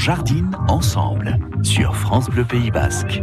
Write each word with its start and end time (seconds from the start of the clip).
jardine 0.00 0.50
ensemble 0.68 1.38
sur 1.62 1.94
France 1.94 2.30
Bleu 2.30 2.44
Pays 2.44 2.70
Basque. 2.70 3.22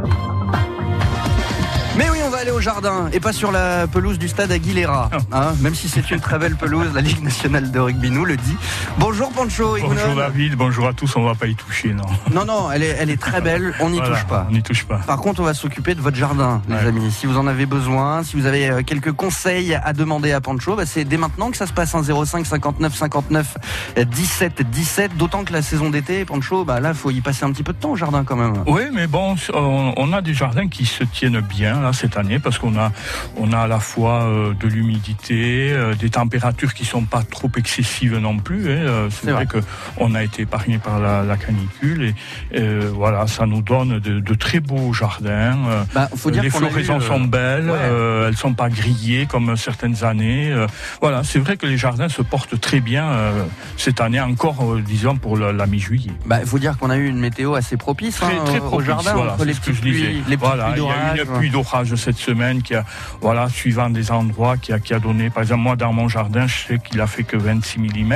Aller 2.48 2.56
au 2.56 2.62
jardin 2.62 3.10
et 3.12 3.20
pas 3.20 3.34
sur 3.34 3.52
la 3.52 3.88
pelouse 3.88 4.18
du 4.18 4.30
stade 4.30 4.54
Aguilera. 4.54 5.10
Ah. 5.12 5.18
hein, 5.50 5.56
même 5.60 5.76
si 5.76 5.90
c'est 5.90 6.10
une 6.12 6.22
très 6.22 6.40
belle 6.40 6.56
pelouse, 6.56 6.88
la 6.94 7.02
Ligue 7.02 7.22
nationale 7.22 7.72
de 7.72 7.80
rugby 7.80 8.10
nous 8.10 8.24
le 8.24 8.38
dit. 8.38 8.56
Bonjour 9.00 9.30
Pancho. 9.32 9.76
Bonjour. 9.82 10.16
David, 10.16 10.56
bonjour 10.56 10.88
à 10.88 10.94
tous, 10.94 11.14
on 11.18 11.24
va 11.24 11.36
pas 11.36 11.48
y 11.48 11.56
toucher, 11.56 11.94
non. 11.94 12.06
Non, 12.32 12.46
non, 12.46 12.72
elle 12.72 12.84
est, 12.84 12.96
elle 13.00 13.10
est 13.10 13.20
très 13.20 13.42
belle, 13.42 13.74
on 13.82 13.90
n'y 13.90 13.98
Voilà, 13.98 14.16
touche 14.16 14.26
pas. 14.28 14.48
On 14.50 14.54
n'y 14.54 14.64
touche 14.64 14.86
pas. 14.86 15.00
Par 15.00 15.18
contre, 15.18 15.42
on 15.42 15.44
va 15.44 15.54
s'occuper 15.54 15.94
de 15.94 16.00
votre 16.00 16.16
jardin, 16.16 16.62
les 16.70 16.88
amis. 16.88 17.12
Si 17.12 17.26
vous 17.26 17.38
en 17.38 17.48
avez 17.48 17.66
besoin, 17.66 18.24
si 18.24 18.38
vous 18.38 18.46
avez 18.46 18.70
euh, 18.70 18.82
quelques 18.82 19.12
conseils 19.12 19.76
à 19.76 19.92
demander 19.92 20.32
à 20.32 20.40
Pancho, 20.40 20.76
bah, 20.76 20.86
c'est 20.86 21.04
dès 21.04 21.18
maintenant 21.18 21.52
que 21.52 21.58
ça 21.58 21.68
se 21.68 21.74
passe. 21.74 21.96
Un 21.96 22.04
05 22.04 22.46
59 22.46 22.96
59 22.96 23.58
euh, 23.98 24.06
17 24.06 24.62
17. 24.62 25.18
D'autant 25.18 25.44
que 25.44 25.52
la 25.52 25.62
saison 25.62 25.90
d'été, 25.90 26.24
Pancho, 26.24 26.64
bah 26.64 26.80
là, 26.80 26.94
faut 26.94 27.12
y 27.12 27.20
passer 27.20 27.44
un 27.44 27.52
petit 27.52 27.64
peu 27.64 27.74
de 27.74 27.78
temps 27.78 27.92
au 27.92 27.98
jardin 27.98 28.24
quand 28.24 28.38
même. 28.38 28.64
Oui, 28.68 28.84
mais 28.94 29.08
bon, 29.08 29.36
on, 29.54 29.94
on 29.98 30.14
a 30.14 30.22
des 30.22 30.34
jardins 30.34 30.70
qui 30.70 30.86
se 30.86 31.04
tiennent 31.04 31.42
bien 31.42 31.82
là 31.82 31.92
cette 31.92 32.16
année 32.16 32.37
parce 32.40 32.58
qu'on 32.60 32.78
a, 32.78 32.92
on 33.38 33.52
a 33.54 33.60
à 33.60 33.68
la 33.68 33.80
fois 33.80 34.24
euh, 34.24 34.54
de 34.54 34.68
l'humidité, 34.68 35.72
euh, 35.72 35.96
des 35.96 36.10
températures 36.10 36.74
qui 36.74 36.86
sont 36.86 37.04
pas 37.04 37.24
trop 37.24 37.50
excessives 37.58 38.18
non 38.18 38.38
plus. 38.38 38.66
hein, 38.72 38.78
euh, 38.88 39.10
C'est 39.12 39.32
vrai 39.32 39.46
que 39.46 39.58
on 39.98 40.16
a 40.16 40.24
été 40.24 40.44
épargné 40.44 40.78
par 40.78 41.00
la, 41.00 41.24
la 41.24 41.38
canicule 41.38 42.14
et 42.54 42.60
voilà, 42.94 43.28
ça 43.28 43.46
nous 43.46 43.62
donne 43.62 44.00
de, 44.00 44.20
de 44.20 44.34
très 44.34 44.60
beaux 44.60 44.94
jardins. 44.94 45.58
Bah, 45.94 46.10
faut 46.16 46.32
dire 46.32 46.44
les 46.44 46.50
qu'on 46.50 46.60
eu, 46.60 46.68
floraisons 46.70 47.00
sont 47.00 47.22
belles, 47.22 47.70
ouais. 47.70 47.78
euh, 47.82 48.28
elles 48.28 48.38
sont 48.38 48.54
pas 48.54 48.70
grillées 48.70 49.26
comme 49.26 49.56
certaines 49.58 50.04
années. 50.04 50.52
euh, 50.52 50.68
voilà, 51.02 51.24
c'est 51.24 51.40
vrai 51.40 51.58
que 51.58 51.66
les 51.66 51.78
jardins 51.78 52.10
se 52.10 52.22
portent 52.22 52.60
très 52.60 52.80
bien 52.80 53.06
euh, 53.06 53.44
cette 53.78 54.02
année 54.02 54.20
encore, 54.20 54.78
disons 54.86 55.16
pour 55.18 55.38
la, 55.38 55.52
la 55.52 55.66
mi-juillet. 55.68 56.12
Bah, 56.26 56.40
faut 56.46 56.60
dire 56.60 56.78
qu'on 56.78 56.90
a 56.90 56.98
eu 56.98 57.08
une 57.08 57.20
météo 57.20 57.54
assez 57.56 57.78
propice, 57.78 58.18
Très, 58.18 58.34
hein, 58.36 58.44
très 58.46 58.60
au- 58.60 58.82
jardin 58.82 59.14
voilà, 59.14 59.34
entre 59.34 59.46
les 59.46 59.54
petites 59.54 59.80
pluies, 59.82 59.94
les 60.28 60.38
petites 60.38 60.40
Voilà, 60.40 60.66
pluies 60.72 60.82
il 60.84 61.18
y 61.18 61.20
a 61.20 61.24
eu 61.24 61.26
une 61.28 61.34
pluie 61.38 61.50
d'orage 61.50 61.94
cette 61.96 62.18
semaine 62.28 62.62
qui 62.62 62.76
a, 62.76 62.84
voilà, 63.22 63.48
suivant 63.50 63.90
des 63.90 64.08
endroits, 64.12 64.58
qui 64.58 64.72
a, 64.74 64.80
qui 64.80 64.94
a 64.94 65.00
donné, 65.00 65.30
par 65.30 65.44
exemple, 65.44 65.62
moi 65.68 65.76
dans 65.76 65.94
mon 65.94 66.08
jardin, 66.10 66.46
je 66.48 66.58
sais 66.68 66.80
qu'il 66.80 67.00
a 67.02 67.08
fait 67.08 67.24
que 67.24 67.38
26 67.38 67.80
mm, 67.80 68.14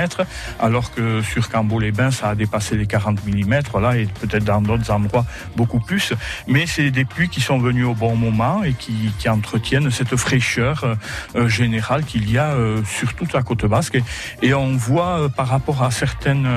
alors 0.59 0.87
que 0.93 1.21
sur 1.21 1.49
Cambo-les-Bains, 1.49 2.11
ça 2.11 2.29
a 2.29 2.35
dépassé 2.35 2.75
les 2.75 2.87
40 2.87 3.25
mm, 3.25 3.59
voilà, 3.71 3.97
et 3.97 4.05
peut-être 4.21 4.43
dans 4.43 4.61
d'autres 4.61 4.91
endroits 4.91 5.25
beaucoup 5.55 5.79
plus. 5.79 6.13
Mais 6.47 6.65
c'est 6.67 6.91
des 6.91 7.05
pluies 7.05 7.29
qui 7.29 7.41
sont 7.41 7.59
venues 7.59 7.85
au 7.85 7.93
bon 7.95 8.15
moment 8.15 8.63
et 8.63 8.73
qui, 8.73 9.11
qui 9.19 9.29
entretiennent 9.29 9.89
cette 9.91 10.15
fraîcheur 10.15 10.83
euh, 10.83 10.95
euh, 11.35 11.47
générale 11.47 12.03
qu'il 12.03 12.29
y 12.29 12.37
a 12.37 12.49
euh, 12.51 12.81
sur 12.97 13.13
toute 13.13 13.33
la 13.33 13.41
côte 13.43 13.65
basque. 13.65 13.95
Et, 14.41 14.47
et 14.47 14.53
on 14.53 14.75
voit, 14.75 15.13
euh, 15.21 15.29
par 15.29 15.47
rapport 15.47 15.83
à 15.83 15.91
certaines 15.91 16.47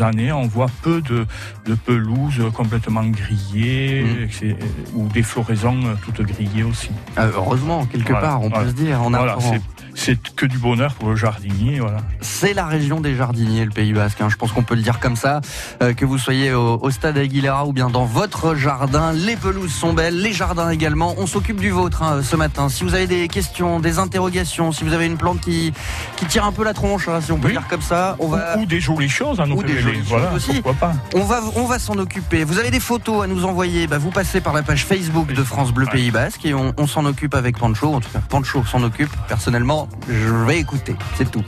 années, 0.00 0.32
on 0.32 0.46
voit 0.46 0.70
peu 0.82 1.00
de, 1.02 1.26
de 1.66 1.74
pelouses 1.74 2.42
complètement 2.54 3.04
grillées 3.04 4.04
Mm. 4.06 4.28
c'est- 4.30 4.56
ou 4.94 5.08
des 5.08 5.22
floraisons 5.22 5.80
toutes 6.04 6.22
grillées 6.22 6.62
aussi. 6.66 6.90
Euh, 7.18 7.30
heureusement, 7.34 7.84
quelque 7.86 8.10
Voilà, 8.10 8.26
part, 8.28 8.42
on 8.42 8.48
voilà. 8.48 8.64
peut 8.64 8.70
se 8.70 8.74
dire. 8.74 9.00
En 9.02 9.10
Voilà, 9.10 9.32
apparent. 9.32 9.54
C'est- 9.96 10.16
que 10.36 10.46
du 10.46 10.58
bonheur 10.58 10.94
pour 10.94 11.08
le 11.10 11.16
jardinier. 11.16 11.80
Voilà. 11.80 11.98
C'est 12.20 12.54
la 12.54 12.66
région 12.66 13.00
des 13.00 13.14
jardiniers, 13.16 13.64
le 13.64 13.70
Pays 13.70 13.92
Basque. 13.92 14.20
hein. 14.20 14.28
Je 14.30 14.36
pense 14.36 14.52
qu'on 14.52 14.62
peut 14.62 14.74
le 14.76 14.82
dire 14.82 15.00
comme 15.00 15.16
ça. 15.16 15.40
Euh, 15.82 15.92
que 15.94 16.04
vous 16.04 16.18
soyez 16.18 16.52
au, 16.52 16.78
au 16.80 16.90
stade 16.90 17.16
Aguilera 17.18 17.66
ou 17.66 17.72
bien 17.72 17.90
dans 17.90 18.04
votre 18.04 18.54
jardin, 18.54 19.12
les 19.12 19.36
pelouses 19.36 19.72
sont 19.72 19.92
belles, 19.92 20.20
les 20.20 20.32
jardins 20.32 20.70
également. 20.70 21.14
On 21.18 21.26
s'occupe 21.26 21.58
du 21.60 21.70
vôtre 21.70 22.02
hein, 22.02 22.20
ce 22.22 22.36
matin. 22.36 22.68
Si 22.68 22.84
vous 22.84 22.94
avez 22.94 23.06
des 23.06 23.28
questions, 23.28 23.80
des 23.80 23.98
interrogations, 23.98 24.72
si 24.72 24.84
vous 24.84 24.92
avez 24.92 25.06
une 25.06 25.16
plante 25.16 25.40
qui, 25.40 25.72
qui 26.16 26.26
tire 26.26 26.44
un 26.44 26.52
peu 26.52 26.64
la 26.64 26.74
tronche, 26.74 27.08
hein, 27.08 27.20
si 27.20 27.32
on 27.32 27.38
peut 27.38 27.46
Oui. 27.48 27.52
dire 27.52 27.66
comme 27.68 27.82
ça, 27.82 28.16
on 28.18 28.28
va. 28.28 28.56
Ou, 28.58 28.62
ou 28.62 28.66
des 28.66 28.80
jolies 28.80 29.08
choses 29.08 29.40
à 29.40 29.46
nous 29.46 29.56
Ou 29.56 29.62
des 29.62 29.78
jolies 29.80 30.02
Voilà, 30.06 30.28
choses 30.32 30.36
aussi. 30.50 30.60
pourquoi 30.60 30.74
pas. 30.74 30.92
On 31.14 31.24
va, 31.24 31.40
on 31.56 31.64
va 31.66 31.78
s'en 31.78 31.96
occuper. 31.98 32.44
Vous 32.44 32.58
avez 32.58 32.70
des 32.70 32.80
photos 32.80 33.24
à 33.24 33.26
nous 33.26 33.44
envoyer, 33.44 33.86
bah, 33.86 33.98
vous 33.98 34.10
passez 34.10 34.40
par 34.40 34.52
la 34.52 34.62
page 34.62 34.84
Facebook 34.84 35.32
de 35.32 35.42
France 35.42 35.72
Bleu 35.72 35.86
Ouais. 35.86 35.92
Pays 35.92 36.10
Basque 36.10 36.44
et 36.44 36.52
on, 36.54 36.74
on 36.76 36.86
s'en 36.86 37.04
occupe 37.06 37.34
avec 37.34 37.58
Pancho. 37.58 37.94
En 37.94 38.00
tout 38.00 38.08
cas, 38.12 38.20
Pancho 38.28 38.64
s'en 38.64 38.82
occupe. 38.82 39.10
Personnellement, 39.28 39.85
je 40.08 40.34
vais 40.46 40.58
écouter. 40.58 40.96
C'est 41.16 41.30
tout. 41.30 41.44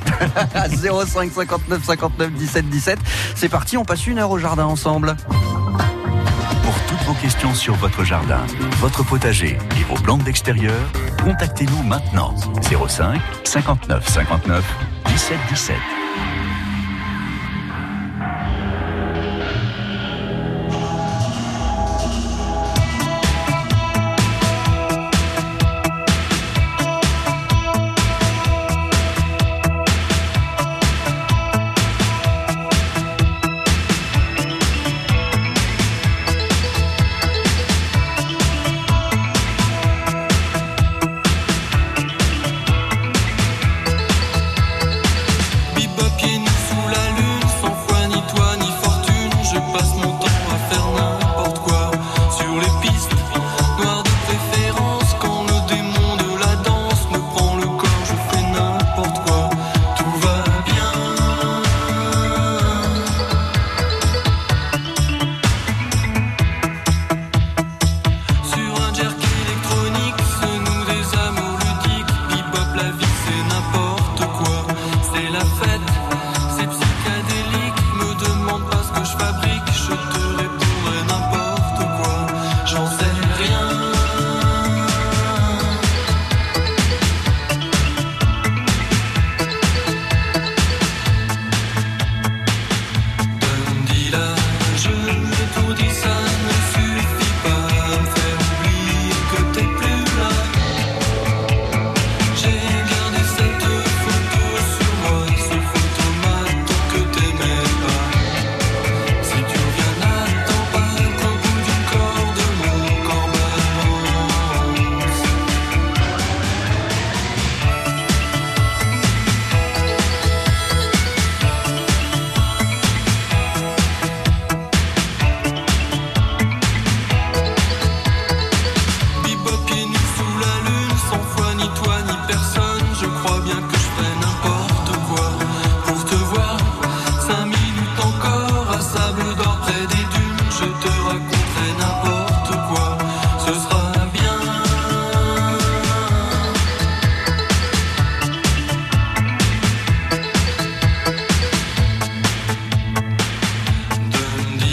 05 0.71 1.33
59 1.33 1.85
59 1.85 2.33
17 2.33 2.69
17. 2.69 2.99
C'est 3.35 3.49
parti, 3.49 3.77
on 3.77 3.85
passe 3.85 4.07
une 4.07 4.19
heure 4.19 4.31
au 4.31 4.39
jardin 4.39 4.67
ensemble. 4.67 5.17
Pour 6.63 6.75
toutes 6.89 7.07
vos 7.07 7.15
questions 7.15 7.55
sur 7.55 7.75
votre 7.75 8.05
jardin, 8.05 8.45
votre 8.81 9.05
potager 9.05 9.59
et 9.81 9.85
vos 9.85 9.95
plantes 9.95 10.25
d'extérieur, 10.25 10.81
contactez-nous 11.25 11.83
maintenant. 11.83 12.35
05 12.63 13.21
59 13.45 14.09
59 14.09 14.65
17 15.07 15.39
17. 15.51 15.98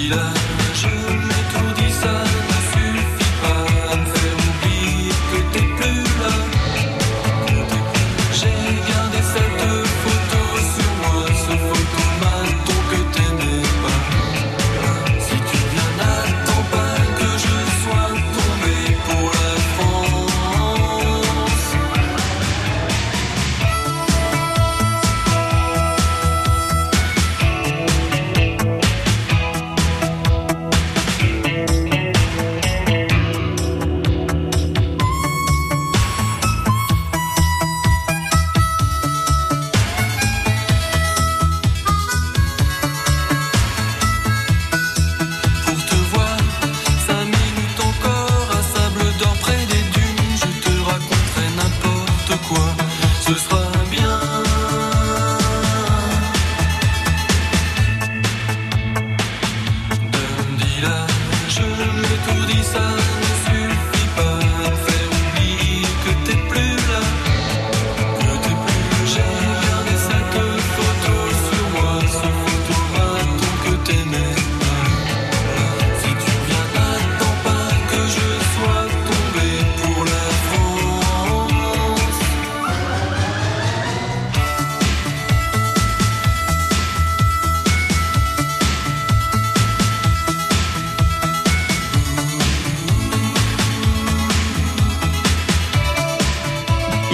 Sheila. 0.06 0.35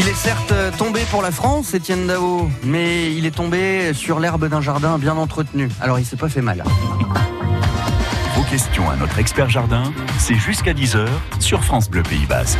Il 0.03 0.07
est 0.07 0.15
certes 0.15 0.51
tombé 0.79 1.01
pour 1.11 1.21
la 1.21 1.29
France, 1.29 1.75
Étienne 1.75 2.07
Dao, 2.07 2.49
mais 2.63 3.13
il 3.13 3.27
est 3.27 3.35
tombé 3.35 3.93
sur 3.93 4.19
l'herbe 4.19 4.49
d'un 4.49 4.59
jardin 4.59 4.97
bien 4.97 5.15
entretenu. 5.15 5.69
Alors 5.79 5.99
il 5.99 6.05
s'est 6.05 6.15
pas 6.15 6.27
fait 6.27 6.41
mal. 6.41 6.63
Vos 8.35 8.41
questions 8.41 8.89
à 8.89 8.95
notre 8.95 9.19
expert 9.19 9.47
jardin, 9.47 9.93
c'est 10.17 10.33
jusqu'à 10.33 10.73
10h 10.73 11.05
sur 11.39 11.63
France 11.63 11.87
Bleu 11.87 12.01
Pays 12.01 12.25
Basque. 12.25 12.57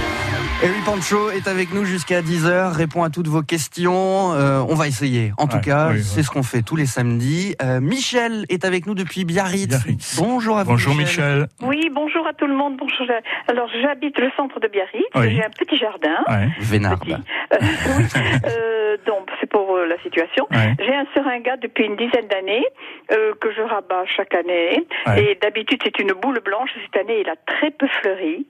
Harry 0.63 0.80
Pancho 0.86 1.31
est 1.31 1.48
avec 1.48 1.74
nous 1.74 1.86
jusqu'à 1.86 2.22
10h, 2.22 2.72
répond 2.74 3.02
à 3.02 3.10
toutes 3.10 3.28
vos 3.28 3.42
questions. 3.42 4.34
Euh, 4.34 4.60
on 4.69 4.75
va 4.75 4.88
essayer. 4.88 5.31
En 5.40 5.48
tout 5.48 5.56
Ouais, 5.56 5.62
cas, 5.62 5.90
oui, 5.92 6.04
c'est 6.04 6.18
ouais. 6.18 6.24
ce 6.24 6.30
qu'on 6.30 6.44
fait 6.44 6.62
tous 6.62 6.75
les 6.75 6.86
samedis. 6.86 7.56
Euh, 7.63 7.80
Michel 7.81 8.46
est 8.48 8.63
avec 8.63 8.86
nous 8.86 8.94
depuis 8.94 9.25
Biarritz. 9.25 9.68
Biarritz. 9.69 10.18
Bonjour 10.19 10.60
à 10.60 10.63
vous. 10.63 10.72
Bonjour 10.72 10.94
Michel. 10.94 11.48
Oui, 11.63 11.90
bonjour 11.92 12.28
à 12.28 12.34
tout 12.34 12.46
le 12.46 12.54
monde. 12.54 12.78
Bonjour. 12.78 13.08
Alors, 13.48 13.69
j'habite 13.81 14.19
le 14.19 14.30
centre 14.38 14.60
de 14.60 14.68
Biarritz. 14.68 15.02
Oui. 15.16 15.34
J'ai 15.36 15.44
un 15.44 15.50
petit 15.50 15.78
jardin. 15.78 16.24
Ouais, 16.30 16.48
Vénard. 16.60 17.00
Petit. 17.00 17.14
Euh, 17.14 17.57
oui. 17.98 18.04
Euh, 18.46 18.98
donc, 19.07 19.30
c'est 19.40 19.50
pour 19.50 19.75
euh, 19.75 19.88
la 19.88 19.98
situation. 20.04 20.46
ouais, 20.52 20.75
J'ai 20.80 20.94
un 20.94 21.06
seringa 21.16 21.57
depuis 21.57 21.86
une 21.86 21.96
dizaine 21.96 22.28
d'années 22.30 22.66
euh, 23.12 23.34
que 23.42 23.52
je 23.52 23.62
rabats 23.64 24.06
chaque 24.06 24.36
année. 24.36 24.86
Ouais. 25.07 25.24
Et 25.24 25.40
d'habitude, 25.42 25.80
c'est 25.84 25.98
une 26.00 26.14
boule 26.14 26.40
blanche. 26.46 26.69
Cette 26.86 27.02
année, 27.04 27.22
il 27.22 27.30
a 27.30 27.36
très 27.48 27.72
peu 27.72 27.88
fleuri. 28.00 28.46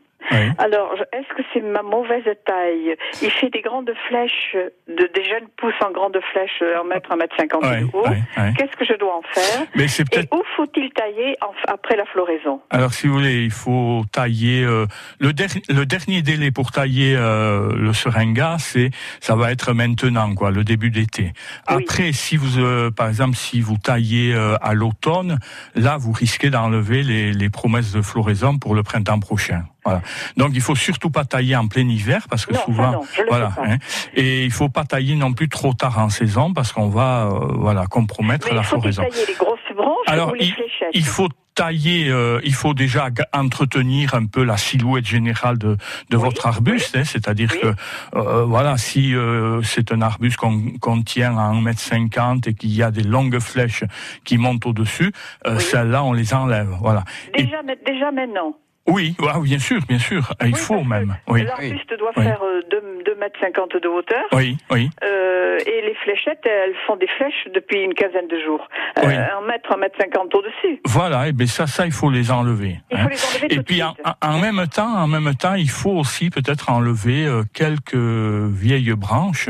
Alors, 0.57 0.93
est-ce 1.13 1.27
que 1.35 1.43
c'est 1.53 1.61
ma 1.61 1.81
mauvaise 1.81 2.23
taille? 2.45 2.95
Il 3.21 3.31
fait 3.31 3.49
des 3.49 3.61
grandes 3.61 3.91
flèches, 4.07 4.55
de, 4.87 5.09
des 5.13 5.23
jeunes 5.23 5.47
pousses 5.57 5.73
en 5.85 5.91
grandes 5.91 6.17
flèches, 6.31 6.61
euh, 6.61 6.79
en 6.79 6.83
mètre, 6.85 7.11
un 7.11 7.15
mètre 7.15 7.35
cinquante 7.37 7.63
Ouais, 7.63 7.81
de 7.81 7.85
haut. 7.93 8.07
ouais. 8.07 8.53
Qu'est-ce 8.57 8.75
que 8.77 8.85
je 8.85 8.93
dois 8.97 9.17
en 9.17 9.21
faire? 9.33 9.65
Mais 9.75 9.87
c'est 9.87 10.03
Et 10.15 10.27
où 10.33 10.41
faut-il 10.55 10.89
tailler 10.93 11.35
en- 11.41 11.53
après 11.71 11.95
la 11.95 12.05
floraison? 12.05 12.61
Alors, 12.69 12.93
si 12.93 13.07
vous 13.07 13.13
voulez, 13.15 13.43
il 13.43 13.51
faut 13.51 14.03
tailler 14.11 14.63
euh, 14.63 14.85
le, 15.19 15.33
der- 15.33 15.47
le 15.69 15.85
dernier 15.85 16.21
délai 16.21 16.51
pour 16.51 16.71
tailler 16.71 17.15
euh, 17.17 17.73
le 17.75 17.93
seringa, 17.93 18.57
c'est 18.59 18.91
ça 19.19 19.35
va 19.35 19.51
être 19.51 19.73
maintenant, 19.73 20.33
quoi, 20.35 20.51
le 20.51 20.63
début 20.63 20.89
d'été. 20.91 21.33
Oui. 21.69 21.83
Après, 21.83 22.11
si 22.13 22.37
vous, 22.37 22.59
euh, 22.59 22.91
par 22.91 23.07
exemple, 23.07 23.35
si 23.35 23.61
vous 23.61 23.77
taillez 23.77 24.33
euh, 24.33 24.55
à 24.61 24.73
l'automne, 24.73 25.39
là, 25.75 25.97
vous 25.97 26.11
risquez 26.11 26.49
d'enlever 26.49 27.03
les, 27.03 27.31
les 27.33 27.49
promesses 27.49 27.91
de 27.93 28.01
floraison 28.01 28.57
pour 28.57 28.75
le 28.75 28.83
printemps 28.83 29.19
prochain. 29.19 29.63
Voilà. 29.83 30.01
Donc, 30.37 30.51
il 30.53 30.61
faut 30.61 30.75
surtout 30.75 31.09
pas 31.09 31.25
tailler 31.25 31.55
en 31.55 31.67
plein 31.67 31.87
hiver 31.87 32.27
parce 32.29 32.45
que 32.45 32.53
Non, 32.53 32.59
souvent, 32.65 32.91
non, 32.91 33.01
voilà. 33.29 33.51
hein. 33.65 33.77
et 34.15 34.43
il 34.45 34.51
faut 34.51 34.69
pas 34.69 34.83
tailler 34.85 35.15
non 35.15 35.33
plus 35.33 35.49
trop 35.49 35.73
tard 35.73 35.97
en 35.99 36.09
saison 36.09 36.53
parce 36.53 36.71
qu'on 36.71 36.89
va, 36.89 37.23
euh, 37.31 37.53
voilà, 37.57 37.87
compromettre 37.87 38.47
Mais 38.49 38.55
la 38.55 38.61
il 38.61 38.65
faut 38.65 38.77
floraison. 38.79 39.03
tailler 39.03 39.25
les 39.27 39.33
grosses 39.33 39.59
branches 39.75 39.97
Alors, 40.07 40.31
ou 40.31 40.33
les 40.35 40.45
fléchettes 40.51 40.89
Il 40.93 41.05
faut 41.05 41.29
tailler, 41.55 42.07
euh, 42.09 42.39
il 42.43 42.53
faut 42.53 42.73
déjà 42.73 43.09
entretenir 43.33 44.13
un 44.15 44.25
peu 44.25 44.43
la 44.43 44.55
silhouette 44.55 45.05
générale 45.05 45.57
de, 45.57 45.75
de 46.09 46.17
Oui, 46.17 46.23
votre 46.23 46.45
arbuste, 46.47 46.95
hein, 46.95 47.03
c'est-à-dire 47.03 47.49
Oui. 47.51 47.59
que 47.61 48.17
euh, 48.17 48.45
voilà, 48.45 48.77
si 48.77 49.13
euh, 49.15 49.61
c'est 49.63 49.91
un 49.91 50.01
arbuste 50.01 50.37
qu'on 50.37 50.61
qu'on 50.79 51.01
tient 51.01 51.37
à 51.37 51.51
1m50 51.53 52.47
et 52.49 52.53
qu'il 52.53 52.73
y 52.73 52.83
a 52.83 52.91
des 52.91 53.03
longues 53.03 53.39
flèches 53.39 53.83
qui 54.23 54.37
montent 54.37 54.65
au-dessus, 54.65 55.11
euh, 55.47 55.59
celles-là 55.59 56.03
on 56.03 56.13
les 56.13 56.33
enlève, 56.33 56.69
voilà. 56.79 57.03
Déjà, 57.35 57.57
déjà 57.85 58.11
maintenant. 58.11 58.55
Oui, 58.91 59.15
ah, 59.27 59.39
bien 59.41 59.59
sûr, 59.59 59.79
bien 59.87 59.99
sûr, 59.99 60.33
il 60.41 60.47
Oui, 60.47 60.53
faut 60.53 60.83
même, 60.83 61.15
oui, 61.27 61.43
L'arbuste 61.43 61.93
doit 61.97 62.11
Oui. 62.17 62.23
faire 62.23 62.41
2 62.69 63.15
mètres 63.19 63.39
50 63.39 63.77
de 63.81 63.87
hauteur. 63.87 64.23
oui, 64.33 64.57
oui, 64.71 64.89
euh, 65.03 65.57
et 65.65 65.81
les 65.87 65.95
fléchettes, 66.03 66.41
elles 66.45 66.73
font 66.87 66.95
des 66.97 67.07
flèches 67.17 67.47
depuis 67.53 67.81
une 67.83 67.93
quinzaine 67.93 68.27
de 68.27 68.39
jours. 68.45 68.67
Euh. 68.97 69.01
Un 69.07 69.45
mètre, 69.47 69.71
un 69.73 69.77
mètre 69.77 69.95
cinquante 69.99 70.33
au-dessus. 70.35 70.79
voilà, 70.85 71.27
et 71.27 71.31
bien 71.33 71.45
ça, 71.47 71.67
ça 71.67 71.85
il 71.85 71.91
faut 71.91 72.09
les 72.09 72.31
enlever. 72.31 72.79
Il 72.91 72.97
hein. 72.97 73.03
faut 73.03 73.09
les 73.09 73.25
enlever 73.25 73.53
Et 73.53 73.57
tout 73.57 73.63
puis 73.63 73.77
de 73.79 73.83
en, 73.83 73.93
suite. 73.93 74.07
en- 74.21 74.27
en 74.35 74.39
même 74.39 74.67
temps, 74.67 74.93
en 75.03 75.07
même 75.07 75.33
temps, 75.35 75.53
il 75.55 75.69
faut 75.69 75.91
aussi 75.91 76.29
peut-être 76.29 76.69
enlever 76.69 77.25
euh, 77.25 77.43
quelques 77.53 77.95
vieilles 77.95 78.93
branches 78.93 79.49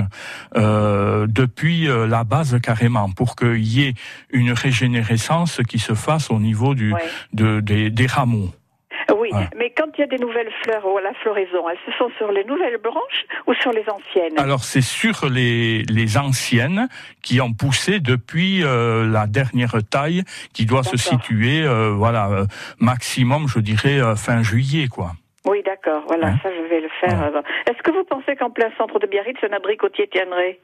euh, 0.58 1.28
depuis 1.30 1.88
euh, 1.88 2.08
la 2.08 2.24
base 2.24 2.60
carrément, 2.62 3.10
pour 3.12 3.36
qu'il 3.36 3.64
y 3.64 3.88
ait 3.88 3.94
une 4.32 4.52
régénérescence 4.52 5.62
qui 5.68 5.80
se 5.80 5.94
fasse 5.94 6.30
au 6.32 6.40
niveau 6.40 6.74
du, 6.76 6.94
de, 7.34 7.60
des, 7.60 7.90
des 7.90 8.06
rameaux. 8.08 8.50
Oui, 9.16 9.30
Voilà. 9.32 9.48
mais 9.58 9.70
quand 9.72 9.86
il 9.98 10.02
y 10.02 10.04
a 10.04 10.08
des 10.08 10.18
nouvelles 10.18 10.52
fleurs 10.64 10.86
ou 10.86 10.98
à 10.98 11.02
la 11.02 11.14
floraison, 11.16 11.68
elles 11.70 11.78
se 11.86 11.98
sont 11.98 12.10
sur 12.18 12.32
les 12.32 12.44
nouvelles 12.44 12.78
branches 12.78 13.26
ou 13.48 13.54
sur 13.56 13.72
les 13.72 13.84
anciennes 13.90 14.38
Alors 14.40 14.64
c'est 14.64 14.82
sur 14.82 15.30
les, 15.30 15.84
les 15.84 16.18
anciennes 16.18 16.88
qui 17.22 17.40
ont 17.42 17.54
poussé 17.54 18.00
depuis 18.00 18.64
euh, 18.64 19.06
la 19.08 19.28
dernière 19.28 19.76
taille, 19.90 20.24
qui 20.54 20.66
doit 20.66 20.84
se 20.84 20.98
situer, 20.98 21.64
euh, 21.64 21.92
voilà, 21.92 22.30
euh, 22.30 22.46
maximum, 22.80 23.48
je 23.48 23.60
dirais 23.60 24.00
fin 24.16 24.44
juillet, 24.44 24.88
quoi. 24.88 25.12
Oui, 25.46 25.62
d'accord. 25.66 26.04
Voilà, 26.08 26.28
Hein 26.28 26.40
ça, 26.44 26.50
je 26.54 26.70
vais 26.70 26.82
le 26.82 26.90
faire. 27.00 27.32
Ouais. 27.34 27.42
Est-ce 27.70 27.82
que 27.82 27.92
vous 27.92 28.04
pensez 28.04 28.36
qu'en 28.36 28.52
plein 28.52 28.70
centre 28.78 29.00
de 29.00 29.08
Biarritz, 29.08 29.38
un 29.44 29.56
abricotier 29.56 30.08
tiendrait? 30.08 30.60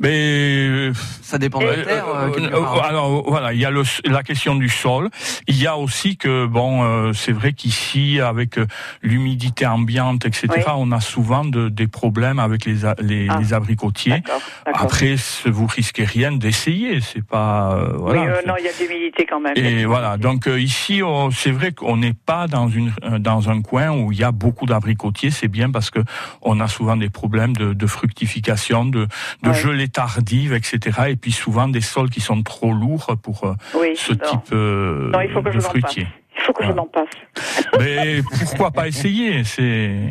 Mais 0.00 0.90
Ça 1.22 1.38
dépend 1.38 1.58
de 1.60 1.64
la 1.66 1.70
Euh, 1.72 1.84
terre. 1.84 2.04
euh, 2.08 2.30
euh, 2.52 2.80
alors 2.82 3.28
voilà, 3.28 3.52
il 3.52 3.60
y 3.60 3.64
a 3.64 3.70
le, 3.70 3.82
la 4.04 4.22
question 4.22 4.54
du 4.54 4.68
sol. 4.68 5.08
Il 5.48 5.56
y 5.60 5.66
a 5.66 5.76
aussi 5.76 6.16
que 6.16 6.46
bon, 6.46 6.82
euh, 6.84 7.12
c'est 7.12 7.32
vrai 7.32 7.52
qu'ici 7.52 8.20
avec 8.20 8.58
l'humidité 9.02 9.66
ambiante, 9.66 10.26
etc., 10.26 10.48
Oui. 10.56 10.62
on 10.76 10.92
a 10.92 11.00
souvent 11.00 11.44
de- 11.44 11.68
des 11.68 11.86
problèmes 11.86 12.38
avec 12.38 12.64
les, 12.66 12.76
les, 13.00 13.26
Ah. 13.30 13.38
les 13.40 13.52
abricotiers. 13.54 14.22
Après, 14.66 15.16
vous 15.46 15.66
risquez 15.66 16.04
rien 16.04 16.32
d'essayer. 16.32 17.00
C'est 17.00 17.24
pas 17.24 17.74
euh, 17.74 17.92
voilà. 17.96 18.20
oui, 18.22 18.28
euh, 18.28 18.40
non, 18.46 18.54
il 18.58 18.64
y 18.64 18.68
a 18.68 18.72
de 18.72 18.78
l'humidité 18.78 19.26
quand 19.26 19.40
même. 19.40 19.54
et 19.56 19.84
voilà, 19.84 20.16
donc 20.18 20.46
euh, 20.46 20.60
ici, 20.60 21.02
on- 21.02 21.30
c'est 21.30 21.50
vrai 21.50 21.72
qu'on 21.72 21.96
n'est 21.96 22.14
pas 22.14 22.46
dans 22.46 22.68
une 22.68 22.92
dans 23.18 23.48
un 23.50 23.60
coin 23.62 23.90
où 23.90 24.12
il 24.12 24.18
y 24.18 24.24
a 24.24 24.32
beaucoup 24.32 24.66
d'abricotiers. 24.66 25.30
C'est 25.30 25.48
bien 25.48 25.70
parce 25.70 25.90
que 25.90 26.00
on 26.42 26.60
a 26.60 26.68
souvent 26.68 26.96
des 26.96 27.10
problèmes 27.10 27.54
de, 27.56 27.72
de 27.72 27.86
fructification, 27.86 28.84
de, 28.84 29.06
de 29.42 29.48
Ouais. 29.48 29.54
gelée 29.54 29.83
tardive, 29.88 30.52
etc. 30.54 30.78
Et 31.08 31.16
puis 31.16 31.32
souvent 31.32 31.68
des 31.68 31.80
sols 31.80 32.10
qui 32.10 32.20
sont 32.20 32.42
trop 32.42 32.72
lourds 32.72 33.16
pour 33.22 33.44
euh, 33.44 33.54
Oui, 33.78 33.92
ce 33.96 34.12
non. 34.12 34.18
type 34.18 34.52
euh, 34.52 35.10
Non, 35.10 35.20
il 35.20 35.30
faut 35.30 35.42
que 35.42 35.48
de 35.48 35.52
je 35.54 35.60
fruitier. 35.60 36.06
Il 36.36 36.42
faut 36.42 36.52
que 36.52 36.64
je 36.64 36.72
m'en 36.72 36.86
passe. 36.86 37.08
Mais 37.78 38.20
pourquoi 38.40 38.70
pas 38.72 38.88
essayer? 38.88 39.44
C'est 39.44 40.10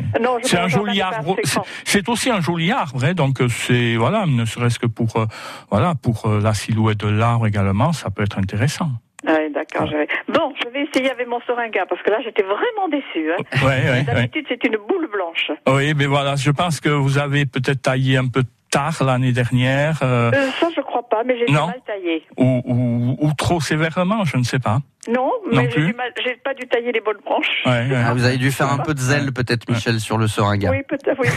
un 0.57 0.67
joli 0.67 1.01
arbre. 1.01 1.35
C'est- 1.83 2.09
aussi 2.09 2.29
un 2.29 2.41
joli 2.41 2.71
arbre, 2.71 3.03
hein, 3.03 3.13
donc 3.13 3.41
euh, 3.41 3.47
c'est 3.49 3.95
voilà, 3.97 4.25
ne 4.25 4.45
serait-ce 4.45 4.79
que 4.79 4.87
pour 4.87 5.15
euh, 5.17 5.25
voilà 5.69 5.95
pour 5.95 6.25
euh, 6.25 6.39
la 6.41 6.53
silhouette 6.53 6.99
de 6.99 7.07
l'arbre 7.09 7.47
également, 7.47 7.91
ça 7.93 8.09
peut 8.09 8.23
être 8.23 8.37
intéressant. 8.39 8.89
Ouais, 9.25 9.49
d'accord. 9.51 9.89
Bon, 10.27 10.53
je 10.61 10.69
vais 10.69 10.83
essayer 10.83 11.09
avec 11.09 11.27
mon 11.29 11.39
seringa 11.47 11.85
parce 11.87 12.01
que 12.01 12.09
là, 12.09 12.17
j'étais 12.25 12.43
vraiment 12.43 12.89
déçue. 12.91 13.31
Hein. 13.31 13.65
Ouais. 13.65 14.03
D'habitude, 14.03 14.45
c'est 14.49 14.61
une 14.65 14.75
boule 14.87 15.07
blanche. 15.11 15.49
Oui, 15.69 15.93
mais 15.95 16.07
voilà, 16.07 16.35
je 16.35 16.51
pense 16.51 16.81
que 16.81 16.89
vous 16.89 17.17
avez 17.17 17.45
peut-être 17.45 17.81
taillé 17.83 18.17
un 18.17 18.27
peu 18.27 18.43
tard 18.73 18.97
l'année 19.05 19.31
dernière, 19.31 19.99
euh, 20.01 20.31
Euh, 20.33 20.49
ça, 20.59 20.67
je 20.75 20.81
crois 20.81 21.07
pas, 21.07 21.23
mais 21.23 21.35
j'ai 21.37 21.51
mal 21.53 21.81
taillé. 21.85 22.23
ou, 22.37 22.61
ou, 22.65 23.17
ou 23.25 23.33
trop 23.33 23.59
sévèrement, 23.61 24.23
je 24.25 24.37
ne 24.37 24.43
sais 24.43 24.59
pas. 24.59 24.79
Non, 25.09 25.29
mais 25.51 25.69
j'ai 25.71 26.35
pas 26.43 26.53
dû 26.53 26.65
tailler 26.67 26.91
les 26.93 27.01
bonnes 27.01 27.17
branches. 27.25 27.61
Ouais, 27.65 27.71
ouais. 27.89 28.03
Ah, 28.05 28.13
vous 28.13 28.23
avez 28.23 28.37
dû 28.37 28.51
faire 28.51 28.71
un 28.71 28.77
peu 28.77 28.93
de 28.93 28.99
zèle 28.99 29.33
peut-être, 29.33 29.69
Michel, 29.69 29.99
sur 29.99 30.17
le 30.17 30.27
seringa. 30.27 30.69
Oui, 30.71 30.77
peut-être, 30.87 31.19
oui. 31.19 31.27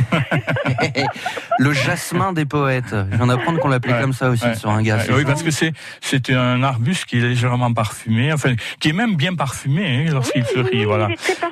le 1.58 1.72
jasmin 1.72 2.32
des 2.32 2.44
poètes. 2.44 2.94
Je 3.10 3.16
viens 3.16 3.26
d'apprendre 3.26 3.58
qu'on 3.58 3.68
l'appelait 3.68 3.94
Ouais, 3.94 4.00
comme 4.00 4.12
ça 4.12 4.30
aussi, 4.30 4.44
ouais, 4.44 4.50
le 4.50 4.54
seringa. 4.56 4.96
Ouais, 4.96 5.02
c'est 5.06 5.12
oui, 5.12 5.22
ça 5.22 5.26
parce 5.26 5.42
que 5.42 5.50
c'est 5.50 6.30
un 6.32 6.62
arbuste 6.62 7.06
qui 7.06 7.18
est 7.18 7.22
légèrement 7.22 7.72
parfumé, 7.72 8.32
enfin 8.32 8.54
qui 8.80 8.90
est 8.90 8.92
même 8.92 9.16
bien 9.16 9.34
parfumé 9.34 10.06
hein, 10.06 10.12
lorsqu'il 10.12 10.42
Oui, 10.42 10.48
fleurit, 10.52 10.70
oui, 10.78 10.84
voilà. 10.84 11.08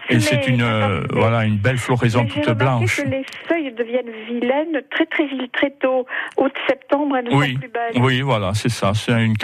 Et 0.09 0.21
c'est 0.21 0.47
une 0.47 0.63
euh, 0.63 1.03
voilà 1.11 1.45
une 1.45 1.57
belle 1.59 1.79
floraison 1.79 2.27
toute 2.27 2.49
blanche. 2.51 2.97
que 3.03 3.09
les 3.09 3.25
feuilles 3.49 3.73
deviennent 3.73 4.11
vilaines 4.29 4.83
très 4.91 5.07
très 5.07 5.25
très 5.53 5.71
tôt. 5.81 6.07
Août, 6.37 6.53
septembre, 6.69 7.17
elles 7.17 7.29
Oui, 7.35 7.55
sont 7.55 7.59
plus 7.61 7.69
belles. 7.69 8.03
Oui, 8.03 8.21
voilà, 8.21 8.53
c'est 8.55 8.69
ça. 8.69 8.93
C'est 8.95 9.13
une 9.13 9.35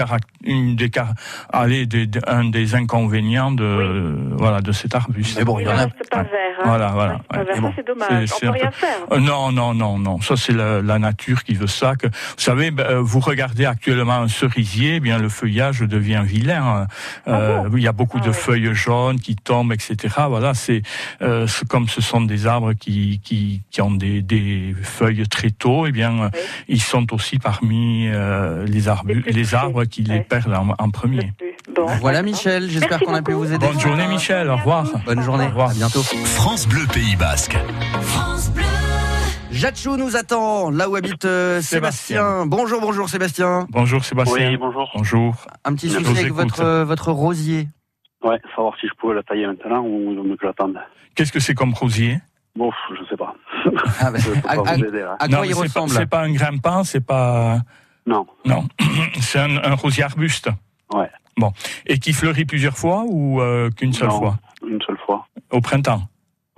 une 0.45 0.77
des 0.77 0.91
car- 0.91 1.15
allez, 1.53 1.87
des- 1.87 2.07
des- 2.07 2.21
un 2.27 2.45
des 2.45 2.60
des 2.61 2.75
inconvénients 2.75 3.51
de 3.53 4.15
voilà 4.33 4.61
de 4.61 4.73
cet 4.73 4.95
arbuste. 4.95 5.39
Mais 5.39 5.45
bon, 5.45 5.59
il 5.59 5.65
y 5.65 5.69
en 5.69 5.73
a- 5.73 5.85
reste 5.87 6.11
pas 6.11 6.23
vert. 6.23 6.33
hein. 6.59 6.63
Voilà, 6.65 6.89
voilà, 6.89 7.13
Ouais, 7.15 7.19
pas 7.29 7.39
ouais. 7.39 7.45
vert. 7.45 7.55
Mais 7.57 7.61
bon, 7.63 7.69
Ça, 7.69 7.75
c'est 7.77 7.87
dommage. 7.87 8.29
c'est- 8.29 8.49
On 8.49 8.53
peut 8.53 8.59
rien 8.59 8.71
peu- 8.71 8.87
faire. 8.87 8.99
Euh, 9.13 9.19
non, 9.19 9.51
non, 9.53 9.73
non, 9.75 9.99
non. 9.99 10.21
Ça, 10.21 10.37
c'est 10.37 10.53
la, 10.53 10.83
la 10.83 10.99
nature 10.99 11.43
qui 11.45 11.55
veut 11.55 11.67
ça. 11.67 11.97
Que, 11.97 12.07
vous 12.09 12.13
savez, 12.37 12.71
ben, 12.71 12.85
euh, 12.87 13.01
vous 13.01 13.21
regardez 13.21 13.65
actuellement 13.65 14.21
un 14.21 14.29
cerisier, 14.29 14.97
eh 14.97 15.01
bien 15.01 15.19
le 15.19 15.29
feuillage 15.31 15.81
devient 15.81 16.23
vilain. 16.25 16.87
Euh, 17.29 17.63
Ah 17.65 17.69
bon 17.69 17.77
il 17.77 17.83
y 17.83 17.89
a 17.89 17.93
beaucoup 17.93 18.19
Ah 18.21 18.25
de 18.27 18.31
ouais. 18.31 18.35
feuilles 18.45 18.75
jaunes 18.75 19.19
qui 19.21 19.37
tombent, 19.37 19.73
etc. 19.73 19.97
Voilà, 20.29 20.53
c'est 20.55 20.83
euh, 21.23 21.47
c'est 21.47 21.67
comme 21.67 21.89
ce 21.89 22.01
sont 22.03 22.21
des 22.21 22.47
arbres 22.47 22.73
qui 22.75 23.21
qui, 23.25 23.63
qui 23.71 23.81
ont 23.81 23.91
des, 23.93 24.21
des 24.23 24.75
feuilles 24.83 25.27
très 25.29 25.51
tôt. 25.51 25.87
Eh 25.87 25.93
bien, 25.93 26.13
Oui. 26.25 26.41
ils 26.69 26.83
sont 26.83 27.07
aussi 27.15 27.39
parmi 27.39 28.09
euh, 28.09 28.67
les, 28.67 28.89
arbus, 28.89 29.23
Les 29.27 29.55
arbres 29.55 29.85
qui 29.85 30.03
les 30.03 30.21
perdent 30.21 30.53
en, 30.55 30.75
en 30.79 30.91
premier. 30.91 31.33
Bon, 31.75 31.87
Voilà 32.01 32.19
d'accord. 32.23 32.35
Michel, 32.59 32.71
j'espère 32.71 32.99
qu'on 33.01 33.15
a 33.15 33.23
pu 33.23 33.33
vous 33.33 33.53
aider. 33.53 33.65
Bonne 33.65 33.79
journée, 33.81 34.07
Michel. 34.09 34.51
Au 34.51 34.57
revoir. 34.57 34.85
Bonne 35.07 35.23
journée, 35.23 35.45
Au 35.45 35.49
revoir. 35.51 35.71
à 35.71 35.75
bientôt. 35.75 36.03
France 36.03 36.67
Bleu 36.67 36.85
Pays 36.93 37.15
Basque. 37.17 37.57
Jatchou 39.53 39.97
nous 39.97 40.17
attend, 40.17 40.71
là 40.71 40.89
où 40.89 40.97
habite 40.97 41.25
euh, 41.27 41.61
Sébastien. 41.61 42.17
Sébastien. 42.23 42.47
Bonjour, 42.47 42.81
bonjour 42.81 43.09
Sébastien. 43.09 43.67
Bonjour 43.71 44.05
Sébastien. 44.05 44.51
Oui, 44.51 44.57
bonjour. 44.57 44.91
Bonjour. 44.95 45.35
Un 45.65 45.75
petit 45.75 45.91
souci 45.91 46.19
avec 46.19 46.33
votre, 46.33 46.61
euh, 46.61 46.85
votre 46.85 47.13
rosier. 47.13 47.69
Ouais, 48.25 48.39
savoir 48.57 48.75
si 48.81 48.87
je 48.89 48.95
pouvais 48.99 49.15
la 49.15 49.23
tailler 49.23 49.47
maintenant 49.47 49.81
ou 49.83 50.23
mieux 50.25 50.37
que 50.37 50.47
j'attende. 50.47 50.77
Qu'est-ce 51.15 51.33
que 51.33 51.41
c'est 51.41 51.55
comme 51.55 51.73
rosier? 51.75 52.19
Bon, 52.57 52.71
je 52.99 53.05
sais 53.09 53.17
pas. 53.17 53.35
Ah, 54.01 54.11
bah, 54.13 54.19
à, 54.49 54.57
pas 54.57 54.71
à- 54.71 54.77
vous 54.77 54.85
aider 54.85 55.03
à 55.03 55.29
Non, 55.29 55.37
quoi 55.39 55.41
mais 55.43 55.49
il 55.49 55.51
c'est 55.51 55.55
pas- 55.55 55.63
ressemble? 55.63 55.91
C'est 55.91 56.07
pas 56.07 56.21
un 56.23 56.33
grimpant, 56.33 56.85
c'est 56.85 57.05
pas. 57.05 57.59
Non. 58.07 58.27
Non, 58.45 58.67
c'est 59.21 59.39
un, 59.41 59.57
un 59.57 59.75
rosier 59.75 60.05
arbuste. 60.05 60.49
Ouais. 60.93 61.09
Bon. 61.37 61.53
Et 61.87 61.99
qui 61.99 62.13
fleurit 62.13 62.45
plusieurs 62.45 62.77
fois 62.77 63.05
ou 63.07 63.41
euh, 63.41 63.71
qu'une 63.71 63.93
seule 63.93 64.09
Non. 64.09 64.19
fois? 64.19 64.39
Une 64.67 64.81
seule 64.83 64.99
fois. 65.07 65.27
Au 65.51 65.61
printemps? 65.61 66.03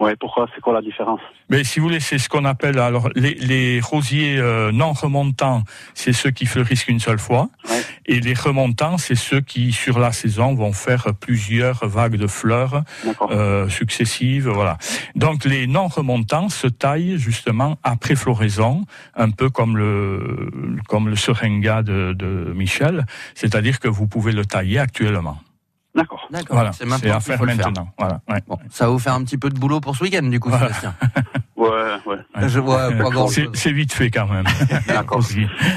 Ouais, 0.03 0.17
pourquoi? 0.17 0.49
C'est 0.53 0.61
quoi 0.61 0.73
la 0.75 0.83
différence? 0.83 1.21
Mais 1.49 1.63
si 1.63 1.79
vous 1.79 1.87
voulez, 1.87 2.01
c'est 2.01 2.19
ce 2.19 2.29
qu'on 2.29 2.45
appelle 2.45 2.79
alors 2.81 3.09
les, 3.15 3.35
les 3.35 3.81
rosiers 3.81 4.37
euh, 4.39 4.73
non 4.73 4.93
remontants, 4.93 5.63
c'est 5.95 6.13
ceux 6.13 6.31
qui 6.33 6.45
fleurissent 6.47 6.85
qu'une 6.85 6.99
seule 6.99 7.21
fois, 7.21 7.49
Ouais. 7.71 7.83
et 8.07 8.19
les 8.21 8.35
remontants, 8.35 8.99
c'est 8.99 9.15
ceux 9.15 9.41
qui 9.41 9.71
sur 9.71 10.01
la 10.01 10.11
saison 10.11 10.55
vont 10.55 10.73
faire 10.73 11.05
plusieurs 11.21 11.87
vagues 11.87 12.17
de 12.17 12.27
fleurs 12.27 12.83
euh, 13.31 13.69
successives, 13.69 14.49
voilà. 14.49 14.77
Donc 15.15 15.45
les 15.45 15.69
non 15.69 15.87
remontants 15.87 16.49
se 16.49 16.67
taillent 16.67 17.17
justement 17.19 17.79
après 17.85 18.17
floraison, 18.17 18.85
un 19.15 19.31
peu 19.31 19.51
comme 19.51 19.77
le 19.77 20.51
comme 20.89 21.09
le 21.09 21.17
seringa 21.17 21.83
de, 21.85 22.13
de 22.13 22.53
Michel, 22.55 23.07
c'est-à-dire 23.37 23.79
que 23.79 23.89
vous 23.89 24.09
pouvez 24.09 24.33
le 24.33 24.45
tailler 24.45 24.81
actuellement. 24.81 25.39
D'accord. 25.95 26.27
D'accord, 26.31 26.57
Voilà, 26.57 26.73
c'est 26.73 26.85
c'est 26.85 26.89
maintenant 26.89 27.11
à 27.13 27.17
qu'il 27.19 27.23
faire 27.27 27.39
faut 27.39 27.45
le 27.45 27.53
faire. 27.53 27.67
maintenant. 27.67 27.89
Voilà, 27.99 28.21
ouais. 28.31 28.41
Bon, 28.49 28.59
ça 28.71 28.87
va 28.87 28.91
vous 28.93 28.99
faire 28.99 29.13
un 29.15 29.23
petit 29.25 29.37
peu 29.37 29.51
de 29.51 29.59
boulot 29.59 29.81
pour 29.81 29.95
ce 29.95 30.05
week-end, 30.05 30.23
du 30.23 30.41
coup, 30.41 30.49
Voilà. 30.49 30.67
Sébastien. 30.69 30.95
Ouais, 31.55 31.69
ouais. 32.07 32.49
Je 32.49 32.59
vois 32.59 32.91
pas 32.91 33.11
grand 33.11 33.29
C'est 33.29 33.47
c'est 33.55 33.71
vite 33.71 33.93
fait 33.93 34.11
quand 34.11 34.27
même. 34.27 34.45
D'accord. 34.89 35.21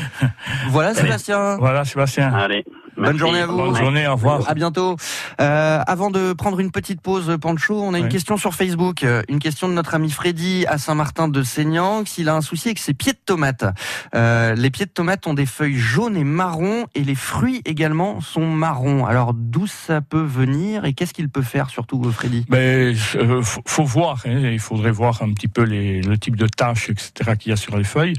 Voilà, 0.70 0.96
Sébastien. 0.96 1.58
Voilà, 1.58 1.86
Sébastien. 1.86 2.34
Allez. 2.34 2.66
Bonne 2.98 3.18
journée 3.18 3.40
à 3.40 3.46
vous. 3.46 3.58
Bonne 3.58 3.76
journée, 3.76 4.08
au 4.08 4.14
revoir. 4.14 4.42
À 4.48 4.54
bientôt. 4.54 4.96
Euh, 5.42 5.82
avant 5.86 6.12
de 6.12 6.34
prendre 6.34 6.60
une 6.60 6.72
petite 6.72 7.02
pause, 7.02 7.38
Pancho, 7.42 7.82
on 7.82 7.94
a 7.94 8.00
une 8.00 8.10
question 8.10 8.38
sur 8.38 8.54
Facebook. 8.54 9.04
Euh, 9.04 9.22
Une 9.30 9.40
question 9.40 9.68
de 9.68 9.74
notre 9.74 9.96
ami 9.96 10.10
Freddy 10.12 10.66
à 10.68 10.78
Saint-Martin 10.78 11.28
de 11.28 11.44
Seignan. 11.44 12.04
S'il 12.06 12.30
a 12.30 12.36
un 12.36 12.42
souci 12.42 12.70
avec 12.70 12.80
ses 12.80 12.94
pieds 12.94 13.14
de 13.14 13.20
tomates. 13.26 13.66
Euh, 14.14 14.56
les 14.56 14.70
pieds 14.70 14.86
de 14.86 14.92
tomates 14.92 15.28
ont 15.28 15.34
des 15.34 15.46
feuilles 15.46 15.78
jaunes 15.78 16.16
et 16.16 16.24
marrons 16.24 16.86
et 16.96 17.04
les 17.04 17.16
fruits 17.16 17.62
également 17.66 18.22
sont 18.22 18.46
marrons. 18.48 19.06
Alors 19.06 19.34
d'où 19.34 19.68
ça 19.68 20.02
peut 20.02 20.24
venir 20.24 20.86
et 20.86 20.94
qu'est-ce 20.94 21.14
qu'il 21.14 21.30
peut 21.30 21.42
faire 21.42 21.70
surtout, 21.70 22.02
euh, 22.06 22.12
Freddy? 22.12 22.46
Ben, 22.50 22.96
euh, 23.16 23.42
faut, 23.42 23.62
faut 23.66 23.84
voir. 23.84 24.22
hein, 24.26 24.40
il 24.52 24.60
faudrait 24.60 24.92
voir 24.92 25.22
un 25.22 25.34
petit 25.34 25.48
peu 25.48 25.64
les, 25.64 26.02
le 26.02 26.18
type 26.18 26.36
de 26.36 26.48
taches, 26.48 26.90
etc. 26.90 27.12
qu'il 27.38 27.50
y 27.50 27.54
a 27.54 27.58
sur 27.58 27.78
les 27.78 27.84
feuilles. 27.84 28.14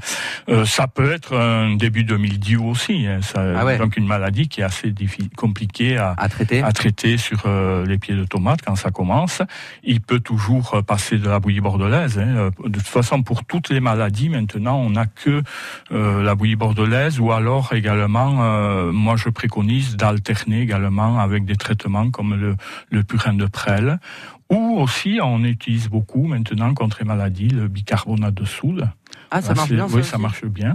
Euh, 0.49 0.65
ça 0.65 0.87
peut 0.87 1.11
être 1.11 1.35
un 1.35 1.75
début 1.75 2.03
de 2.03 2.15
mildiou 2.15 2.67
aussi. 2.69 3.05
hein, 3.07 3.19
ça, 3.21 3.41
Ah 3.59 3.65
ouais. 3.65 3.77
Donc 3.77 3.97
une 3.97 4.07
maladie 4.07 4.47
qui 4.47 4.61
est 4.61 4.66
assez 4.67 4.93
compliquée 5.35 5.97
à, 5.97 6.13
À 6.17 6.27
traiter 6.29 6.59
à 6.61 6.71
traiter 6.71 7.17
sur 7.17 7.39
euh, 7.45 7.85
les 7.85 7.97
pieds 7.97 8.15
de 8.15 8.25
tomates 8.25 8.61
quand 8.65 8.75
ça 8.75 8.91
commence. 8.91 9.41
Il 9.83 9.99
peut 10.01 10.19
toujours 10.31 10.67
euh, 10.75 10.81
passer 10.81 11.17
de 11.17 11.27
la 11.27 11.39
bouillie 11.39 11.61
bordelaise. 11.61 12.17
hein. 12.19 12.35
Euh, 12.37 12.51
De 12.75 12.77
toute 12.79 12.93
façon, 12.99 13.23
pour 13.23 13.39
toutes 13.51 13.69
les 13.69 13.79
maladies, 13.79 14.29
maintenant, 14.29 14.77
on 14.87 14.91
n'a 14.91 15.05
que 15.05 15.41
euh, 15.91 16.23
la 16.23 16.33
bouillie 16.35 16.55
bordelaise 16.55 17.19
ou 17.19 17.31
alors 17.31 17.73
également, 17.73 18.31
euh, 18.43 18.91
moi 18.91 19.15
je 19.23 19.29
préconise 19.29 19.97
d'alterner 19.97 20.61
également 20.61 21.19
avec 21.19 21.45
des 21.45 21.55
traitements 21.55 22.09
comme 22.11 22.35
le, 22.43 22.55
le 22.91 23.03
purin 23.03 23.33
de 23.33 23.47
prêle. 23.47 23.99
Ou 24.49 24.79
aussi, 24.79 25.19
on 25.21 25.43
utilise 25.43 25.89
beaucoup 25.89 26.25
maintenant 26.33 26.73
contre 26.73 26.97
les 27.01 27.05
maladies 27.05 27.49
le 27.49 27.67
bicarbonate 27.67 28.33
de 28.33 28.45
soude. 28.45 28.87
Ah, 29.31 29.41
ça 29.41 29.53
marche 29.53 29.71
bien. 29.71 29.87
Oui, 29.91 30.03
ça 30.03 30.17
marche 30.17 30.45
bien. 30.45 30.73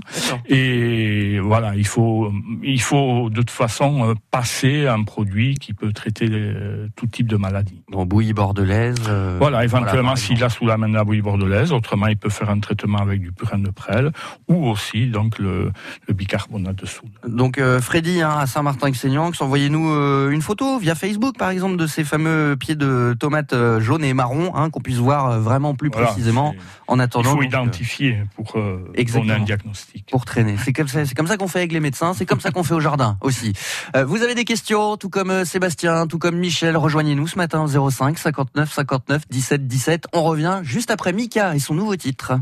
Et 0.49 1.39
voilà, 1.41 1.75
il 1.77 1.87
faut, 1.87 2.33
il 2.63 2.81
faut 2.81 3.31
de 3.31 3.37
toute 3.37 3.51
façon 3.51 4.11
euh, 4.11 4.15
passer 4.31 4.87
un 4.87 5.03
produit 5.05 5.55
qui 5.57 5.73
peut 5.75 5.93
traiter 5.93 6.29
euh, 6.31 6.89
tout 6.97 7.07
type 7.07 7.27
de 7.29 7.37
maladie. 7.37 7.83
Bon, 7.91 8.05
bouillie 8.07 8.33
bordelaise. 8.33 8.97
euh, 9.09 9.37
Voilà, 9.41 9.65
éventuellement 9.65 10.17
s'il 10.17 10.43
a 10.45 10.49
sous 10.49 10.67
la 10.67 10.77
main 10.77 10.89
de 10.89 10.95
la 10.95 11.05
bouillie 11.05 11.23
bordelaise, 11.23 11.73
autrement 11.73 12.07
il 12.09 12.17
peut 12.17 12.31
faire 12.31 12.51
un 12.51 12.61
traitement 12.61 12.99
avec 12.99 13.21
du 13.21 13.33
purin 13.33 13.59
de 13.59 13.71
prêle 13.71 14.11
ou 14.49 14.67
aussi 14.69 15.07
donc 15.07 15.39
le, 15.39 15.71
le 16.09 16.15
bicarbonate 16.15 16.77
de 16.77 16.87
soude. 16.87 17.11
Donc 17.27 17.59
euh, 17.59 17.81
Freddy 17.81 18.21
hein, 18.23 18.37
à 18.39 18.47
Saint-Martin-Exignan, 18.47 19.31
envoyez-nous 19.41 19.91
euh, 19.91 20.31
une 20.31 20.43
photo 20.43 20.79
via 20.79 20.95
Facebook 20.95 21.37
par 21.39 21.51
exemple 21.51 21.77
de 21.77 21.87
ces 21.87 22.05
fameux 22.05 22.57
pieds 22.59 22.77
de 22.77 23.15
tomates 23.19 23.55
jaunes 23.79 24.05
et 24.05 24.15
marrons, 24.15 24.55
hein, 24.55 24.71
qu'on 24.71 24.81
puisse 24.81 24.99
voir 24.99 25.39
vraiment 25.41 25.75
plus 25.75 25.91
Voilà, 25.93 26.09
précisément 26.09 26.55
en 26.89 26.97
il 26.97 27.01
attendant. 27.03 27.31
faut 27.31 27.37
donc, 27.37 27.45
euh, 27.45 27.47
identifier 27.47 28.19
pour 28.37 28.42
euh, 28.57 28.85
donner 28.87 29.01
Exactement. 29.01 29.35
un 29.35 29.41
diagnostic. 29.41 30.07
pour 30.11 30.25
traîner. 30.25 30.57
C'est 30.65 30.73
comme 30.73 30.89
ça, 30.89 31.05
c'est 31.05 31.15
comme 31.15 31.27
ça 31.27 31.37
qu'on 31.37 31.49
fait 31.49 31.61
avec 31.61 31.73
les 31.73 31.81
médecins, 31.81 32.15
c'est 32.15 32.27
comme 32.27 32.41
ça 32.41 32.51
qu'on 32.51 32.63
fait 32.63 32.75
au 32.75 32.81
jardin 32.81 33.17
aussi. 33.21 33.53
Euh, 33.97 34.05
vous 34.05 34.23
avez 34.23 34.35
des 34.35 34.45
questions, 34.45 34.97
tout 34.97 35.09
comme 35.09 35.31
euh, 35.31 35.45
Sébastien, 35.45 36.07
tout 36.07 36.19
comme 36.19 36.37
Michel, 36.37 36.77
rejoignez-nous 36.77 37.27
ce 37.27 37.37
matin 37.37 37.67
05 37.67 38.19
59 38.19 38.73
59 38.73 39.23
17 39.29 39.67
17. 39.67 40.07
On 40.13 40.23
revient 40.23 40.61
juste 40.63 40.91
après 40.91 41.13
Mika 41.13 41.55
et 41.55 41.59
son 41.59 41.75
nouveau 41.75 41.97
titre. 41.97 42.35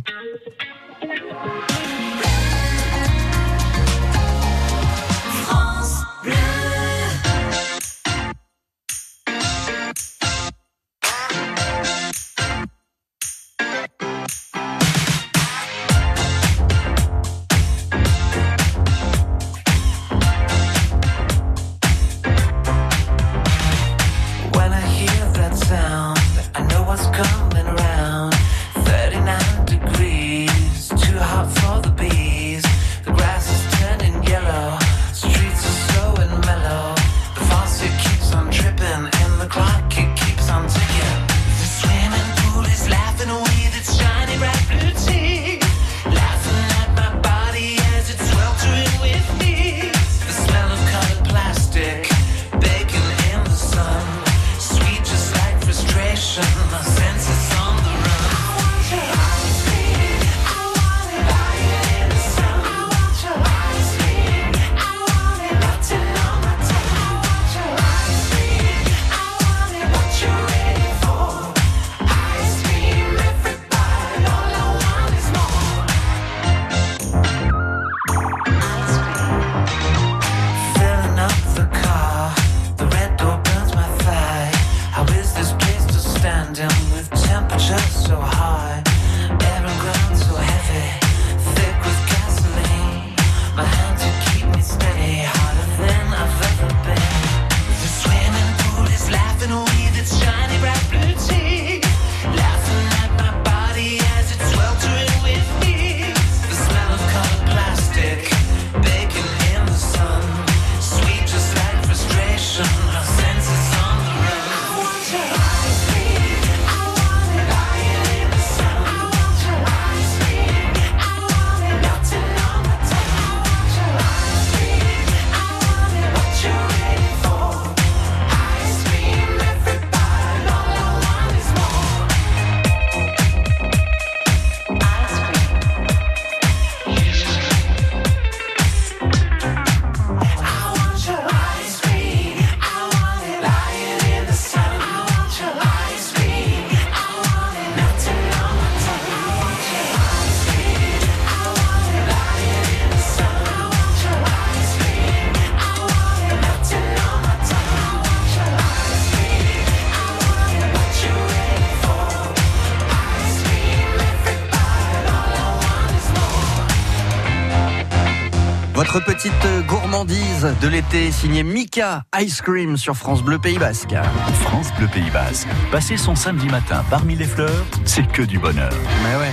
De 170.40 170.68
l'été 170.68 171.10
signée 171.10 171.42
Mika 171.42 172.04
Ice 172.18 172.40
Cream 172.40 172.78
sur 172.78 172.94
France 172.94 173.22
Bleu 173.22 173.38
Pays 173.38 173.58
Basque. 173.58 173.92
France 174.40 174.72
Bleu 174.78 174.86
Pays 174.90 175.10
Basque. 175.10 175.48
Passer 175.70 175.98
son 175.98 176.14
samedi 176.14 176.48
matin 176.48 176.82
parmi 176.88 177.14
les 177.14 177.26
fleurs, 177.26 177.66
c'est 177.84 178.10
que 178.10 178.22
du 178.22 178.38
bonheur. 178.38 178.72
Mais 179.04 179.20
ouais. 179.20 179.32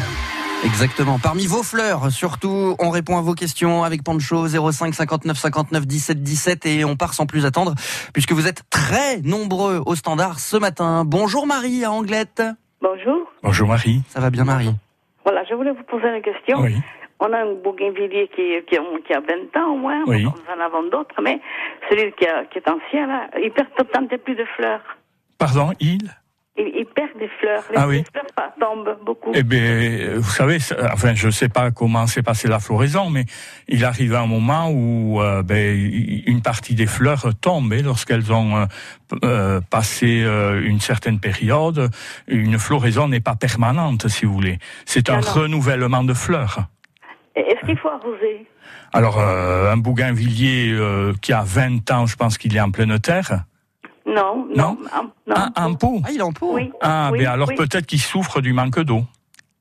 Exactement. 0.66 1.18
Parmi 1.18 1.48
vos 1.48 1.64
fleurs, 1.64 2.12
surtout, 2.12 2.76
on 2.80 2.90
répond 2.90 3.18
à 3.18 3.22
vos 3.22 3.36
questions 3.36 3.86
avec 3.86 4.04
Pancho 4.04 4.48
05 4.50 4.94
59 4.94 5.38
59 5.38 5.88
17 5.88 6.24
17 6.24 6.66
et 6.66 6.84
on 6.84 6.98
part 6.98 7.14
sans 7.14 7.26
plus 7.26 7.46
attendre 7.46 7.74
puisque 8.12 8.34
vous 8.34 8.46
êtes 8.46 8.64
très 8.70 9.22
nombreux 9.22 9.82
au 9.86 9.96
standard 9.96 10.42
ce 10.42 10.58
matin. 10.58 11.06
Bonjour 11.06 11.48
Marie 11.48 11.86
à 11.86 11.92
Anglette. 11.92 12.44
Bonjour. 12.82 13.32
Bonjour 13.44 13.70
Marie. 13.70 14.02
Ça 14.10 14.20
va 14.20 14.30
bien 14.30 14.44
Marie? 14.44 14.76
Voilà, 15.24 15.46
je 15.50 15.54
voulais 15.56 15.72
vous 15.72 15.84
poser 15.84 16.08
une 16.14 16.22
question. 16.22 16.60
Oui. 16.60 16.76
On 17.20 17.34
a 17.34 17.38
un 17.40 17.54
bougainvillier 17.64 18.30
qui, 18.36 18.44
qui, 18.70 18.78
a- 18.78 19.00
qui 19.06 19.14
a 19.14 19.20
20 19.22 19.60
ans 19.60 19.72
au 19.74 19.78
moins, 19.78 20.04
Oui. 20.06 20.24
nous 20.24 20.30
en 20.30 20.60
avons 20.64 20.84
d'autres, 20.90 21.20
mais 21.24 21.40
celui 21.90 22.12
qui, 22.14 22.28
a- 22.28 22.46
qui 22.46 22.60
est 22.60 22.70
ancien, 22.70 23.08
là, 23.08 23.28
il 23.44 23.52
perd 23.52 23.68
tout 23.78 23.86
le 23.86 24.08
temps 24.08 24.18
plus 24.24 24.36
de 24.36 24.46
fleurs. 24.56 24.82
Pardon, 25.40 25.72
il? 25.80 26.12
Il, 26.60 26.72
il 26.76 26.86
perd 26.88 27.10
des 27.20 27.28
fleurs. 27.40 27.64
Les, 27.72 27.78
Ah 27.78 27.88
oui. 27.88 28.04
fleurs 28.12 28.26
pas- 28.36 28.54
tombent 28.60 28.98
beaucoup. 29.06 29.32
Eh 29.36 29.44
bien, 29.44 30.16
vous 30.16 30.30
savez, 30.30 30.58
enfin, 30.92 31.14
je 31.16 31.28
ne 31.28 31.32
sais 31.32 31.50
pas 31.50 31.70
comment 31.72 32.06
s'est 32.08 32.24
passée 32.24 32.48
la 32.48 32.60
floraison, 32.60 33.10
mais 33.12 33.26
il 33.68 33.84
arrive 33.86 34.16
un 34.16 34.26
moment 34.26 34.70
où 34.72 35.22
euh, 35.22 35.44
ben, 35.44 35.76
une 36.26 36.42
partie 36.42 36.74
des 36.76 36.88
fleurs 36.88 37.26
tombe 37.42 37.74
et 37.74 37.82
lorsqu'elles 37.84 38.32
ont 38.34 38.58
euh, 38.58 38.66
euh, 39.24 39.62
passé 39.70 40.24
euh, 40.24 40.62
une 40.64 40.80
certaine 40.80 41.20
période. 41.20 41.90
Une 42.28 42.58
floraison 42.60 43.08
n'est 43.08 43.20
pas 43.22 43.36
permanente, 43.36 44.08
si 44.08 44.26
vous 44.26 44.34
voulez. 44.34 44.58
C'est 44.86 45.10
un 45.12 45.20
non. 45.20 45.28
renouvellement 45.42 46.04
de 46.04 46.14
fleurs. 46.16 46.60
Est-ce 47.38 47.66
qu'il 47.66 47.78
faut 47.78 47.90
arroser 47.90 48.46
Alors, 48.94 49.20
euh, 49.20 49.72
un 49.72 49.78
bougainvillier 49.78 50.72
euh, 50.72 51.14
qui 51.22 51.34
a 51.34 51.44
20 51.44 51.90
ans, 51.92 52.06
je 52.06 52.16
pense 52.16 52.38
qu'il 52.38 52.56
est 52.56 52.60
en 52.62 52.72
pleine 52.72 53.00
terre. 53.00 53.44
Non, 54.06 54.48
Non. 54.56 54.56
non. 54.56 54.78
en- 54.96 55.04
non. 55.28 55.36
Un, 55.36 55.52
un 55.56 55.74
pot 55.74 56.02
Ah, 56.06 56.10
il 56.12 56.18
est 56.20 56.22
en 56.22 56.32
pot 56.32 56.54
Oui. 56.56 56.72
Ah, 56.82 57.10
oui, 57.12 57.20
ben 57.20 57.28
alors 57.32 57.50
oui. 57.50 57.56
peut-être 57.56 57.86
qu'il 57.86 58.02
souffre 58.02 58.40
du 58.42 58.54
manque 58.54 58.80
d'eau. 58.80 59.04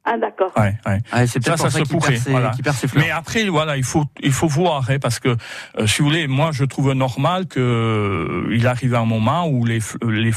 Ah, 0.08 0.16
d'accord. 0.18 0.52
Ouais, 0.56 0.74
ouais. 0.86 1.00
Ah, 1.10 1.26
c'est 1.26 1.40
peut-être 1.40 1.58
Ça, 1.58 1.64
ça 1.64 1.70
ça 1.70 1.84
se 1.84 1.90
pourrait. 1.90 2.10
perd, 2.12 2.22
ses- 2.22 2.30
voilà. 2.30 2.50
qu'il 2.50 2.62
perd 2.62 2.76
ses 2.76 2.86
fleurs. 2.86 3.04
Mais 3.04 3.10
après, 3.10 3.44
voilà, 3.48 3.76
il 3.76 3.82
faut, 3.82 4.04
il 4.22 4.30
faut 4.30 4.46
voir, 4.46 4.88
hein, 4.88 4.98
parce 5.00 5.18
que, 5.18 5.36
euh, 5.78 5.86
si 5.88 6.00
vous 6.00 6.08
voulez, 6.08 6.28
moi, 6.28 6.50
je 6.52 6.64
trouve 6.64 6.92
normal 6.92 7.46
que 7.46 7.58
euh, 7.60 8.48
il 8.54 8.68
arrive 8.68 8.94
un 8.94 9.04
moment 9.04 9.48
où 9.48 9.64
les, 9.64 9.80
f- 9.80 9.96
les, 10.08 10.30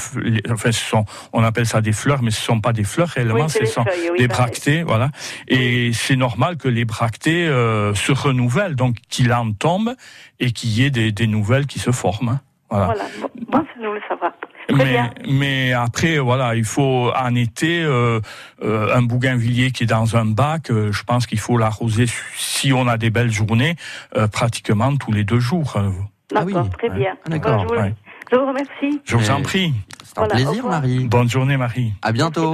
enfin, 0.52 0.72
ce 0.72 0.84
sont, 0.84 1.06
on 1.34 1.44
appelle 1.44 1.68
ça 1.68 1.82
des 1.82 1.92
fleurs, 1.94 2.24
mais 2.24 2.32
ce 2.32 2.42
sont 2.42 2.60
pas 2.60 2.74
des 2.74 2.84
fleurs 2.84 3.10
réellement, 3.10 3.36
Oui, 3.46 3.50
ce 3.50 3.64
sont 3.66 3.84
feuilles, 3.84 4.10
oui, 4.12 4.18
des 4.18 4.28
pareil. 4.28 4.46
bractées, 4.46 4.82
voilà. 4.84 5.12
Et 5.48 5.92
c'est 5.94 6.16
normal 6.16 6.58
que 6.58 6.68
les 6.68 6.86
bractées 6.86 7.46
euh, 7.48 7.94
se 7.94 8.12
renouvellent, 8.12 8.76
donc 8.76 8.96
qu'il 9.08 9.32
en 9.32 9.52
tombe 9.52 9.94
et 10.40 10.52
qu'il 10.52 10.72
y 10.72 10.84
ait 10.84 10.90
des, 10.90 11.12
des 11.12 11.28
nouvelles 11.28 11.68
qui 11.68 11.78
se 11.78 11.92
forment. 11.92 12.30
hein. 12.30 12.40
Voilà. 12.72 12.86
Voilà. 12.88 13.04
Bon, 13.22 13.30
Moi, 13.52 13.66
je 13.82 13.88
voulais 13.88 14.02
savoir. 14.08 14.32
Très 14.70 14.78
Mais, 14.86 14.92
bien. 14.92 15.10
mais 15.28 15.74
après, 15.74 16.20
voilà, 16.20 16.56
il 16.56 16.64
faut 16.64 17.12
en 17.16 17.34
été 17.36 17.82
euh, 17.84 18.20
euh, 18.64 18.96
un 18.96 19.02
bougainvillier 19.02 19.72
qui 19.72 19.84
est 19.84 19.88
dans 19.88 20.16
un 20.16 20.26
bac. 20.26 20.70
euh, 20.70 20.92
je 20.92 21.04
pense 21.04 21.26
qu'il 21.26 21.40
faut 21.40 21.58
l'arroser 21.58 22.06
si 22.38 22.72
on 22.72 22.88
a 22.88 22.98
des 22.98 23.10
belles 23.10 23.32
journées, 23.32 23.76
euh, 24.16 24.28
pratiquement 24.28 24.96
tous 24.96 25.12
les 25.12 25.24
deux 25.24 25.40
jours. 25.40 25.74
euh. 25.78 25.90
Ah 26.36 26.44
oui, 26.46 26.54
D'accord, 26.54 26.70
très 26.78 26.90
bien. 26.92 27.14
Ah, 27.26 27.30
d'accord, 27.30 27.62
je, 27.64 27.68
vous, 27.68 27.74
ouais. 27.82 27.96
je 28.32 28.36
vous 28.38 28.46
remercie. 28.46 29.02
Je 29.04 29.16
vous 29.18 29.32
en 29.32 29.42
prie. 29.42 29.74
C'est 30.04 30.20
un 30.20 30.28
Voilà, 30.28 30.36
plaisir. 30.36 30.66
Marie. 30.68 31.08
Bonne 31.08 31.30
journée, 31.30 31.58
Marie. 31.58 31.92
À 32.04 32.12
bientôt. 32.12 32.54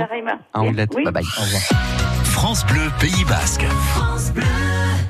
À 0.53 0.59
Anglette. 0.61 0.91
Oui. 0.95 1.03
Bye 1.03 1.11
bye. 1.13 1.23
Au 1.37 1.41
revoir. 1.41 1.61
France 2.23 2.65
Bleu 2.65 2.89
Pays 2.99 3.25
Basque. 3.27 3.65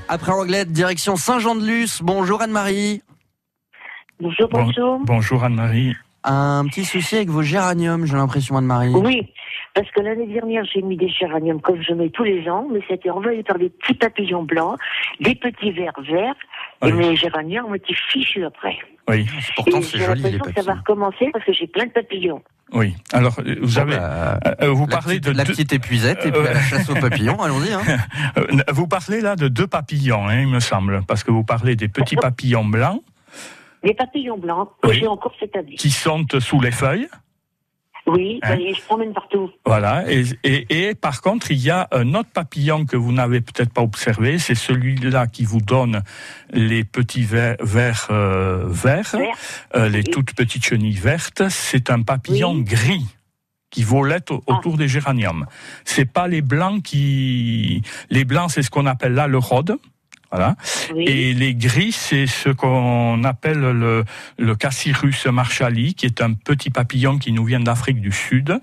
Après 0.10 0.32
Anglette, 0.32 0.72
direction 0.72 1.16
Saint-Jean-de-Luz. 1.16 2.00
Bonjour 2.04 2.42
Anne-Marie. 2.42 3.04
Bonjour, 4.20 4.48
Bon- 4.50 4.64
bonjour. 4.64 5.00
bonjour 5.06 5.44
Anne-Marie. 5.44 5.94
Un 6.28 6.66
petit 6.68 6.86
souci 6.86 7.16
avec 7.18 7.30
vos 7.30 7.44
géraniums, 7.44 8.06
j'ai 8.06 8.16
l'impression 8.16 8.58
Anne-Marie. 8.58 8.94
Oui, 8.96 9.28
parce 9.76 9.90
que 9.92 10.02
l'année 10.02 10.26
dernière, 10.28 10.64
j'ai 10.74 10.82
mis 10.82 10.98
des 10.98 11.08
géraniums 11.10 11.62
comme 11.62 11.82
je 11.82 11.94
mets 11.94 12.10
tous 12.10 12.24
les 12.24 12.50
ans, 12.50 12.68
mais 12.74 12.80
c'était 12.90 13.12
envahi 13.12 13.44
par 13.44 13.60
des 13.60 13.70
petits 13.70 13.94
papillons 13.94 14.44
blancs, 14.44 14.78
des 15.20 15.36
petits 15.36 15.72
vers 15.72 15.94
verts, 16.02 16.34
Oui. 16.82 16.90
et 16.90 16.94
mes 16.94 17.16
géraniums 17.16 17.66
ont 17.66 17.76
été 17.76 17.94
fichus 18.12 18.44
après. 18.44 18.78
Oui, 19.08 19.28
Pourtant 19.56 19.82
c'est 19.84 20.00
j'ai 20.00 20.06
joli 20.06 20.24
les 20.24 20.32
l'impression 20.32 20.40
que 20.40 20.54
ça 20.56 20.62
va 20.62 20.74
papillons. 20.78 20.80
recommencer 20.82 21.30
parce 21.32 21.46
que 21.46 21.54
j'ai 21.54 21.68
plein 21.68 21.86
de 21.86 21.92
papillons. 21.92 22.42
oui. 22.74 22.96
Alors, 23.14 23.36
euh, 23.46 23.56
vous 23.62 23.76
Bon, 23.76 23.82
avez, 23.82 23.96
bah, 23.98 24.40
euh, 24.64 24.70
vous 24.72 24.88
la 24.88 24.98
parlez 24.98 25.20
petite, 25.20 25.26
de 25.26 25.38
la 25.38 25.44
deux- 25.44 25.52
petite 25.54 25.74
épuisette 25.74 26.26
et 26.26 26.32
puis 26.32 26.42
Euh, 26.42 26.50
à 26.50 26.54
la 26.54 26.60
chasse 26.62 26.90
aux 26.90 26.96
papillons, 26.96 27.40
allons-y. 27.44 27.72
Hein. 27.72 27.82
euh, 28.38 28.44
vous 28.74 28.88
parlez 28.88 29.22
là 29.22 29.36
de 29.36 29.48
deux 29.48 29.68
papillons, 29.68 30.28
hein, 30.28 30.40
il 30.42 30.48
me 30.48 30.60
semble, 30.60 31.04
parce 31.08 31.24
que 31.24 31.30
vous 31.30 31.44
parlez 31.44 31.76
des 31.76 31.88
petits 31.88 32.16
papillons 32.16 32.66
blancs 32.66 33.02
Des 33.86 33.94
papillons 33.94 34.38
blancs 34.38 34.70
que 34.82 34.90
Oui. 34.90 34.98
j'ai 35.00 35.08
encore 35.08 35.34
cette 35.40 35.56
année. 35.56 35.76
qui 35.76 35.92
sont 35.92 36.26
sous 36.40 36.60
les 36.60 36.72
feuilles. 36.72 37.08
Oui, 38.08 38.40
Hein 38.44 38.56
ben, 38.58 38.60
ils 38.62 38.76
se 38.76 38.82
promènent 38.84 39.14
partout. 39.14 39.50
Voilà. 39.66 40.04
Et, 40.12 40.24
et, 40.44 40.90
et 40.90 40.96
par 40.96 41.22
contre, 41.22 41.50
il 41.50 41.58
y 41.58 41.72
a 41.72 41.88
un 41.92 42.14
autre 42.14 42.30
papillon 42.32 42.86
que 42.86 42.96
vous 42.98 43.12
n'avez 43.12 43.42
peut-être 43.42 43.74
pas 43.74 43.82
observé. 43.82 44.38
C'est 44.38 44.54
celui-là 44.54 45.26
qui 45.26 45.44
vous 45.44 45.60
donne 45.60 46.04
les 46.52 46.84
petits 46.84 47.24
vers, 47.24 47.56
vers 47.62 48.08
euh, 48.12 48.66
verts, 48.68 49.10
Vert. 49.18 49.36
euh, 49.76 49.90
les 49.90 50.00
Oui. 50.00 50.04
toutes 50.12 50.36
petites 50.36 50.64
chenilles 50.66 50.92
vertes. 51.00 51.44
C'est 51.50 51.90
un 51.90 52.04
papillon 52.04 52.54
Oui. 52.54 52.64
gris 52.64 53.06
qui 53.72 53.82
volette 53.84 54.30
Ah. 54.32 54.54
autour 54.54 54.78
des 54.78 54.88
géraniums. 54.88 55.48
C'est 55.84 56.06
pas 56.12 56.28
les 56.28 56.44
blancs 56.44 56.84
qui, 56.84 57.82
les 58.12 58.24
blancs, 58.24 58.52
c'est 58.52 58.62
ce 58.62 58.70
qu'on 58.70 58.86
appelle 58.86 59.14
là 59.16 59.26
le 59.26 59.40
rôde. 59.40 59.78
Voilà. 60.32 60.56
Oui. 60.94 61.06
Et 61.06 61.34
les 61.34 61.56
gris, 61.56 61.92
c'est 61.92 62.28
ce 62.28 62.50
qu'on 62.50 63.24
appelle 63.24 63.60
le, 63.60 64.04
le 64.38 64.56
Cassirus 64.56 65.26
marshali, 65.28 65.94
qui 65.94 66.06
est 66.06 66.22
un 66.22 66.34
petit 66.34 66.70
papillon 66.70 67.18
qui 67.18 67.32
nous 67.32 67.46
vient 67.46 67.60
d'Afrique 67.60 68.02
du 68.02 68.12
Sud 68.12 68.60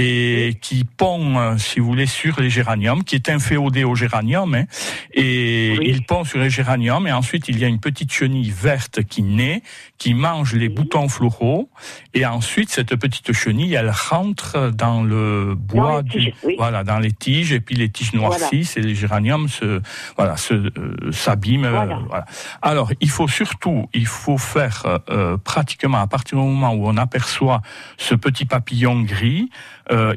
et 0.00 0.54
qui 0.60 0.84
pond, 0.84 1.38
euh, 1.38 1.56
si 1.58 1.80
vous 1.80 1.86
voulez, 1.86 2.06
sur 2.06 2.40
les 2.40 2.50
géraniums, 2.50 3.02
qui 3.04 3.14
est 3.16 3.28
inféodé 3.28 3.84
au 3.84 3.94
géranium. 3.94 4.54
hein. 4.54 4.64
et 5.12 5.76
Oui. 5.78 5.86
il 5.88 6.04
pond 6.06 6.24
sur 6.24 6.38
les 6.38 6.50
géraniums, 6.50 7.06
et 7.06 7.12
ensuite 7.12 7.48
il 7.48 7.58
y 7.58 7.64
a 7.64 7.68
une 7.68 7.80
petite 7.80 8.12
chenille 8.12 8.50
verte 8.50 9.02
qui 9.04 9.22
naît, 9.22 9.62
qui 9.98 10.14
mange 10.14 10.54
les 10.54 10.68
boutons 10.68 11.08
floraux, 11.08 11.68
et 12.14 12.24
ensuite 12.26 12.70
cette 12.70 12.94
petite 12.96 13.32
chenille, 13.32 13.74
elle 13.74 13.90
rentre 13.90 14.70
dans 14.72 15.02
le 15.02 15.54
bois, 15.56 16.02
du, 16.02 16.32
oui. 16.44 16.54
voilà, 16.58 16.84
dans 16.84 16.98
les 16.98 17.12
tiges, 17.12 17.52
et 17.52 17.60
puis 17.60 17.74
les 17.74 17.88
tiges 17.88 18.12
noircissent, 18.14 18.76
et 18.76 18.80
les 18.82 18.94
géraniums 18.94 19.48
se, 19.48 19.80
voilà, 20.16 20.36
se, 20.36 20.54
euh, 20.54 20.70
s'abîment. 21.12 21.64
euh, 21.64 21.70
Voilà. 22.08 22.24
Alors, 22.62 22.92
il 23.00 23.10
faut 23.10 23.28
surtout, 23.28 23.88
il 23.94 24.06
faut 24.06 24.38
faire 24.38 25.00
euh, 25.10 25.36
pratiquement 25.38 25.98
à 25.98 26.06
partir 26.06 26.38
du 26.38 26.44
moment 26.44 26.72
où 26.74 26.86
on 26.88 26.96
aperçoit 26.96 27.62
ce 27.96 28.14
petit 28.14 28.44
papillon 28.44 29.02
gris, 29.02 29.50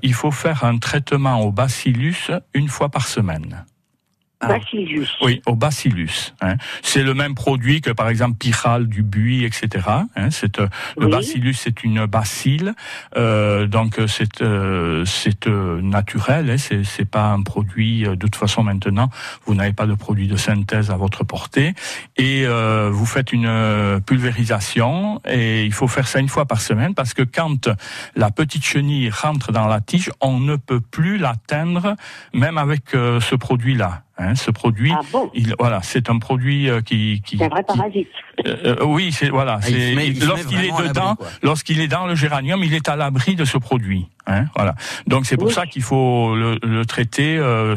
il 0.02 0.14
faut 0.14 0.32
faire 0.32 0.64
un 0.64 0.78
traitement 0.78 1.42
au 1.42 1.52
bacillus 1.52 2.32
une 2.54 2.68
fois 2.68 2.90
par 2.90 3.08
semaine. 3.08 3.66
Ah. 4.44 4.48
Bacillus. 4.48 5.08
Oui, 5.22 5.42
au 5.46 5.56
bacillus. 5.56 6.34
hein. 6.42 6.56
C'est 6.82 7.04
le 7.04 7.14
même 7.14 7.36
produit 7.36 7.80
que 7.82 7.92
par 7.92 8.10
exemple 8.10 8.38
Piral, 8.38 8.88
du 8.88 9.04
buis, 9.04 9.46
etc. 9.46 9.86
hein. 10.16 10.30
C'est 10.32 10.60
euh, 10.60 10.68
le 10.98 11.08
bacillus, 11.08 11.54
c'est 11.54 11.84
une 11.84 12.06
bacille, 12.08 12.72
euh, 13.18 13.68
donc 13.68 14.00
euh, 14.00 14.08
c'est 14.08 14.42
euh, 14.42 15.06
c'est 15.06 15.48
euh, 15.48 15.80
naturel. 15.82 16.50
Hein. 16.50 16.58
C'est 16.58 16.84
c'est 16.84 17.06
pas 17.06 17.30
un 17.32 17.42
produit. 17.44 18.06
euh, 18.06 18.16
de 18.16 18.26
toute 18.28 18.36
façon, 18.36 18.64
maintenant, 18.64 19.10
vous 19.46 19.54
n'avez 19.54 19.74
pas 19.74 19.86
de 19.86 19.94
produit 19.94 20.28
de 20.28 20.36
synthèse 20.38 20.90
à 20.92 20.96
votre 20.98 21.24
portée 21.24 21.74
et 22.18 22.44
euh, 22.46 22.90
vous 22.92 23.06
faites 23.06 23.32
une 23.34 24.02
pulvérisation 24.06 25.22
et 25.28 25.66
il 25.66 25.74
faut 25.74 25.88
faire 25.88 26.08
ça 26.08 26.20
une 26.20 26.30
fois 26.30 26.46
par 26.46 26.62
semaine 26.62 26.94
parce 26.96 27.14
que 27.14 27.22
quand 27.24 27.70
la 28.16 28.32
petite 28.32 28.66
chenille 28.66 29.10
rentre 29.10 29.52
dans 29.52 29.68
la 29.68 29.82
tige, 29.82 30.10
on 30.22 30.40
ne 30.40 30.56
peut 30.56 30.80
plus 30.82 31.18
l'atteindre 31.18 31.96
même 32.34 32.58
avec 32.58 32.84
ce 32.92 33.36
produit-là. 33.36 34.04
Hein. 34.22 34.36
Ce 34.36 34.52
produit, 34.52 34.92
Ah 34.96 35.02
bon 35.12 35.30
il, 35.34 35.54
voilà, 35.60 35.82
c'est 35.84 36.10
un 36.10 36.20
produit 36.20 36.70
euh, 36.70 36.82
qui, 36.82 37.22
qui, 37.26 37.38
C'est 37.38 37.46
un 37.46 37.50
vrai 37.50 37.64
qui- 37.70 37.78
parasite. 37.78 38.08
euh, 38.46 38.76
euh, 38.80 38.86
oui, 38.86 39.12
c'est 39.12 39.30
voilà. 39.30 39.60
Ah, 39.62 39.68
lorsqu'il 40.26 40.60
est 40.60 40.88
dedans, 40.88 41.16
lorsqu'il 41.44 41.80
est 41.82 41.88
dans 41.88 42.06
le 42.08 42.16
géranium, 42.16 42.64
il 42.64 42.74
est 42.74 42.88
à 42.90 42.96
l'abri 42.96 43.36
de 43.36 43.46
ce 43.46 43.58
produit. 43.58 44.08
Hein, 44.28 44.46
voilà. 44.56 44.76
Donc 45.08 45.26
c'est 45.26 45.36
pour 45.38 45.48
Oui. 45.48 45.54
ça 45.54 45.66
qu'il 45.66 45.82
faut 45.82 46.36
le, 46.36 46.60
le 46.64 46.86
traiter 46.86 47.38
euh, 47.38 47.76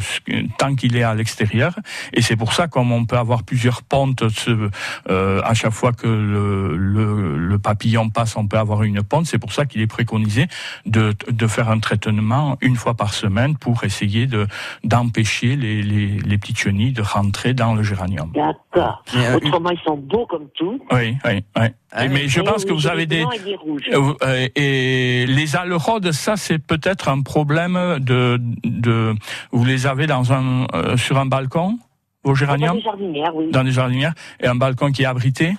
tant 0.58 0.74
qu'il 0.74 0.96
est 0.96 1.02
à 1.02 1.14
l'extérieur. 1.14 1.74
Et 2.12 2.22
c'est 2.22 2.36
pour 2.36 2.52
ça, 2.52 2.68
comme 2.68 2.92
on 2.92 3.04
peut 3.06 3.16
avoir 3.16 3.42
plusieurs 3.44 3.82
pontes, 3.82 4.28
ce- 4.28 4.70
euh, 5.08 5.40
à 5.44 5.54
chaque 5.54 5.72
fois 5.72 5.92
que 5.92 6.06
le, 6.06 6.76
le, 6.76 7.38
le 7.38 7.58
papillon 7.58 8.10
passe, 8.10 8.36
on 8.36 8.46
peut 8.46 8.58
avoir 8.58 8.82
une 8.82 9.02
ponte. 9.02 9.26
C'est 9.26 9.38
pour 9.38 9.52
ça 9.52 9.64
qu'il 9.66 9.80
est 9.80 9.86
préconisé 9.86 10.46
de, 10.86 11.14
de 11.30 11.46
faire 11.46 11.70
un 11.70 11.78
traitement 11.78 12.56
une 12.60 12.76
fois 12.76 12.94
par 12.94 13.14
semaine 13.14 13.56
pour 13.56 13.84
essayer 13.84 14.26
de 14.26 14.46
d'empêcher 14.84 15.56
les, 15.56 15.82
les, 15.82 16.06
les 16.18 16.38
petites 16.38 16.58
chenilles 16.58 16.92
de 16.92 17.02
rentrer 17.02 17.54
dans 17.54 17.74
le 17.74 17.82
géranium. 17.82 18.30
D'accord. 18.34 19.02
Mais, 19.14 19.26
euh, 19.26 19.36
Autrement, 19.36 19.70
ils 19.70 19.80
sont 19.84 19.96
beaux 19.96 20.26
comme 20.26 20.48
tout. 20.54 20.78
Oui, 20.92 21.16
oui, 21.24 21.44
oui. 21.56 21.66
Ah, 21.96 22.08
mais 22.08 22.26
je 22.26 22.40
pense 22.40 22.64
que 22.64 22.72
vous 22.72 22.88
avez 22.88 23.06
des 23.06 23.24
des 23.44 23.56
euh, 23.94 24.12
euh, 24.24 24.48
et 24.56 25.26
les 25.28 25.54
aleurodes, 25.54 26.10
ça 26.10 26.36
c'est 26.36 26.58
peut-être 26.58 27.08
un 27.08 27.22
problème 27.22 27.98
de 28.00 28.40
de 28.64 29.14
vous 29.52 29.64
les 29.64 29.86
avez 29.86 30.08
dans 30.08 30.32
un 30.32 30.66
euh, 30.74 30.96
sur 30.96 31.18
un 31.18 31.26
balcon. 31.26 31.78
vos 32.24 32.30
Dans 32.30 32.34
géraniums? 32.34 32.76
les 32.76 32.82
jardinières, 32.82 33.36
oui. 33.36 33.50
Dans 33.52 33.62
les 33.62 33.70
jardinières 33.70 34.14
Et 34.40 34.48
un 34.48 34.56
balcon 34.56 34.90
qui 34.90 35.02
est 35.02 35.06
abrité? 35.06 35.54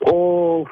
Oh, 0.00 0.64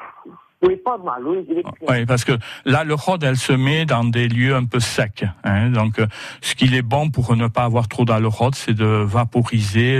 oui, 0.63 0.75
pas 0.83 0.97
mal, 0.97 1.21
oui. 1.27 1.45
clair. 1.45 1.63
Oui, 1.89 2.05
parce 2.07 2.23
que 2.25 2.33
là, 2.65 2.83
le 2.83 2.95
elle 3.21 3.37
se 3.37 3.53
met 3.53 3.85
dans 3.85 4.03
des 4.05 4.27
lieux 4.27 4.55
un 4.55 4.65
peu 4.65 4.79
secs. 4.79 5.25
hein. 5.43 5.69
donc, 5.69 5.99
euh, 5.99 6.07
ce 6.41 6.55
qu'il 6.55 6.73
est 6.73 6.81
bon 6.81 7.09
pour 7.11 7.35
ne 7.35 7.47
pas 7.47 7.65
avoir 7.65 7.87
trop 7.87 8.05
dans 8.05 8.19
le 8.19 8.27
rhode, 8.27 8.55
c'est 8.55 8.73
de 8.73 8.85
vaporiser 8.85 9.99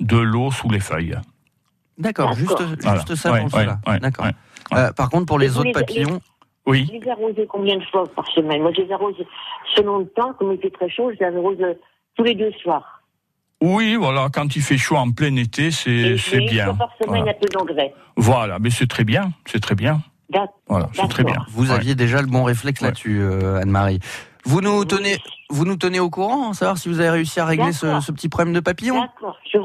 de 0.00 0.16
l'eau 0.16 0.50
sous 0.50 0.70
les 0.70 0.80
feuilles. 0.80 1.18
D'accord, 1.98 2.32
juste, 2.34 2.50
D'accord. 2.50 2.68
juste 2.68 2.82
Voilà. 2.84 3.16
ça 3.16 3.32
Ouais, 3.32 3.40
pour 3.42 3.54
ouais, 3.54 3.64
cela. 3.64 3.78
ouais, 3.86 3.98
D'accord. 4.00 4.24
ouais. 4.26 4.32
Euh, 4.78 4.92
par 4.92 5.10
contre, 5.10 5.26
pour 5.26 5.38
les 5.38 5.56
autres 5.56 5.66
les- 5.66 5.72
papillons, 5.72 6.20
Oui. 6.66 6.86
Je 6.92 6.98
les 7.02 7.10
arrose 7.10 7.34
combien 7.48 7.78
de 7.78 7.84
fois 7.84 8.04
par 8.14 8.26
semaine? 8.32 8.60
Moi, 8.60 8.72
je 8.76 8.82
les 8.82 8.92
arrose 8.92 9.14
selon 9.74 10.00
le 10.00 10.06
temps, 10.08 10.34
comme 10.38 10.52
il 10.52 10.60
fait 10.60 10.68
très 10.70 10.90
chaud, 10.90 11.10
je 11.14 11.18
les 11.24 11.34
arrose 11.34 11.56
euh, 11.60 11.72
tous 12.14 12.24
les 12.24 12.34
deux 12.34 12.52
soirs. 12.62 13.00
Oui, 13.62 13.96
voilà, 13.96 14.28
quand 14.30 14.54
il 14.54 14.60
fait 14.60 14.76
chaud 14.76 14.96
en 14.96 15.10
plein 15.10 15.34
été, 15.36 15.70
c'est 15.70 16.16
bien. 16.46 16.66
fois 16.66 16.74
par 16.74 16.90
semaine, 17.00 17.22
Voilà. 17.22 17.30
un 17.30 17.40
peu 17.40 17.48
d'engrais. 17.48 17.94
Voilà, 18.18 18.58
mais 18.58 18.68
c'est 18.68 18.86
très 18.86 19.04
bien, 19.04 19.32
c'est 19.46 19.60
très 19.60 19.74
bien. 19.74 20.00
Voilà, 20.68 20.90
c'est 20.92 21.08
très 21.08 21.24
bien. 21.24 21.38
Vous 21.48 21.70
Ouais. 21.70 21.74
aviez 21.76 21.94
déjà 21.94 22.20
le 22.20 22.26
bon 22.28 22.44
réflexe 22.44 22.82
Ouais. 22.82 22.88
là-dessus, 22.88 23.18
euh, 23.18 23.62
Anne-Marie. 23.62 24.00
Vous 24.44 24.60
nous 24.60 24.84
tenez, 24.84 25.16
vous 25.48 25.64
nous 25.64 25.76
tenez 25.76 26.00
au 26.00 26.10
courant, 26.10 26.52
savoir 26.52 26.76
si 26.76 26.90
vous 26.90 27.00
avez 27.00 27.08
réussi 27.10 27.40
à 27.40 27.46
régler 27.46 27.72
ce, 27.72 27.98
ce 28.00 28.12
petit 28.12 28.28
problème 28.28 28.52
de 28.54 28.60
papillon? 28.60 29.00
D'accord. 29.00 29.38
je- 29.50 29.58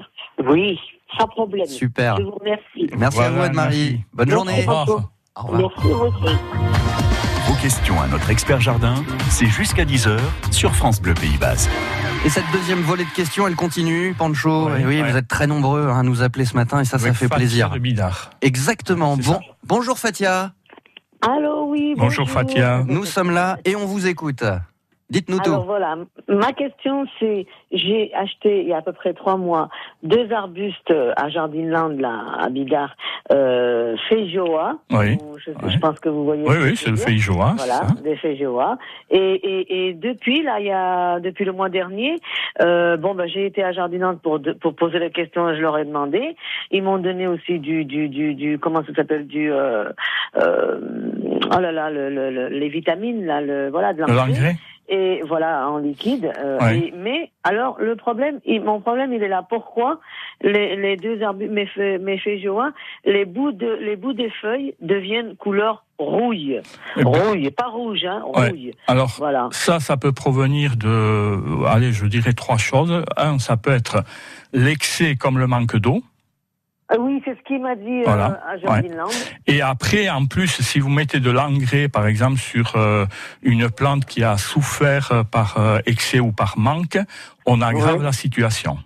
Oui, 0.49 0.79
sans 1.17 1.27
problème. 1.27 1.65
Super. 1.67 2.17
Je 2.17 2.23
vous 2.23 2.31
remercie. 2.31 2.89
Merci 2.97 3.19
à 3.19 3.21
Voilà, 3.21 3.29
vous, 3.29 3.41
Anne-Marie. 3.43 4.01
Bonne 4.13 4.27
Merci. 4.29 4.31
journée. 4.31 4.65
Au 4.67 4.71
revoir. 4.83 5.09
Au 5.35 5.41
revoir. 5.47 5.71
Merci 5.75 5.93
vous 5.93 6.27
aussi. 6.27 6.35
Vos 7.47 7.55
questions 7.61 8.01
à 8.01 8.07
notre 8.07 8.29
expert 8.29 8.61
jardin, 8.61 8.95
c'est 9.29 9.47
jusqu'à 9.47 9.83
10h 9.83 10.17
sur 10.51 10.73
France 10.75 11.01
Bleu 11.01 11.13
Pays 11.13 11.37
Basque. 11.37 11.69
Et 12.25 12.29
cette 12.29 12.49
deuxième 12.53 12.79
volée 12.81 13.03
de 13.03 13.09
questions, 13.09 13.45
elle 13.47 13.55
continue, 13.55 14.13
Pancho. 14.17 14.69
Ouais, 14.69 14.81
et 14.81 14.85
oui, 14.85 15.01
ouais. 15.01 15.11
vous 15.11 15.17
êtes 15.17 15.27
très 15.27 15.45
nombreux 15.45 15.89
à 15.89 16.03
nous 16.03 16.23
appeler 16.23 16.45
ce 16.45 16.55
matin 16.55 16.79
et 16.79 16.85
ça, 16.85 16.97
ça 16.99 17.07
fait 17.13 17.25
Fatia 17.27 17.35
plaisir. 17.35 17.69
de 17.71 17.79
Bidart. 17.79 18.29
Exactement. 18.41 19.17
Bon, 19.17 19.23
ça. 19.33 19.39
bonjour 19.67 19.99
Fatia. 19.99 20.53
Allô, 21.21 21.65
oui. 21.69 21.95
Bonjour, 21.97 22.29
Fatia. 22.29 22.83
Nous 22.87 23.03
sommes 23.05 23.31
là 23.31 23.57
et 23.65 23.75
on 23.75 23.85
vous 23.85 24.07
écoute. 24.07 24.43
Dites-nous 25.13 25.37
Alors 25.45 25.61
tout. 25.61 25.65
voilà, 25.67 25.95
ma 26.27 26.51
question 26.53 27.05
c'est, 27.19 27.45
j'ai 27.71 28.11
acheté 28.15 28.61
il 28.63 28.67
y 28.67 28.73
a 28.73 28.77
à 28.77 28.81
peu 28.81 28.93
près 28.93 29.13
trois 29.13 29.37
mois 29.37 29.69
deux 30.01 30.31
arbustes 30.33 30.93
à 31.15 31.29
Jardinland, 31.29 31.99
là, 31.99 32.15
à 32.39 32.49
Bigard, 32.49 32.95
euh, 33.31 33.95
Feijoa. 34.09 34.77
Oui. 34.91 35.17
Ou 35.21 35.37
Je, 35.37 35.51
je 35.69 35.77
pense 35.79 35.99
que 35.99 36.09
vous 36.09 36.25
voyez. 36.25 36.43
Oui, 36.47 36.55
oui, 36.63 36.75
c'est 36.75 36.89
le 36.89 36.95
feijoa. 36.97 37.53
Voilà, 37.57 37.73
ça. 37.73 37.87
des 38.03 38.15
Feijoa. 38.15 38.77
Et, 39.11 39.17
et, 39.19 39.87
et 39.89 39.93
depuis 39.93 40.41
là, 40.43 40.59
il 40.59 40.65
y 40.67 40.71
a 40.71 41.19
depuis 41.19 41.45
le 41.45 41.51
mois 41.51 41.69
dernier, 41.69 42.15
euh, 42.61 42.97
bon 42.97 43.13
ben 43.13 43.27
j'ai 43.27 43.45
été 43.45 43.63
à 43.63 43.71
Jardinland 43.71 44.15
pour 44.21 44.39
de- 44.39 44.53
pour 44.53 44.73
poser 44.75 44.99
la 44.99 45.09
question, 45.09 45.53
je 45.55 45.61
leur 45.61 45.77
ai 45.77 45.85
demandé. 45.85 46.35
Ils 46.71 46.81
m'ont 46.83 46.97
donné 46.97 47.27
aussi 47.27 47.59
du 47.59 47.85
du 47.85 48.09
du, 48.09 48.33
du 48.35 48.57
comment 48.59 48.83
ça 48.85 48.93
s'appelle 48.95 49.27
du 49.27 49.51
euh, 49.51 49.89
euh, 50.37 50.79
oh 51.55 51.59
là 51.59 51.71
là 51.71 51.89
le, 51.89 52.09
le- 52.09 52.31
le- 52.31 52.47
les 52.49 52.69
vitamines 52.69 53.25
là 53.25 53.41
le 53.41 53.69
voilà 53.69 53.93
de 53.93 54.01
L'engrais 54.01 54.55
et 54.89 55.21
voilà 55.27 55.69
en 55.69 55.77
liquide. 55.77 56.31
euh, 56.37 56.59
Ouais. 56.59 56.77
et- 56.79 56.93
mais 56.95 57.31
alors 57.43 57.77
le 57.79 57.95
problème, 57.95 58.39
il- 58.45 58.61
mon 58.61 58.79
problème, 58.81 59.13
il 59.13 59.23
est 59.23 59.27
là. 59.27 59.45
Pourquoi 59.47 59.99
les, 60.41 60.75
les 60.75 60.97
deux 60.97 61.21
arbustes, 61.23 61.51
mes, 61.51 61.67
les 63.05 63.25
bouts 63.25 63.51
de 63.51 63.77
les 63.81 63.95
bouts 63.95 64.13
des 64.13 64.29
feuilles 64.41 64.75
deviennent 64.81 65.35
couleur 65.35 65.83
rouille, 65.99 66.59
Eh 66.97 67.03
ben, 67.03 67.09
rouille, 67.09 67.49
pas 67.51 67.67
rouge, 67.67 68.03
hein, 68.05 68.23
Ouais. 68.35 68.49
rouille. 68.49 68.73
Alors, 68.87 69.11
Voilà. 69.19 69.47
ça, 69.51 69.79
ça 69.79 69.95
peut 69.95 70.11
provenir 70.11 70.75
de, 70.75 71.65
allez, 71.67 71.91
je 71.93 72.05
dirais 72.07 72.33
trois 72.33 72.57
choses. 72.57 73.03
Un, 73.15 73.39
ça 73.39 73.55
peut 73.57 73.71
être 73.71 74.03
l'excès 74.53 75.15
comme 75.15 75.37
le 75.39 75.47
manque 75.47 75.77
d'eau. 75.77 76.01
Ah 76.89 76.95
oui, 76.99 77.21
c'est 77.25 77.35
ce 77.37 77.41
qu'il 77.43 77.61
m'a 77.61 77.75
dit 77.75 78.03
euh, 78.05 78.09
à 78.09 78.57
Jardinland. 78.61 79.09
Et 79.47 79.61
après, 79.61 80.09
en 80.09 80.25
plus, 80.25 80.61
si 80.61 80.79
vous 80.79 80.89
mettez 80.89 81.19
de 81.19 81.31
l'engrais, 81.31 81.87
par 81.87 82.05
exemple, 82.07 82.37
sur 82.39 82.75
euh, 82.75 83.05
une 83.41 83.69
plante 83.69 84.05
qui 84.05 84.23
a 84.23 84.37
souffert 84.37 85.11
euh, 85.11 85.23
par 85.23 85.57
euh, 85.57 85.79
excès 85.85 86.19
ou 86.19 86.31
par 86.31 86.57
manque, 86.57 86.97
on 87.45 87.61
aggrave 87.61 87.97
Ouais. 87.99 88.03
la 88.03 88.11
situation. 88.11 88.77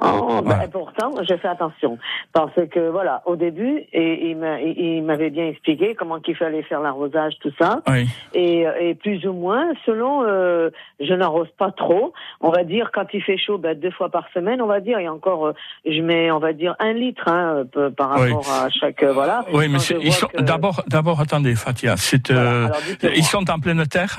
Ah, 0.00 0.14
Oh, 0.20 0.40
ben, 0.42 0.68
pourtant, 0.70 1.12
je 1.28 1.34
fais 1.36 1.48
attention 1.48 1.98
parce 2.32 2.52
que 2.72 2.90
voilà, 2.90 3.22
au 3.26 3.36
début, 3.36 3.82
et, 3.92 4.28
il 4.30 4.36
m'a- 4.36 4.60
il 4.60 4.78
il 4.78 5.02
m'avait 5.02 5.30
bien 5.30 5.46
expliqué 5.46 5.94
comment 5.94 6.20
qu'il 6.20 6.36
fallait 6.36 6.62
faire 6.62 6.80
l'arrosage, 6.80 7.34
tout 7.40 7.52
ça. 7.60 7.80
Oui. 7.88 8.06
et, 8.34 8.66
et 8.80 8.94
plus 8.94 9.24
ou 9.26 9.32
moins 9.32 9.66
selon 9.86 10.22
euh, 10.26 10.70
je 11.00 11.14
n'arrose 11.14 11.48
pas 11.58 11.70
trop 11.70 12.12
on 12.40 12.50
va 12.50 12.64
dire 12.64 12.90
quand 12.94 13.06
il 13.12 13.22
fait 13.22 13.36
chaud 13.38 13.58
ben, 13.58 13.78
deux 13.78 13.90
fois 13.90 14.08
par 14.10 14.24
semaine 14.34 14.60
on 14.62 14.66
va 14.66 14.80
dire 14.80 14.98
et 14.98 15.08
encore 15.08 15.46
euh, 15.46 15.52
je 15.86 16.00
mets 16.02 16.30
on 16.30 16.38
va 16.38 16.52
dire 16.52 16.74
un 16.78 16.92
litre 16.92 17.26
hein, 17.28 17.64
peu- 17.72 17.90
par 17.90 18.16
Oui. 18.20 18.32
rapport 18.32 18.50
à 18.52 18.68
chaque 18.70 19.02
euh, 19.02 19.12
voilà 19.12 19.44
Oui, 19.52 19.68
mais 19.68 19.78
que- 19.78 20.42
d'abord, 20.42 20.82
d'abord, 20.88 21.20
attendez, 21.20 21.54
Fatia, 21.54 21.96
c'est, 21.96 22.30
Voilà, 22.30 22.66
euh, 23.04 23.10
ils 23.16 23.24
sont 23.24 23.48
en 23.50 23.58
pleine 23.58 23.84
terre? 23.86 24.16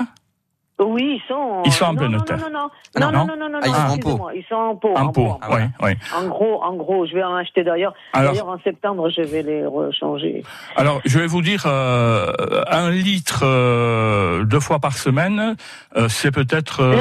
Oui 0.80 1.20
ils 1.22 1.28
sont 1.28 1.62
Ils 1.64 1.72
sont 1.72 1.84
en 1.84 1.92
non, 1.92 1.98
pleine 1.98 2.10
non, 2.12 2.18
non 2.18 2.36
non 2.36 2.50
non 2.50 3.12
non 3.12 3.12
non, 3.12 3.36
non 3.36 3.36
non 3.36 3.48
non 3.50 3.60
Ah, 3.62 3.66
ils 3.66 3.70
non, 3.72 4.02
sont 4.02 4.10
en 4.10 4.16
pot. 4.16 4.30
ils 4.34 4.44
sont 4.48 4.54
en 4.54 4.76
pot 4.76 4.94
En 4.96 5.08
pot, 5.12 5.38
oui, 5.50 5.60
oui. 5.82 5.92
en 6.16 6.26
gros 6.28 6.62
en 6.62 6.74
gros 6.74 7.06
je 7.06 7.14
vais 7.14 7.22
en 7.22 7.34
acheter 7.36 7.62
d'ailleurs 7.64 7.94
Alors- 8.12 8.32
d'ailleurs 8.32 8.48
en 8.48 8.58
septembre 8.60 9.08
je 9.10 9.22
vais 9.22 9.42
les 9.42 9.64
rechanger 9.66 10.42
Alors, 10.76 11.00
je 11.04 11.18
vais 11.18 11.26
vous 11.26 11.42
dire, 11.42 11.64
euh, 11.66 12.32
un 12.68 12.90
litre 12.90 13.42
euh, 13.44 14.44
deux 14.44 14.60
fois 14.60 14.78
par 14.78 14.94
semaine, 14.96 15.56
euh, 15.96 16.08
c'est 16.08 16.30
peut-être. 16.32 16.80
euh, 16.80 16.96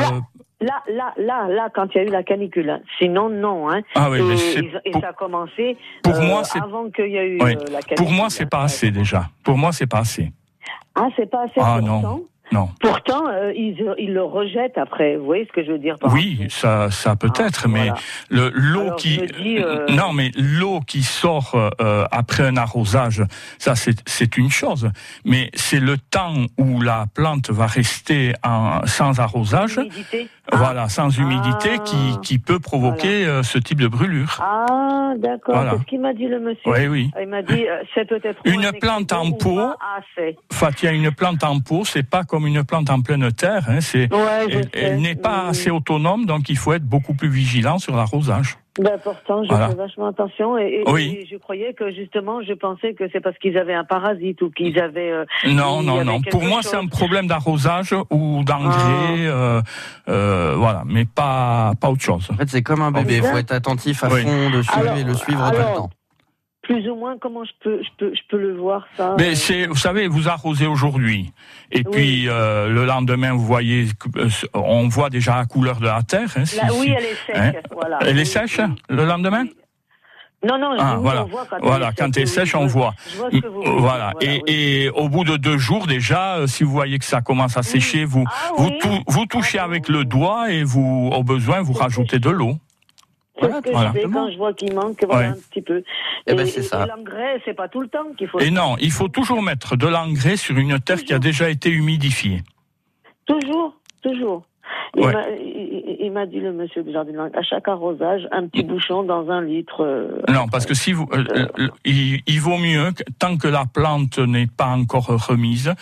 Là, 0.61 0.83
là, 0.93 1.13
là, 1.17 1.47
là, 1.47 1.69
quand 1.73 1.87
il 1.95 1.97
y 1.99 2.01
a 2.01 2.03
eu 2.03 2.11
la 2.11 2.21
canicule. 2.23 2.69
hein. 2.69 2.81
Sinon, 2.97 3.29
non. 3.29 3.69
Hein. 3.71 3.79
ah 3.95 4.09
oui, 4.09 4.19
et, 4.19 4.23
mais 4.23 4.79
et- 4.83 4.91
ça 4.99 5.09
a 5.09 5.13
commencé 5.13 5.77
pour 6.03 6.15
euh, 6.15 6.21
moi, 6.21 6.43
c'est 6.43 6.59
avant 6.61 6.89
qu'il 6.89 7.07
y 7.11 7.17
a 7.17 7.23
eu 7.23 7.39
Oui. 7.41 7.51
euh, 7.55 7.63
la 7.71 7.79
canicule. 7.81 7.95
pour 7.95 8.11
moi, 8.11 8.25
c'est 8.29 8.45
pas 8.49 8.63
assez 8.63 8.91
déjà. 8.91 9.23
Pour 9.45 9.57
moi, 9.57 9.71
c'est 9.71 9.87
pas 9.87 9.99
assez. 9.99 10.33
Ah, 10.95 11.07
c'est 11.15 11.29
pas 11.29 11.43
assez. 11.43 11.53
Ah, 11.61 11.77
pourtant, 11.79 12.01
non. 12.01 12.23
Non. 12.51 12.69
Pourtant, 12.81 13.27
euh, 13.29 13.53
ils, 13.55 13.77
ils 13.99 14.13
le 14.13 14.23
rejettent 14.23 14.77
après. 14.77 15.17
Vous 15.17 15.25
voyez 15.25 15.45
ce 15.45 15.51
que 15.51 15.63
je 15.63 15.71
veux 15.71 15.77
dire 15.77 15.97
par 15.99 16.11
Oui, 16.13 16.47
ça, 16.49 16.89
ça 16.89 17.15
peut 17.15 17.29
Ah, 17.37 17.43
être, 17.45 17.67
mais 17.67 17.89
voilà. 17.89 17.95
le 18.29 18.51
l'eau 18.53 18.95
qui 18.97 19.17
dis, 19.39 19.59
euh, 19.59 19.85
non, 19.89 20.13
mais 20.13 20.31
l'eau 20.35 20.79
qui 20.81 21.03
sort 21.03 21.51
euh, 21.79 22.05
après 22.11 22.43
un 22.43 22.57
arrosage, 22.57 23.23
ça 23.59 23.73
c'est 23.75 24.37
une 24.37 24.49
chose, 24.49 24.89
mais 25.25 25.49
c'est 25.53 25.79
le 25.79 25.97
temps 25.97 26.33
où 26.57 26.81
la 26.81 27.05
plante 27.13 27.49
va 27.51 27.67
rester 27.67 28.33
en, 28.43 28.85
sans 28.85 29.19
arrosage, 29.19 29.77
Humidité. 29.77 30.27
Ah. 30.51 30.57
voilà, 30.57 30.89
sans 30.89 31.09
humidité, 31.17 31.69
Ah. 31.75 31.83
qui 31.83 32.17
qui 32.23 32.39
peut 32.39 32.59
provoquer 32.59 33.25
euh, 33.27 33.43
ce 33.43 33.59
type 33.59 33.79
de 33.81 33.87
brûlure. 33.87 34.39
Ah, 34.41 35.13
d'accord. 35.17 35.55
Voilà. 35.55 35.71
C'est 35.73 35.77
ce 35.79 35.83
qu'il 35.85 36.01
m'a 36.01 36.13
dit 36.13 36.25
le 36.27 36.39
monsieur. 36.39 36.71
Oui, 36.71 36.87
oui. 36.87 37.11
Il 37.21 37.27
m'a 37.27 37.43
dit, 37.43 37.67
euh, 37.67 37.83
c'est 37.93 38.07
peut-être 38.07 38.39
Une 38.45 38.71
plante 38.79 39.13
en 39.13 39.31
pot. 39.31 39.59
Fatia, 40.51 40.91
une 40.91 41.11
plante 41.11 41.43
en 41.43 41.59
pot, 41.59 41.85
c'est 41.85 42.07
pas 42.09 42.23
comme 42.23 42.38
une 42.47 42.63
plante 42.63 42.89
en 42.89 43.01
pleine 43.01 43.31
terre, 43.31 43.65
hein, 43.69 43.81
c'est 43.81 44.11
Ouais, 44.13 44.67
elle, 44.73 45.01
n'est 45.01 45.15
pas 45.15 45.47
assez 45.47 45.69
autonome, 45.69 46.25
donc 46.25 46.49
il 46.49 46.57
faut 46.57 46.73
être 46.73 46.83
beaucoup 46.85 47.13
plus 47.13 47.29
vigilant 47.29 47.77
sur 47.79 47.95
l'arrosage. 47.95 48.57
Ben, 48.79 48.97
pourtant, 49.03 49.43
je 49.43 49.49
Voilà. 49.49 49.69
fais 49.69 49.75
vachement 49.75 50.07
attention 50.07 50.57
et, 50.57 50.83
et- 50.87 50.89
Oui. 50.89 51.17
et 51.21 51.27
je 51.29 51.35
croyais 51.35 51.73
que 51.73 51.91
justement, 51.91 52.41
je 52.41 52.53
pensais 52.53 52.93
que 52.93 53.03
c'est 53.11 53.19
parce 53.19 53.37
qu'ils 53.39 53.57
avaient 53.57 53.73
un 53.73 53.83
parasite 53.83 54.41
ou 54.41 54.51
qu'ils 54.51 54.79
avaient. 54.79 55.11
euh, 55.11 55.25
Non, 55.47 55.83
non, 55.83 56.05
non. 56.05 56.21
Pour 56.21 56.43
moi, 56.43 56.61
chose. 56.61 56.71
c'est 56.71 56.77
un 56.77 56.87
problème 56.87 57.27
d'arrosage 57.27 57.93
ou 58.09 58.41
d'engrais, 58.45 58.71
Ah. 58.77 59.17
euh, 59.17 59.61
euh, 60.07 60.53
voilà, 60.55 60.83
mais 60.85 61.03
pas 61.03 61.73
pas 61.81 61.89
autre 61.89 62.03
chose. 62.03 62.29
en 62.31 62.35
fait, 62.37 62.47
c'est 62.47 62.61
comme 62.61 62.81
un 62.81 62.91
bébé. 62.91 63.17
Il 63.17 63.23
faut 63.23 63.37
être 63.37 63.51
attentif 63.51 64.01
à 64.03 64.07
Oui. 64.07 64.21
fond 64.21 64.49
dessus 64.51 64.69
Alors, 64.73 64.95
et 64.97 65.03
le 65.03 65.13
suivre 65.13 65.45
tout 65.49 65.55
le 65.55 65.59
alors, 65.61 65.75
temps. 65.75 65.89
Plus 66.69 66.87
ou 66.87 66.95
moins, 66.95 67.17
comment 67.17 67.43
je 67.43 67.51
peux, 67.63 67.81
je 67.81 67.89
peux, 67.97 68.13
je 68.13 68.21
peux 68.29 68.37
le 68.37 68.55
voir 68.55 68.85
ça 68.95 69.15
Mais 69.17 69.29
euh, 69.31 69.35
c'est, 69.35 69.65
vous 69.65 69.75
savez, 69.75 70.07
vous 70.07 70.27
arrosez 70.29 70.67
aujourd'hui, 70.67 71.31
et 71.71 71.83
puis 71.83 72.29
euh, 72.29 72.69
le 72.69 72.85
lendemain, 72.85 73.33
vous 73.33 73.43
voyez, 73.45 73.87
euh, 74.17 74.29
on 74.53 74.87
voit 74.87 75.09
déjà 75.09 75.35
la 75.37 75.45
couleur 75.47 75.79
de 75.79 75.85
la 75.85 76.03
terre. 76.03 76.29
hein, 76.37 76.43
Là, 76.55 76.69
oui, 76.75 76.93
elle 76.95 77.05
est 77.05 77.15
sèche. 77.25 77.35
hein? 77.35 77.51
voilà. 77.73 77.97
Elle 78.01 78.19
est 78.19 78.25
sèche 78.25 78.59
oui. 78.59 78.75
le 78.89 79.03
lendemain? 79.05 79.45
Non, 80.47 80.57
non, 80.59 80.75
Ah, 80.77 80.97
voilà. 81.01 81.25
on 81.25 81.27
voit 81.27 81.45
quand 81.49 81.57
Voilà, 81.61 81.87
elle 81.87 81.91
est 81.91 81.95
quand 81.97 82.17
elle 82.17 82.23
est 82.23 82.25
sèche, 82.27 82.53
on 82.55 82.67
voit. 82.67 82.93
Voilà. 83.65 84.13
Et, 84.21 84.27
oui. 84.29 84.41
et 84.47 84.89
au 84.91 85.09
bout 85.09 85.23
de 85.23 85.37
deux 85.37 85.57
jours 85.57 85.87
déjà, 85.87 86.35
euh, 86.35 86.45
si 86.47 86.63
vous 86.63 86.71
voyez 86.71 86.99
que 86.99 87.05
ça 87.05 87.21
commence 87.21 87.57
à 87.57 87.63
sécher, 87.63 88.05
vous 88.05 88.25
Ah 88.27 88.51
vous, 88.57 88.67
oui. 88.67 88.77
tou- 88.79 89.03
vous 89.07 89.25
touchez 89.25 89.57
Ah, 89.59 89.63
avec 89.65 89.89
le 89.89 90.05
doigt 90.05 90.51
et 90.51 90.63
vous, 90.63 91.09
au 91.13 91.23
besoin, 91.23 91.61
vous 91.61 91.73
rajoutez 91.73 92.19
de 92.19 92.29
l'eau. 92.29 92.53
C'est 93.39 93.45
Voilà, 93.47 93.55
ce 93.57 93.61
que 93.61 93.71
voilà. 93.71 93.91
je 93.95 93.99
fais 93.99 94.07
quand 94.11 94.31
je 94.31 94.37
vois 94.37 94.53
qu'il 94.53 94.73
manque 94.73 95.03
voilà, 95.05 95.29
Ouais. 95.29 95.37
un 95.37 95.39
petit 95.49 95.61
peu. 95.61 95.83
Eh 96.27 96.33
ben, 96.33 96.45
c'est 96.45 96.61
ça. 96.63 96.83
et 96.83 96.87
l'engrais, 96.87 97.41
c'est 97.45 97.53
pas 97.53 97.67
tout 97.69 97.81
le 97.81 97.87
temps 97.87 98.13
qu'il 98.17 98.27
faut. 98.27 98.39
Et 98.39 98.51
non, 98.51 98.75
il 98.81 98.91
faut 98.91 99.07
toujours 99.07 99.41
mettre 99.41 99.75
de 99.77 99.87
l'engrais 99.87 100.35
sur 100.37 100.57
une 100.57 100.79
terre 100.79 101.03
qui 101.03 101.13
a 101.13 101.19
déjà 101.19 101.49
été 101.49 101.69
humidifiée. 101.69 102.41
Toujours, 103.25 103.75
toujours. 104.01 104.43
Il 104.95 105.03
Ouais. 105.05 105.13
Il- 105.99 106.11
m'a 106.11 106.25
dit, 106.25 106.39
le 106.39 106.51
monsieur 106.53 106.83
du 106.83 106.91
jardin, 106.91 107.29
à 107.35 107.41
chaque 107.43 107.67
arrosage, 107.67 108.27
un 108.31 108.47
petit 108.47 108.63
bouchon 108.63 109.03
dans 109.03 109.29
un 109.29 109.41
litre. 109.41 109.83
euh, 109.83 110.21
Non, 110.29 110.47
parce 110.47 110.65
que 110.65 110.73
si 110.73 110.93
vous, 110.93 111.07
euh, 111.13 111.23
euh, 111.59 111.67
il, 111.85 112.21
il 112.25 112.39
vaut 112.41 112.57
mieux 112.57 112.91
tant 113.19 113.37
que 113.37 113.47
la 113.47 113.65
plante 113.65 114.17
n'est 114.19 114.47
pas 114.47 114.67
encore 114.67 115.07
remise, 115.27 115.73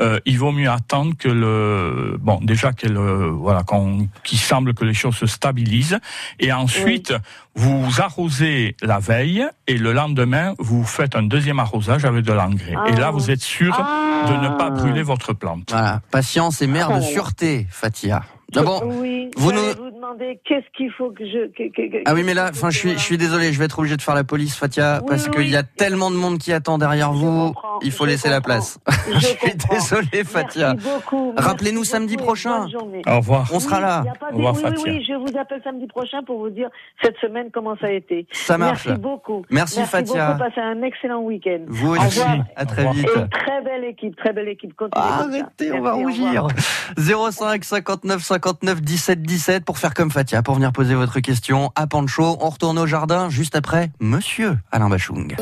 euh, 0.00 0.18
il 0.26 0.38
vaut 0.38 0.52
mieux 0.52 0.68
attendre 0.70 1.14
que 1.18 1.28
le, 1.28 2.16
bon, 2.20 2.38
déjà 2.42 2.72
qu'elle, 2.72 2.96
euh, 2.96 3.30
voilà, 3.30 3.62
qu'on, 3.62 4.08
qu'il 4.24 4.38
semble 4.38 4.74
que 4.74 4.84
les 4.84 4.94
choses 4.94 5.16
se 5.16 5.26
stabilisent, 5.26 5.98
et 6.40 6.52
ensuite 6.52 7.14
vous 7.54 7.86
arrosez 8.02 8.76
la 8.82 8.98
veille 8.98 9.46
et 9.66 9.78
le 9.78 9.92
lendemain 9.92 10.52
vous 10.58 10.84
faites 10.84 11.16
un 11.16 11.22
deuxième 11.22 11.58
arrosage 11.58 12.04
avec 12.04 12.24
de 12.24 12.32
l'engrais. 12.32 12.74
Et 12.88 12.96
là 12.96 13.06
Ah. 13.08 13.10
vous 13.12 13.30
êtes 13.30 13.40
sûr 13.40 13.74
Ah. 13.78 14.26
de 14.28 14.36
ne 14.46 14.56
pas 14.58 14.70
brûler 14.70 15.02
votre 15.02 15.32
plante. 15.32 15.70
Voilà, 15.70 16.00
patience 16.10 16.60
et 16.60 16.66
mère 16.66 16.88
de 16.88 16.94
là. 16.94 17.00
sûreté, 17.00 17.66
Fatia. 17.70 18.22
Ah 18.54 18.62
bon 18.62 18.80
oui, 19.00 19.28
vous 19.36 19.50
nous- 19.50 19.58
vous 19.76 19.90
demander 19.90 20.40
qu'est-ce 20.44 20.66
qu'il 20.76 20.90
faut 20.92 21.10
que 21.10 21.24
je. 21.24 21.48
que- 21.48 21.68
que- 21.74 21.90
que- 21.90 22.02
Ah 22.06 22.14
oui, 22.14 22.22
mais 22.22 22.32
là, 22.32 22.48
enfin, 22.50 22.70
je 22.70 22.78
suis, 22.78 22.92
je 22.92 22.98
suis 22.98 23.18
désolé, 23.18 23.52
je 23.52 23.58
vais 23.58 23.64
être 23.64 23.78
obligé 23.80 23.96
de 23.96 24.02
faire 24.02 24.14
la 24.14 24.22
police, 24.22 24.56
Fatia, 24.56 25.00
Oui, 25.02 25.06
parce 25.08 25.26
oui, 25.26 25.30
qu'il 25.34 25.50
y 25.50 25.56
a 25.56 25.64
tellement 25.64 26.12
de 26.12 26.16
monde 26.16 26.38
qui 26.38 26.52
attend 26.52 26.78
derrière 26.78 27.12
Je 27.12 27.18
vous. 27.18 27.54
Il 27.82 27.90
faut 27.90 28.06
laisser 28.06 28.28
la 28.30 28.40
place. 28.40 28.78
Je 29.08 29.12
Je 29.18 29.26
suis 29.26 29.54
désolé, 29.68 30.24
Fatia. 30.24 30.74
Merci 30.74 30.88
beaucoup. 30.88 31.32
merci 31.34 31.48
Rappelez-nous 31.48 31.84
samedi 31.84 32.16
prochain. 32.16 32.66
Au 33.06 33.16
revoir. 33.16 33.50
On 33.52 33.58
sera 33.58 33.80
là. 33.80 34.04
Au 34.32 34.36
revoir, 34.36 34.54
oui, 34.54 34.60
oui, 34.64 34.70
Fatia. 34.70 34.92
oui, 34.92 35.04
je 35.06 35.14
vous 35.14 35.36
appelle 35.38 35.60
samedi 35.64 35.86
prochain 35.88 36.22
pour 36.22 36.38
vous 36.38 36.50
dire 36.50 36.68
cette 37.02 37.16
semaine 37.18 37.48
comment 37.52 37.76
ça 37.80 37.88
a 37.88 37.90
été. 37.90 38.26
Ça 38.30 38.56
marche. 38.56 38.86
Merci 38.86 39.00
beaucoup. 39.00 39.44
Merci, 39.50 39.82
Fatia. 39.84 40.32
beaucoup. 40.34 40.38
Passez 40.48 40.60
un 40.60 40.82
excellent 40.82 41.20
week-end. 41.22 41.60
Vous 41.66 41.88
Au 41.88 41.98
aussi. 41.98 42.20
revoir. 42.20 42.44
À 42.54 42.64
très 42.64 42.90
vite. 42.92 43.08
Et 43.08 43.18
une 43.18 43.28
très 43.28 43.60
belle 43.62 43.84
équipe, 43.84 44.16
très 44.16 44.32
belle 44.32 44.48
équipe. 44.48 44.74
Continuez. 44.76 45.04
Arrêtez, 45.04 45.72
on 45.72 45.80
va 45.82 45.96
Merci, 45.96 46.04
rougir. 46.22 46.44
revoir. 46.44 47.32
05 47.32 47.64
59 47.64 48.22
59 48.38 48.82
17 48.82 49.22
17 49.22 49.64
pour 49.64 49.78
faire 49.78 49.94
comme 49.94 50.10
Fatia, 50.10 50.42
pour 50.42 50.54
venir 50.54 50.72
poser 50.72 50.94
votre 50.94 51.20
question 51.20 51.72
à 51.74 51.86
Pancho. 51.86 52.36
On 52.40 52.50
retourne 52.50 52.78
au 52.78 52.86
jardin 52.86 53.30
juste 53.30 53.56
après 53.56 53.90
Monsieur 54.00 54.58
Alain 54.70 54.88
Bachung. 54.88 55.36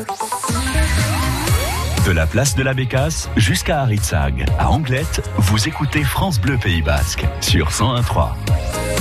De 2.05 2.11
la 2.11 2.27
place 2.27 2.55
de 2.55 2.63
la 2.63 2.73
Bécasse 2.73 3.29
jusqu'à 3.35 3.81
Aritzag, 3.81 4.45
à 4.59 4.69
Anglette, 4.69 5.27
vous 5.37 5.67
écoutez 5.67 6.03
France 6.03 6.39
Bleu 6.39 6.57
Pays 6.57 6.83
Basque 6.83 7.25
sur 7.41 7.69
101.3. 7.69 8.94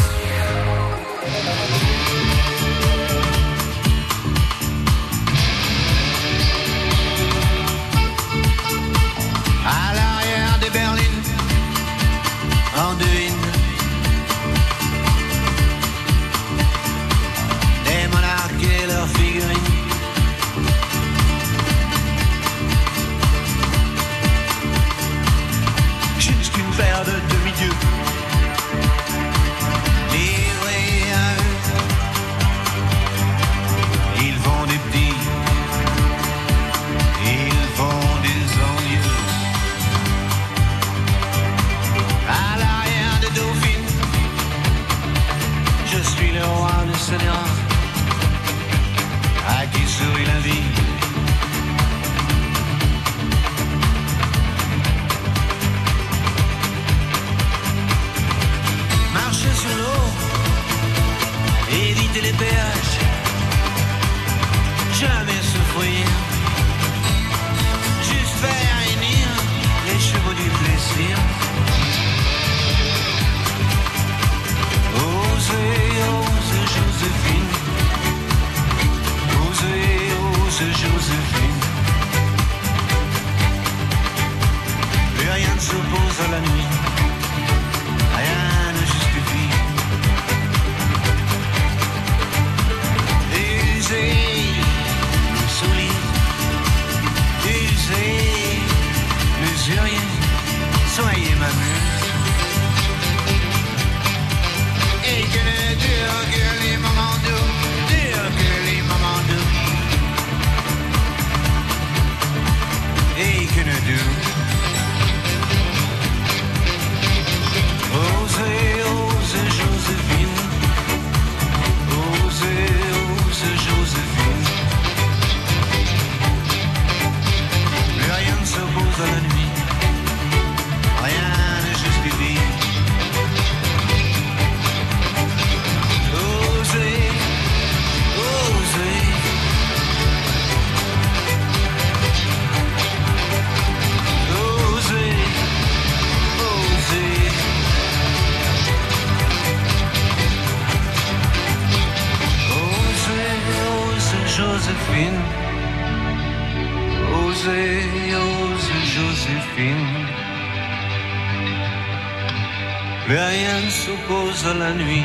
rien 163.55 163.65
ne 163.65 163.71
s'oppose 163.71 164.47
à 164.47 164.55
la 164.55 164.73
nuit. 164.73 165.05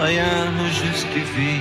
Rien 0.00 0.50
ne 0.52 0.68
justifie. 0.68 1.60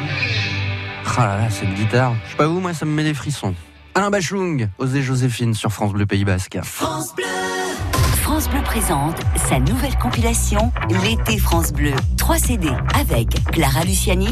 Ah 1.17 1.27
là 1.27 1.37
là, 1.37 1.49
cette 1.49 1.73
guitare. 1.73 2.13
Je 2.25 2.31
sais 2.31 2.37
pas 2.37 2.47
vous, 2.47 2.59
moi, 2.59 2.73
ça 2.73 2.85
me 2.85 2.91
met 2.91 3.03
des 3.03 3.13
frissons. 3.13 3.53
Alain 3.95 4.09
Bachung, 4.09 4.69
Osez 4.77 5.01
Joséphine 5.01 5.53
sur 5.53 5.71
France 5.71 5.91
Bleu 5.93 6.05
Pays 6.05 6.25
Basque. 6.25 6.59
France 6.63 7.13
Bleu 7.15 8.61
présente 8.63 9.17
sa 9.49 9.59
nouvelle 9.59 9.97
compilation 9.97 10.71
L'été 11.03 11.37
France 11.37 11.73
Bleu. 11.73 11.91
3 12.17 12.37
CD 12.37 12.69
avec 12.97 13.27
Clara 13.51 13.83
Luciani, 13.83 14.27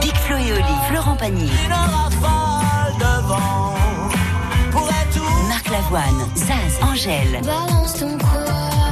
Big 0.00 0.14
Flo 0.16 0.36
et 0.36 0.52
Oli, 0.52 0.74
Florent 0.88 1.16
Pagny, 1.16 1.48
Zaz, 5.92 6.80
Angèle, 6.80 7.42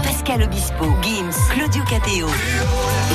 Pascal 0.05 0.43
Obispo, 0.43 0.85
Gims, 1.01 1.33
Claudio 1.49 1.83
Capéo. 1.85 2.27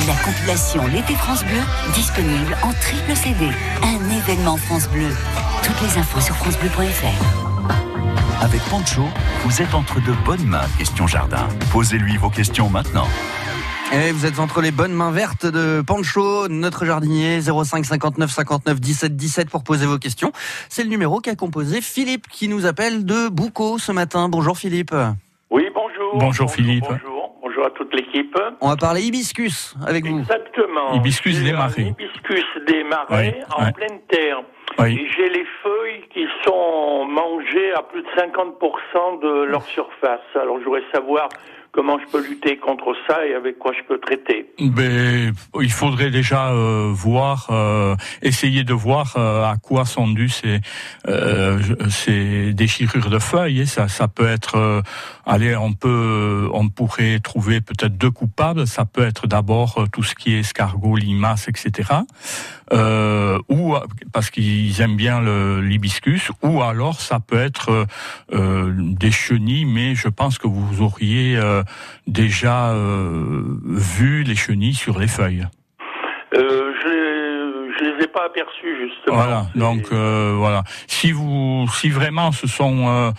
La 0.08 0.14
compilation 0.24 0.84
L'été 0.88 1.14
France 1.14 1.44
Bleu, 1.44 1.60
disponible 1.94 2.56
en 2.64 2.72
triple 2.72 3.14
CD. 3.14 3.48
Un 3.84 4.10
événement 4.10 4.56
France 4.56 4.88
Bleu. 4.88 5.14
Toutes 5.62 5.80
les 5.82 5.98
infos 5.98 6.20
sur 6.20 6.34
francebleu.fr. 6.34 8.42
Avec 8.42 8.60
Pancho, 8.64 9.04
vous 9.44 9.62
êtes 9.62 9.72
entre 9.72 10.00
de 10.00 10.12
bonnes 10.24 10.46
mains, 10.46 10.66
question 10.78 11.06
jardin. 11.06 11.46
Posez-lui 11.70 12.16
vos 12.16 12.30
questions 12.30 12.68
maintenant. 12.68 13.06
Et 13.92 14.12
vous 14.12 14.26
êtes 14.26 14.38
entre 14.40 14.60
les 14.60 14.72
bonnes 14.72 14.92
mains 14.92 15.10
vertes 15.10 15.46
de 15.46 15.80
Pancho, 15.80 16.48
notre 16.48 16.84
jardinier, 16.84 17.40
05 17.40 17.84
59 17.84 18.30
59 18.30 18.80
17 18.80 19.16
17 19.16 19.48
pour 19.50 19.64
poser 19.64 19.86
vos 19.86 19.98
questions. 19.98 20.32
C'est 20.68 20.82
le 20.82 20.88
numéro 20.90 21.20
qu'a 21.20 21.34
composé 21.36 21.80
Philippe 21.80 22.26
qui 22.28 22.48
nous 22.48 22.66
appelle 22.66 23.04
de 23.04 23.28
Boucault 23.28 23.78
ce 23.78 23.92
matin. 23.92 24.28
Bonjour 24.28 24.58
Philippe. 24.58 24.94
Oui, 25.50 25.68
bonjour. 25.74 26.18
Bonjour, 26.18 26.50
Philippe. 26.50 26.84
Bonjour. 26.88 27.34
Bonjour 27.42 27.66
à 27.66 27.70
toute 27.70 27.94
l'équipe. 27.94 28.36
On 28.60 28.68
va 28.68 28.76
parler 28.76 29.02
hibiscus 29.02 29.74
avec 29.86 30.04
vous. 30.04 30.18
Exactement. 30.18 30.92
Hibiscus 30.94 31.40
des 31.42 31.52
marais. 31.52 31.82
Hibiscus 31.98 32.44
des 32.66 32.84
marais 32.84 33.38
Oui, 33.38 33.44
en 33.56 33.64
ouais. 33.64 33.72
pleine 33.72 34.00
terre. 34.08 34.42
Oui. 34.78 34.94
Et 34.94 35.08
j'ai 35.16 35.28
les 35.30 35.46
feuilles 35.62 36.04
qui 36.12 36.26
sont 36.44 37.06
mangées 37.06 37.72
à 37.74 37.82
plus 37.82 38.02
de 38.02 38.08
50% 38.08 39.22
de 39.22 39.44
leur 39.44 39.62
surface. 39.62 40.20
Alors 40.34 40.58
je 40.58 40.64
voudrais 40.64 40.82
savoir 40.92 41.28
comment 41.76 41.98
je 41.98 42.06
peux 42.10 42.26
lutter 42.26 42.56
contre 42.56 42.96
ça 43.06 43.24
et 43.26 43.34
avec 43.34 43.58
quoi 43.58 43.72
je 43.78 43.82
peux 43.86 43.98
traiter. 43.98 44.46
Ben, 44.58 45.32
il 45.60 45.70
faudrait 45.70 46.10
déjà 46.10 46.48
euh, 46.48 46.90
voir, 46.90 47.48
euh, 47.50 47.94
essayer 48.22 48.64
de 48.64 48.72
voir 48.72 49.14
euh, 49.18 49.44
à 49.44 49.56
quoi 49.58 49.84
sont 49.84 50.08
dues 50.08 50.30
ces, 50.30 50.60
euh, 51.06 51.58
ces 51.90 52.54
déchirures 52.54 53.10
de 53.10 53.18
feuilles. 53.18 53.60
Et 53.60 53.66
ça, 53.66 53.88
ça 53.88 54.08
peut 54.08 54.26
être, 54.26 54.56
euh, 54.56 54.80
allez, 55.26 55.54
on 55.54 55.74
peut, 55.74 56.48
on 56.54 56.70
pourrait 56.70 57.20
trouver 57.20 57.60
peut-être 57.60 57.98
deux 57.98 58.10
coupables. 58.10 58.66
Ça 58.66 58.86
peut 58.86 59.04
être 59.04 59.26
d'abord 59.26 59.76
euh, 59.76 59.84
tout 59.92 60.02
ce 60.02 60.14
qui 60.14 60.34
est 60.34 60.40
escargot, 60.40 60.96
limaces, 60.96 61.48
etc. 61.48 61.90
Euh, 62.72 63.38
ou 63.48 63.76
parce 64.12 64.30
qu'ils 64.30 64.80
aiment 64.80 64.96
bien 64.96 65.20
l'hibiscus, 65.60 66.30
ou 66.42 66.62
alors 66.62 67.00
ça 67.00 67.20
peut 67.20 67.38
être 67.38 67.70
euh, 67.70 67.84
euh, 68.32 68.72
des 68.76 69.12
chenilles, 69.12 69.64
mais 69.64 69.94
je 69.94 70.08
pense 70.08 70.38
que 70.38 70.48
vous 70.48 70.82
auriez 70.82 71.36
euh, 71.36 71.62
déjà 72.08 72.72
euh, 72.72 73.60
vu 73.64 74.24
les 74.24 74.34
chenilles 74.34 74.74
sur 74.74 74.98
les 74.98 75.06
feuilles. 75.06 75.46
Aperçus 78.26 78.72
justement. 78.82 79.16
Voilà, 79.16 79.46
donc 79.54 79.84
euh, 79.92 80.34
voilà. 80.36 80.62
Si 80.86 81.12
vous, 81.12 81.66
si 81.72 81.88
vraiment 81.90 82.32
ce 82.32 82.46
sont, 82.46 82.88
euh, 82.88 83.10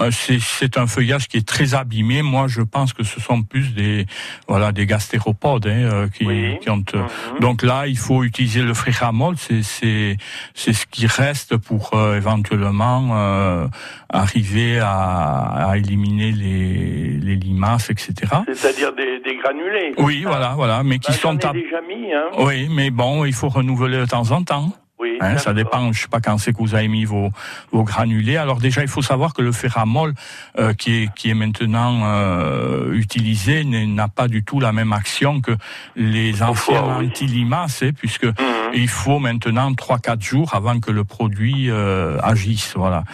euh, 0.00 0.10
c'est 0.10 0.76
un 0.76 0.86
feuillage 0.86 1.28
qui 1.28 1.38
est 1.38 1.48
très 1.48 1.74
abîmé. 1.74 2.22
Moi, 2.22 2.46
je 2.48 2.62
pense 2.62 2.92
que 2.92 3.02
ce 3.04 3.20
sont 3.20 3.42
plus 3.42 3.74
des, 3.74 4.06
voilà, 4.48 4.72
des 4.72 4.86
gastéropodes 4.86 5.66
hein, 5.66 5.70
euh, 5.92 6.08
qui, 6.08 6.26
qui 6.60 6.70
ont. 6.70 6.84
euh, 6.94 7.02
Mhm. 7.34 7.40
Donc 7.40 7.62
là, 7.62 7.86
il 7.86 7.98
faut 7.98 8.24
utiliser 8.24 8.62
le 8.62 8.74
fréramol. 8.74 9.34
C'est 9.38 9.62
c'est 9.62 10.16
c'est 10.54 10.72
ce 10.72 10.84
qui 10.86 11.06
reste 11.06 11.56
pour 11.56 11.90
euh, 11.94 12.16
éventuellement 12.16 13.08
euh, 13.12 13.66
arriver 14.14 14.78
à, 14.78 15.70
à 15.70 15.76
éliminer 15.76 16.32
les 16.32 17.18
les 17.18 17.36
limaces, 17.36 17.90
etc. 17.90 18.12
C'est-à-dire 18.46 18.94
des, 18.94 19.20
des 19.20 19.36
granulés. 19.36 19.92
Oui, 19.98 20.24
voilà, 20.24 20.54
voilà, 20.56 20.82
mais 20.82 20.98
qui 20.98 21.12
j'en 21.12 21.32
sont 21.32 21.38
ai 21.38 21.46
à 21.46 21.52
déjà 21.52 21.80
mis, 21.82 22.12
hein. 22.12 22.26
oui, 22.38 22.68
mais 22.70 22.90
bon, 22.90 23.24
il 23.24 23.32
faut 23.32 23.48
renouveler 23.48 23.98
de 23.98 24.06
temps 24.06 24.30
en 24.30 24.42
temps. 24.42 24.68
Oui, 24.98 25.18
Hein, 25.20 25.38
ça 25.38 25.52
dépend, 25.54 25.92
je 25.92 26.02
sais 26.02 26.08
pas 26.08 26.20
quand 26.20 26.38
c'est 26.38 26.52
que 26.52 26.58
vous 26.58 26.74
avez 26.74 26.88
mis 26.88 27.04
vos, 27.04 27.30
vos 27.72 27.82
granulés. 27.82 28.36
Alors 28.36 28.58
déjà, 28.58 28.82
il 28.82 28.88
faut 28.88 29.02
savoir 29.02 29.32
que 29.34 29.42
le 29.42 29.52
ferramol 29.52 30.14
euh, 30.58 30.72
qui, 30.74 31.02
est, 31.04 31.14
qui 31.14 31.30
est 31.30 31.34
maintenant 31.34 32.02
euh, 32.04 32.92
utilisé 32.94 33.64
n'a 33.64 34.08
pas 34.08 34.28
du 34.28 34.44
tout 34.44 34.60
la 34.60 34.72
même 34.72 34.92
action 34.92 35.40
que 35.40 35.52
les 35.96 36.42
anciens 36.42 36.82
anti-limaces, 36.82 37.82
hein, 37.82 37.90
puisque 37.96 38.24
Mhm. 38.24 38.34
il 38.74 38.88
faut 38.88 39.18
maintenant 39.18 39.72
3-4 39.72 40.22
jours 40.22 40.54
avant 40.54 40.78
que 40.80 40.90
le 40.90 41.04
produit 41.04 41.70
euh, 41.70 42.18
agisse. 42.22 42.72
Voilà. 42.76 43.04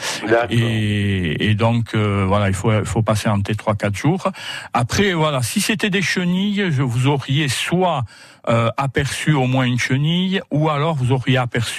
Et, 0.50 1.50
et 1.50 1.54
donc, 1.54 1.94
euh, 1.94 2.24
voilà, 2.26 2.48
il 2.48 2.54
faut, 2.54 2.72
il 2.72 2.84
faut 2.84 3.02
patienter 3.02 3.54
3-4 3.54 3.94
jours. 3.96 4.30
Après, 4.72 5.12
voilà, 5.12 5.42
si 5.42 5.60
c'était 5.60 5.90
des 5.90 6.02
chenilles, 6.02 6.66
je 6.70 6.82
vous 6.82 7.06
auriez 7.06 7.48
soit 7.48 8.04
euh, 8.48 8.70
aperçu 8.78 9.32
au 9.34 9.46
moins 9.46 9.64
une 9.64 9.78
chenille, 9.78 10.40
ou 10.50 10.70
alors 10.70 10.94
vous 10.94 11.12
auriez 11.12 11.36
aperçu 11.36 11.69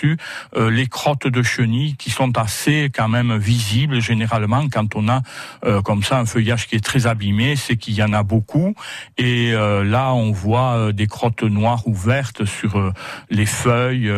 euh, 0.56 0.70
les 0.70 0.88
crottes 0.88 1.28
de 1.28 1.44
chenilles 1.44 1.96
qui 1.96 2.10
sont 2.10 2.38
assez 2.38 2.90
quand 2.94 3.08
même 3.08 3.38
visibles 3.38 4.00
généralement 4.00 4.68
quand 4.70 4.96
on 4.96 5.08
a 5.08 5.22
euh, 5.66 5.82
comme 5.82 6.04
ça 6.04 6.20
un 6.20 6.26
feuillage 6.26 6.68
qui 6.68 6.76
est 6.76 6.84
très 6.84 7.08
abîmé, 7.08 7.56
c'est 7.56 7.78
qu'il 7.78 7.94
y 7.94 8.04
en 8.04 8.14
a 8.14 8.24
beaucoup. 8.24 8.76
Et 9.18 9.54
euh, 9.54 9.84
là, 9.84 10.14
on 10.14 10.32
voit 10.32 10.92
des 10.94 11.08
crottes 11.08 11.44
noires 11.44 11.88
ou 11.88 11.94
vertes 11.94 12.46
sur 12.46 12.92
les 13.30 13.46
feuilles. 13.46 14.12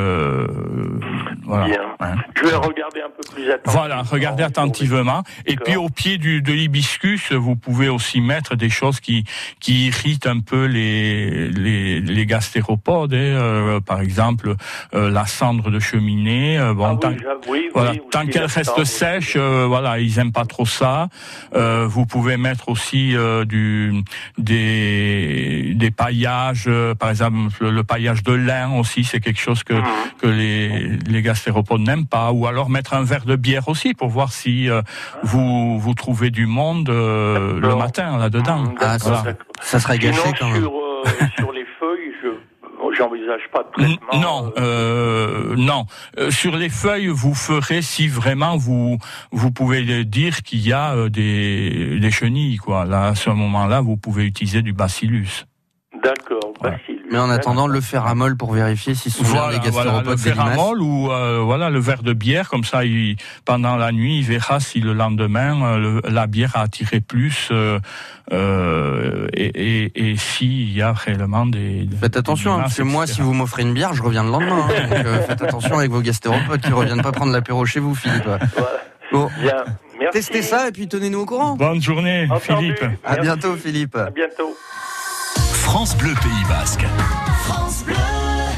voilà. 1.43 1.65
Bien. 1.65 1.81
Hein. 1.99 2.15
Je 2.35 2.47
vais 2.47 2.55
regarder 2.55 3.01
un 3.01 3.09
peu 3.09 3.33
plus 3.33 3.49
attentivement. 3.49 3.79
Voilà, 3.79 4.01
regardez 4.01 4.43
attentivement. 4.43 5.23
Et 5.45 5.55
puis 5.55 5.75
au 5.75 5.89
pied 5.89 6.17
du, 6.17 6.41
de 6.41 6.53
l'hibiscus, 6.53 7.31
vous 7.31 7.55
pouvez 7.55 7.89
aussi 7.89 8.21
mettre 8.21 8.55
des 8.55 8.69
choses 8.69 8.99
qui, 8.99 9.23
qui 9.59 9.87
irritent 9.87 10.27
un 10.27 10.39
peu 10.39 10.65
les, 10.65 11.49
les, 11.49 11.99
les 12.01 12.25
gastéropodes. 12.25 13.13
hein, 13.13 13.17
euh, 13.17 13.79
par 13.79 14.01
exemple, 14.01 14.55
euh, 14.93 15.09
la 15.09 15.25
cendre 15.25 15.62
de 15.69 15.79
cheminée. 15.79 16.57
euh, 16.59 16.73
bon, 16.73 16.97
tant, 16.97 17.11
Ah 17.13 17.33
oui, 17.49 17.69
voilà, 17.73 17.91
oui, 17.91 18.01
tant 18.11 18.21
aussi 18.21 18.29
qu'elle 18.29 18.41
la 18.43 18.47
reste 18.47 18.69
cendre, 18.71 18.83
sèche, 18.85 19.33
euh, 19.35 19.65
voilà, 19.67 19.99
ils 19.99 20.19
aiment 20.19 20.31
pas 20.31 20.45
trop 20.45 20.65
ça. 20.65 21.07
Euh, 21.55 21.85
vous 21.87 22.05
pouvez 22.05 22.37
mettre 22.37 22.69
aussi 22.69 23.15
euh, 23.15 23.45
du, 23.45 24.03
des, 24.37 25.73
des 25.75 25.91
paillages, 25.91 26.65
euh, 26.67 26.95
par 26.95 27.09
exemple 27.09 27.37
le 27.61 27.83
paillage 27.83 28.23
de 28.23 28.33
lin 28.33 28.71
aussi, 28.77 29.03
c'est 29.03 29.19
quelque 29.19 29.39
chose 29.39 29.63
que, 29.63 29.73
que 30.21 30.27
les, 30.27 30.89
les 31.07 31.21
gastéropodes 31.21 31.81
n'aiment 31.81 32.05
pas. 32.07 32.31
Ou 32.31 32.47
alors 32.47 32.69
mettre 32.69 32.93
un 32.93 33.03
verre 33.03 33.25
de 33.25 33.35
bière 33.35 33.67
aussi 33.69 33.93
pour 33.93 34.09
voir 34.09 34.31
si 34.31 34.69
euh, 34.69 34.81
vous, 35.23 35.79
vous 35.79 35.93
trouvez 35.93 36.29
du 36.29 36.45
monde 36.45 36.89
euh, 36.89 37.59
le 37.59 37.75
matin 37.75 38.17
là-dedans. 38.17 38.73
Ah, 38.79 38.99
ça, 38.99 39.09
Voilà. 39.21 39.37
ça 39.61 39.79
serait 39.79 39.97
gâché 39.99 40.31
quand 40.39 40.49
même. 40.49 40.61
sur, 40.61 40.73
euh, 40.73 41.03
sur 41.37 41.51
j'envisage 42.95 43.41
pas 43.51 43.63
de 43.63 43.71
traitement. 43.71 44.21
Non, 44.21 44.53
euh, 44.57 45.55
non. 45.57 45.85
Euh, 46.17 46.31
sur 46.31 46.55
les 46.55 46.69
feuilles, 46.69 47.07
vous 47.07 47.33
ferez 47.35 47.81
si 47.81 48.07
vraiment 48.07 48.57
vous 48.57 48.97
vous 49.31 49.51
pouvez 49.51 50.05
dire 50.05 50.43
qu'il 50.43 50.65
y 50.65 50.73
a 50.73 50.95
euh, 50.95 51.09
des, 51.09 51.99
des 51.99 52.11
chenilles, 52.11 52.57
quoi. 52.57 52.85
Là, 52.85 53.07
à 53.07 53.15
ce 53.15 53.29
moment-là, 53.29 53.81
vous 53.81 53.97
pouvez 53.97 54.25
utiliser 54.25 54.61
du 54.61 54.73
bacillus. 54.73 55.45
D'accord, 56.03 56.53
bacillus. 56.61 56.99
Mais 57.11 57.17
en 57.19 57.29
attendant, 57.29 57.67
le 57.67 57.79
ferramol 57.79 58.35
pour 58.35 58.51
vérifier 58.53 58.95
si 58.95 59.09
ce 59.09 59.23
sont 59.23 59.31
bien 59.31 59.49
les 59.51 59.57
voilà, 59.69 59.91
gastéropodes 59.91 60.09
le 60.09 60.15
des 60.15 60.21
ferramol 60.21 60.81
ou 60.81 61.11
euh, 61.11 61.39
voilà 61.43 61.69
le 61.69 61.79
verre 61.79 62.01
de 62.03 62.13
bière 62.13 62.49
comme 62.49 62.63
ça 62.63 62.83
il, 62.85 63.15
pendant 63.45 63.75
la 63.77 63.91
nuit 63.91 64.17
il 64.19 64.23
verra 64.25 64.59
si 64.59 64.79
le 64.81 64.93
lendemain 64.93 65.63
euh, 65.63 65.77
le- 66.01 66.09
la 66.09 66.27
bière 66.27 66.51
a 66.55 66.61
attiré 66.61 66.99
plus 67.01 67.49
euh, 67.51 67.79
euh, 68.31 69.27
et, 69.33 69.83
et, 69.85 70.09
et 70.11 70.17
s'il 70.17 70.73
y 70.73 70.81
a 70.81 70.93
réellement 70.93 71.45
des, 71.45 71.83
des 71.85 71.95
Faites 71.97 72.17
attention, 72.17 72.53
hein, 72.53 72.57
des 72.57 72.61
parce 72.63 72.77
que 72.77 72.83
moi, 72.83 73.05
si 73.07 73.21
vous 73.21 73.33
m'offrez 73.33 73.61
une 73.61 73.73
bière, 73.73 73.93
je 73.93 74.01
reviens 74.03 74.23
le 74.23 74.29
lendemain. 74.31 74.67
hein. 74.69 74.87
Donc, 74.89 75.05
euh, 75.05 75.21
faites 75.21 75.41
attention 75.41 75.77
avec 75.77 75.91
vos 75.91 76.01
gastéropodes 76.01 76.61
qui 76.61 76.71
reviennent 76.71 77.01
pas 77.01 77.11
prendre 77.11 77.31
l'apéro 77.31 77.65
chez 77.65 77.79
vous, 77.79 77.93
Philippe. 77.95 78.27
Bon. 79.11 79.29
Bien, 79.41 79.63
merci. 79.99 80.13
Testez 80.19 80.41
ça 80.41 80.67
et 80.69 80.71
puis 80.71 80.87
tenez-nous 80.87 81.19
au 81.19 81.25
courant. 81.25 81.55
Bonne 81.55 81.81
journée, 81.81 82.27
Entendu. 82.31 82.73
Philippe. 82.75 82.85
À 83.05 83.17
bientôt, 83.17 83.55
Philippe. 83.55 83.95
À 83.95 84.09
bientôt. 84.09 84.55
France 85.73 85.97
Bleu 85.97 86.13
Pays 86.21 86.45
Basque. 86.47 86.85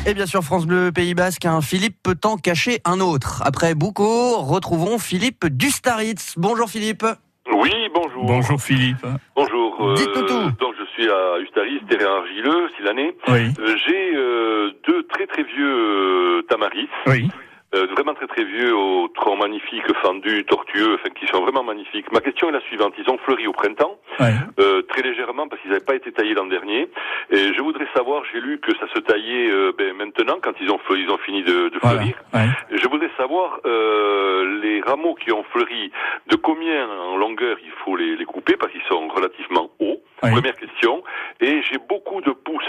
Et 0.05 0.13
bien 0.13 0.25
sûr, 0.25 0.43
France 0.43 0.65
Bleu 0.67 0.91
Pays 0.91 1.13
Basque, 1.13 1.45
un 1.45 1.61
Philippe 1.61 1.95
peut 2.03 2.17
en 2.25 2.35
cacher 2.35 2.81
un 2.83 2.99
autre. 2.99 3.41
Après 3.45 3.73
Boucault, 3.73 4.41
retrouvons 4.41 4.99
Philippe 4.99 5.45
Dustaritz. 5.45 6.33
Bonjour 6.35 6.69
Philippe. 6.69 7.05
Oui, 7.53 7.71
bonjour. 7.93 8.25
Bonjour 8.25 8.59
Philippe. 8.61 9.07
Bonjour. 9.33 9.77
euh, 9.79 9.93
Dites-nous 9.95 10.23
tout. 10.23 10.51
Donc 10.59 10.73
je 10.77 10.83
suis 10.93 11.09
à 11.09 11.39
Ustaris, 11.39 11.79
terrain 11.89 12.17
argileux, 12.17 12.67
si 12.75 12.83
l'année. 12.83 13.15
Oui. 13.29 13.47
Euh, 13.59 13.75
J'ai 13.87 14.11
euh, 14.13 14.71
deux 14.85 15.07
très 15.07 15.25
très 15.27 15.43
vieux 15.43 16.39
euh, 16.39 16.41
tamaris. 16.49 16.89
Oui. 17.07 17.29
Euh, 17.75 17.87
vraiment 17.91 18.13
très 18.13 18.27
très 18.27 18.45
vieux, 18.45 18.73
au 18.73 19.09
tronc 19.09 19.35
magnifique, 19.35 19.83
fendu, 20.01 20.45
tortueux, 20.45 20.93
enfin 20.95 21.09
qui 21.09 21.27
sont 21.27 21.41
vraiment 21.41 21.63
magnifiques. 21.63 22.09
Ma 22.13 22.21
question 22.21 22.47
est 22.49 22.53
la 22.53 22.61
suivante. 22.61 22.93
Ils 22.97 23.09
ont 23.09 23.17
fleuri 23.17 23.47
au 23.47 23.51
printemps, 23.51 23.97
Ouais. 24.19 24.31
euh, 24.59 24.81
très 24.83 25.01
légèrement 25.01 25.47
parce 25.49 25.61
qu'ils 25.61 25.71
n'avaient 25.71 25.83
pas 25.83 25.95
été 25.95 26.11
taillés 26.13 26.35
l'an 26.35 26.45
dernier. 26.45 26.87
Et 27.31 27.53
je 27.53 27.61
voudrais 27.61 27.87
savoir, 27.93 28.23
j'ai 28.31 28.39
lu 28.39 28.59
que 28.59 28.71
ça 28.77 28.87
se 28.93 28.99
taillait 28.99 29.51
euh, 29.51 29.73
ben, 29.77 29.93
maintenant 29.93 30.37
quand 30.41 30.53
ils 30.61 30.71
ont 30.71 30.77
fleuri, 30.79 31.01
ils 31.03 31.09
ont 31.11 31.17
fini 31.17 31.43
de, 31.43 31.69
de 31.69 31.79
Voilà. 31.81 31.97
fleurir. 31.99 32.15
Ouais. 32.33 32.47
Je 32.77 32.87
voudrais 32.87 33.11
savoir 33.17 33.59
euh, 33.65 34.59
les 34.61 34.79
rameaux 34.81 35.15
qui 35.15 35.31
ont 35.33 35.43
fleuri, 35.51 35.91
de 36.27 36.35
combien 36.37 36.87
en 36.89 37.17
longueur 37.17 37.57
il 37.63 37.71
faut 37.83 37.95
les, 37.97 38.15
les 38.15 38.25
couper 38.25 38.55
parce 38.57 38.71
qu'ils 38.71 38.83
sont 38.87 39.07
relativement 39.09 39.69
hauts. 39.79 40.01
Oui. 40.23 40.31
Première 40.31 40.55
question. 40.55 41.03
Et 41.41 41.61
j'ai 41.69 41.77
beaucoup 41.89 42.21
de 42.21 42.31
pousses 42.31 42.63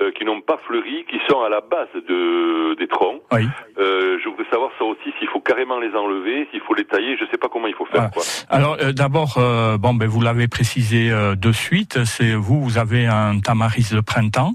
euh, 0.00 0.10
qui 0.12 0.24
n'ont 0.24 0.40
pas 0.40 0.58
fleuri, 0.66 1.04
qui 1.10 1.18
sont 1.28 1.40
à 1.42 1.48
la 1.48 1.60
base 1.60 1.88
de, 1.94 2.74
des 2.78 2.88
troncs. 2.88 3.20
Oui. 3.32 3.46
Euh, 3.78 4.18
je 4.22 4.28
voudrais 4.28 4.48
savoir 4.50 4.70
ça 4.78 4.84
aussi 4.84 5.12
s'il 5.18 5.28
faut 5.28 5.40
carrément 5.40 5.78
les 5.78 5.94
enlever, 5.94 6.48
s'il 6.50 6.60
faut 6.60 6.74
les 6.74 6.84
tailler. 6.84 7.16
Je 7.18 7.24
ne 7.24 7.28
sais 7.30 7.38
pas 7.38 7.48
comment 7.48 7.66
il 7.66 7.74
faut 7.74 7.86
faire. 7.86 8.10
Quoi. 8.10 8.22
Alors 8.48 8.76
euh, 8.80 8.92
d'abord, 8.92 9.34
euh, 9.36 9.76
bon, 9.78 9.94
ben 9.94 10.08
vous 10.08 10.20
l'avez 10.20 10.48
précisé 10.48 11.10
euh, 11.10 11.34
de 11.36 11.52
suite, 11.52 12.04
c'est 12.04 12.34
vous, 12.34 12.60
vous 12.62 12.78
avez 12.78 13.06
un 13.06 13.40
tamaris 13.40 13.90
de 13.92 14.00
printemps, 14.00 14.54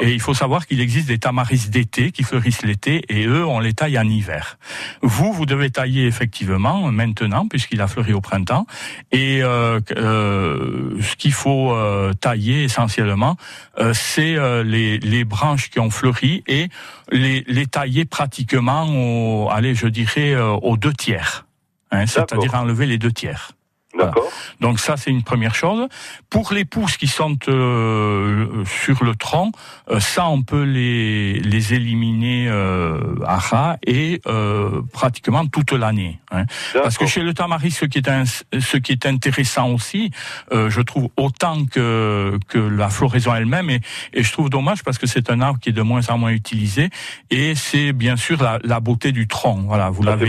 et 0.00 0.10
il 0.12 0.20
faut 0.20 0.34
savoir 0.34 0.66
qu'il 0.66 0.80
existe 0.80 1.08
des 1.08 1.18
tamaris 1.18 1.68
d'été 1.70 2.10
qui 2.12 2.22
fleurissent 2.22 2.64
l'été, 2.64 3.02
et 3.08 3.26
eux, 3.26 3.44
on 3.44 3.58
les 3.58 3.72
taille 3.72 3.98
en 3.98 4.08
hiver. 4.08 4.56
Vous, 5.02 5.32
vous 5.32 5.46
devez 5.46 5.70
tailler 5.70 6.06
effectivement 6.06 6.90
maintenant, 6.92 7.48
puisqu'il 7.48 7.80
a 7.80 7.88
fleuri 7.88 8.12
au 8.12 8.20
printemps, 8.20 8.66
et 9.12 9.42
euh, 9.42 9.80
euh, 9.96 11.00
ce 11.00 11.16
qu'il 11.16 11.32
faut 11.32 11.63
euh, 11.72 12.12
tailler 12.12 12.64
essentiellement, 12.64 13.36
euh, 13.78 13.92
c'est 13.94 14.36
euh, 14.36 14.62
les, 14.62 14.98
les 14.98 15.24
branches 15.24 15.70
qui 15.70 15.80
ont 15.80 15.90
fleuri 15.90 16.42
et 16.46 16.68
les, 17.10 17.44
les 17.46 17.66
tailler 17.66 18.04
pratiquement, 18.04 18.86
au, 18.88 19.48
allez, 19.50 19.74
je 19.74 19.86
dirais, 19.86 20.36
aux 20.36 20.76
deux 20.76 20.92
tiers. 20.92 21.46
Hein, 21.90 22.06
c'est-à-dire 22.06 22.54
enlever 22.54 22.86
les 22.86 22.98
deux 22.98 23.12
tiers. 23.12 23.52
D'accord. 23.96 24.28
Donc 24.60 24.78
ça, 24.80 24.96
c'est 24.96 25.10
une 25.10 25.22
première 25.22 25.54
chose. 25.54 25.86
Pour 26.30 26.52
les 26.52 26.64
pousses 26.64 26.96
qui 26.96 27.06
sont 27.06 27.36
euh, 27.48 28.64
sur 28.64 29.04
le 29.04 29.14
tronc, 29.14 29.52
euh, 29.90 30.00
ça, 30.00 30.26
on 30.28 30.42
peut 30.42 30.62
les, 30.64 31.34
les 31.40 31.74
éliminer 31.74 32.46
euh, 32.48 33.14
à 33.26 33.36
ras 33.38 33.76
et 33.86 34.20
euh, 34.26 34.82
pratiquement 34.92 35.46
toute 35.46 35.72
l'année. 35.72 36.18
hein. 36.32 36.44
Parce 36.82 36.98
que 36.98 37.06
chez 37.06 37.22
le 37.22 37.34
tamaris, 37.34 37.70
ce 37.72 37.84
qui 37.84 37.98
est, 37.98 38.08
un- 38.08 38.24
ce 38.26 38.76
qui 38.78 38.92
est 38.92 39.06
intéressant 39.06 39.70
aussi, 39.70 40.10
euh, 40.52 40.70
je 40.70 40.80
trouve 40.80 41.08
autant 41.16 41.64
que, 41.64 42.38
que 42.48 42.58
la 42.58 42.88
floraison 42.88 43.34
elle-même, 43.34 43.70
et, 43.70 43.80
et 44.12 44.22
je 44.22 44.32
trouve 44.32 44.50
dommage 44.50 44.82
parce 44.82 44.98
que 44.98 45.06
c'est 45.06 45.30
un 45.30 45.40
arbre 45.40 45.60
qui 45.60 45.68
est 45.70 45.72
de 45.72 45.82
moins 45.82 46.08
en 46.08 46.18
moins 46.18 46.30
utilisé, 46.30 46.90
et 47.30 47.54
c'est 47.54 47.92
bien 47.92 48.16
sûr 48.16 48.42
la, 48.42 48.58
la 48.64 48.80
beauté 48.80 49.12
du 49.12 49.26
tronc. 49.28 49.62
Voilà, 49.66 49.90
vous 49.90 50.02
l'avez, 50.02 50.26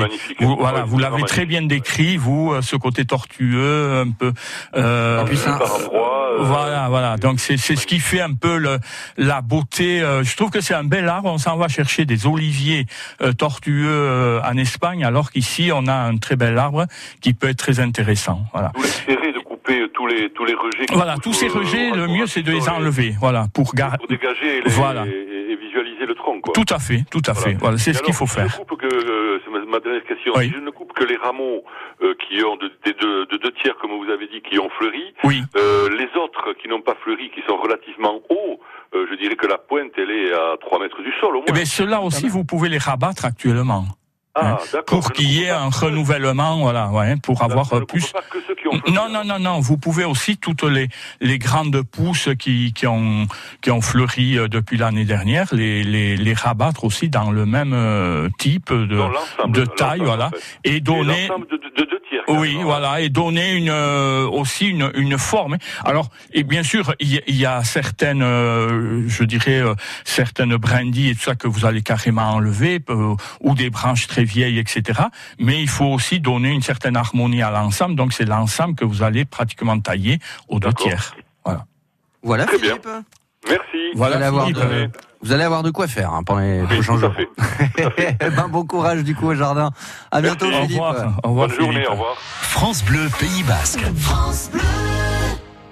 voilà, 0.58 0.80
Ouais, 0.82 0.84
vous 0.86 0.98
l'avez 1.00 1.22
très 1.28 1.46
bien 1.46 1.62
décrit, 1.64 2.18
vous, 2.18 2.52
euh, 2.54 2.62
ce 2.62 2.76
côté 2.76 3.06
tortueux, 3.06 3.55
un 3.62 4.12
peu. 4.12 4.32
Euh, 4.76 5.24
Par 5.58 5.76
endroit, 5.76 6.30
euh, 6.34 6.38
voilà, 6.44 6.88
voilà. 6.90 7.18
Donc 7.18 7.40
c'est 7.40 7.58
c'est 7.58 7.76
ce 7.76 7.88
qui 7.88 8.00
fait 8.00 8.22
un 8.22 8.34
peu 8.34 8.58
le, 8.58 8.78
la 9.18 9.42
beauté. 9.42 10.02
euh, 10.02 10.24
je 10.24 10.36
trouve 10.36 10.50
que 10.52 10.62
c'est 10.62 10.74
un 10.74 10.84
bel 10.84 11.08
arbre. 11.08 11.30
On 11.32 11.38
s'en 11.38 11.58
va 11.58 11.68
chercher 11.68 12.06
des 12.06 12.26
oliviers 12.28 12.86
euh, 13.22 13.34
tortueux 13.34 14.40
en 14.44 14.58
Espagne, 14.58 15.04
alors 15.04 15.32
qu'ici 15.32 15.72
on 15.74 15.88
a 15.88 15.94
un 15.94 16.18
très 16.18 16.36
bel 16.36 16.58
arbre 16.58 16.86
qui 17.22 17.34
peut 17.34 17.50
être 17.50 17.58
très 17.58 17.80
intéressant. 17.80 18.42
Voilà. 18.54 18.72
Tous 18.76 18.82
les 18.84 18.88
serrés 18.90 19.34
de 19.34 19.40
couper 19.40 19.88
tous 19.94 20.06
les 20.08 20.54
rejets. 20.54 20.86
Voilà, 20.94 21.16
tous 21.22 21.34
ces 21.34 21.48
rejets, 21.48 21.92
le 21.92 22.08
mieux 22.08 22.28
c'est 22.28 22.44
de 22.44 22.52
les 22.52 22.70
enlever. 22.70 23.16
Voilà, 23.20 23.48
pour 23.54 23.74
garder. 23.74 23.98
Pour 23.98 24.08
dégager 24.08 24.62
les, 24.64 24.70
Voilà. 24.72 25.06
et, 25.06 25.56
visualiser 25.56 26.06
le 26.06 26.16
tronc. 26.16 26.42
Quoi. 26.42 26.54
Tout 26.54 26.66
à 26.74 26.80
fait, 26.80 27.04
tout 27.10 27.22
à 27.26 27.34
fait. 27.34 27.54
Voilà, 27.60 27.78
c'est 27.78 27.94
ce 27.94 28.02
qu'il 28.02 28.14
faut 28.14 28.26
je 28.28 28.34
faire. 28.34 28.58
coupe 28.60 28.80
que, 28.80 28.86
euh, 28.86 29.40
ma, 29.66 29.80
dernière 29.80 30.04
question. 30.06 30.34
Oui. 30.36 30.46
Si 30.46 30.52
je 30.54 30.60
ne 30.60 30.70
coupe 30.72 30.94
que 30.94 31.04
les 31.04 31.16
rameaux 31.18 31.64
euh, 32.02 32.14
qui 32.28 32.44
ont 32.44 32.56
de, 32.58 32.68
de, 32.86 32.92
de- 32.92 33.26
de 33.26 33.38
deux 33.38 33.52
tiers, 33.62 33.76
comme 33.78 33.92
vous 33.92 34.10
avez 34.12 34.28
dit, 34.28 34.42
qui 34.42 34.60
ont 34.60 34.70
fleuri, 34.78 35.14
Oui. 35.24 35.42
euh, 35.58 35.90
les 35.90 36.10
autres 36.20 36.54
qui 36.62 36.68
n'ont 36.68 36.82
pas 36.82 36.96
fleuri, 37.04 37.30
qui 37.32 37.42
sont 37.48 37.58
relativement 37.58 38.22
hauts, 38.30 38.60
euh, 38.94 39.06
je 39.10 39.16
dirais 39.16 39.36
que 39.36 39.48
la 39.48 39.58
pointe, 39.58 39.92
elle 39.98 40.12
est 40.12 40.32
à 40.34 40.56
3 40.62 40.80
mètres 40.80 41.02
du 41.02 41.12
sol 41.20 41.32
au 41.36 41.40
moins. 41.40 41.46
Eh 41.50 41.52
bien, 41.52 41.66
ceux-là 41.66 42.02
aussi, 42.02 42.28
vous 42.30 42.44
pouvez 42.46 42.70
les 42.70 42.78
rabattre 42.78 43.26
actuellement. 43.26 43.84
Ah, 44.36 44.58
hein. 44.74 44.80
Pour 44.86 45.12
qu'il 45.14 45.32
y 45.32 45.44
ait 45.44 45.50
un 45.50 45.70
renouvellement, 45.70 46.58
voilà, 46.58 46.90
ouais, 46.90 47.16
pour 47.18 47.42
avoir 47.42 47.66
Je 47.72 47.76
euh, 47.76 47.86
plus. 47.86 48.12
pas 48.12 48.20
que 48.30 48.38
ceux 48.48 48.56
qui 48.56 48.68
ont 48.68 48.80
fleuri. 48.80 48.94
Non, 48.94 49.10
non, 49.10 49.24
non, 49.24 49.40
non. 49.40 49.60
Vous 49.62 49.78
pouvez 49.78 50.04
aussi 50.04 50.38
toutes 50.38 50.64
les 50.64 50.90
les 51.22 51.40
grandes 51.40 51.82
pousses 51.84 52.30
qui 52.38 52.74
qui 52.74 52.86
ont 52.88 53.28
qui 53.62 53.72
ont 53.72 53.82
fleuri 53.82 54.38
euh, 54.38 54.48
depuis 54.48 54.78
l'année 54.78 55.06
dernière, 55.06 55.48
les 55.54 55.84
les 55.84 56.18
les 56.18 56.34
rabattre 56.34 56.84
aussi 56.84 57.08
dans 57.10 57.32
le 57.32 57.46
même 57.46 57.74
euh, 57.74 58.28
type 58.38 58.74
de 58.74 59.00
de 59.48 59.66
taille, 59.66 60.02
voilà, 60.04 60.28
en 60.28 60.30
fait. 60.32 60.60
et 60.66 60.80
donner. 60.82 61.30
Oui, 62.28 62.58
voilà, 62.64 63.02
et 63.02 63.10
donner 63.10 63.54
une 63.54 63.70
euh, 63.70 64.28
aussi 64.28 64.68
une, 64.68 64.92
une 64.96 65.18
forme. 65.18 65.58
Alors, 65.84 66.10
et 66.34 66.44
bien 66.44 66.64
sûr, 66.64 66.96
il 67.00 67.22
y, 67.28 67.34
y 67.34 67.46
a 67.46 67.64
certaines, 67.64 68.24
euh, 68.24 69.04
je 69.08 69.24
dirais, 69.24 69.60
euh, 69.62 69.76
certaines 70.06 70.56
brindilles 70.56 71.10
et 71.12 71.16
tout 71.16 71.22
ça 71.22 71.36
que 71.36 71.48
vous 71.48 71.66
allez 71.66 71.84
carrément 71.84 72.32
enlever, 72.32 72.80
euh, 72.90 73.16
ou 73.42 73.54
des 73.54 73.70
branches 73.70 74.08
très 74.08 74.24
vieilles, 74.26 74.60
etc. 74.60 75.02
Mais 75.40 75.62
il 75.62 75.70
faut 75.70 75.86
aussi 75.86 76.20
donner 76.20 76.50
une 76.50 76.62
certaine 76.62 76.98
harmonie 76.98 77.42
à 77.42 77.52
l'ensemble. 77.52 77.96
Donc, 77.96 78.14
c'est 78.14 78.26
l'ensemble 78.26 78.76
que 78.76 78.84
vous 78.86 79.02
allez 79.04 79.24
pratiquement 79.26 79.80
tailler 79.80 80.20
aux 80.50 80.60
deux 80.60 80.74
tiers. 80.74 81.16
Voilà. 81.46 81.66
Voilà, 82.24 82.46
Très 82.46 82.58
bien. 82.58 82.70
Philippe. 82.76 82.90
Merci. 83.48 83.92
Voilà, 83.96 84.16
vous, 84.16 84.18
allez 84.18 84.26
avoir 84.26 84.48
Philippe. 84.48 84.64
de, 84.64 84.90
vous 85.22 85.32
allez 85.32 85.44
avoir 85.44 85.62
de 85.64 85.70
quoi 85.70 85.88
faire 85.88 86.12
hein, 86.14 86.24
pendant 86.24 86.42
les 86.42 86.62
Oui, 86.62 86.68
prochains 86.68 86.98
jours. 86.98 87.14
Eh 88.20 88.30
ben, 88.32 88.48
bon 88.50 88.66
courage 88.66 89.04
du 89.04 89.14
coup 89.16 89.28
au 89.28 89.36
jardin. 89.36 89.70
À 90.12 90.20
bientôt, 90.22 90.48
Merci. 90.48 90.64
Au 90.64 90.68
Philippe. 90.68 90.82
revoir. 90.82 91.20
Au 91.24 91.30
revoir, 91.30 91.48
Bonne 91.48 91.56
journée, 91.58 91.74
Philippe. 91.74 91.90
au 91.90 91.92
revoir. 91.92 92.16
France 92.18 92.84
Bleu 92.84 93.08
Pays 93.20 93.44
Basque. 93.44 93.86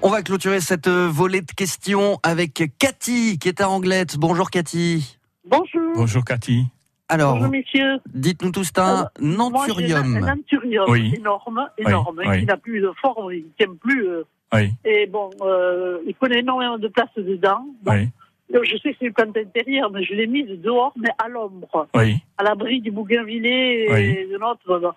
On 0.03 0.09
va 0.09 0.21
clôturer 0.21 0.59
cette 0.59 0.87
euh, 0.87 1.07
volée 1.11 1.41
de 1.41 1.51
questions 1.51 2.19
avec 2.23 2.61
Cathy 2.77 3.39
qui 3.39 3.47
est 3.47 3.61
à 3.61 3.69
Anglette. 3.69 4.17
Bonjour 4.17 4.51
Cathy. 4.51 5.17
Bonjour. 5.49 5.93
Bonjour, 5.95 6.23
Cathy. 6.25 6.67
Alors, 7.13 7.35
Bonjour 7.35 7.51
messieurs. 7.51 7.99
dites-nous 8.11 8.51
tout, 8.51 8.63
un 8.77 9.07
Moi, 9.19 9.65
j'ai 9.77 9.93
un, 9.93 10.15
un 10.15 10.19
nanturium. 10.35 10.85
Oui. 10.89 11.13
énorme, 11.15 11.67
énorme, 11.77 12.21
Oui, 12.25 12.39
qui 12.39 12.45
n'a 12.47 12.57
plus 12.57 12.81
de 12.81 12.91
forme, 12.99 13.31
il 13.31 13.43
ne 13.43 13.49
tient 13.55 13.75
plus. 13.79 14.07
euh, 14.07 14.23
Oui, 14.51 14.71
et 14.83 15.05
bon, 15.05 15.29
euh, 15.43 15.99
il 16.07 16.15
prenait 16.15 16.39
énormément 16.39 16.79
de 16.79 16.87
place 16.87 17.09
dedans. 17.15 17.65
Bon, 17.83 17.91
oui, 17.93 18.09
euh, 18.55 18.61
Je 18.63 18.77
sais 18.77 18.93
que 18.93 18.97
c'est 18.99 19.05
une 19.05 19.13
plante 19.13 19.37
intérieure, 19.37 19.91
mais 19.91 20.03
je 20.03 20.13
l'ai 20.15 20.25
mise 20.25 20.49
dehors, 20.59 20.93
mais 20.99 21.09
à 21.23 21.29
l'ombre, 21.29 21.87
oui. 21.93 22.17
à 22.39 22.43
l'abri 22.43 22.81
du 22.81 22.89
bougainvilliers 22.89 23.85
et 23.89 23.93
Oui. 23.93 24.31
de 24.33 24.37
notre. 24.39 24.79
bon. 24.79 24.91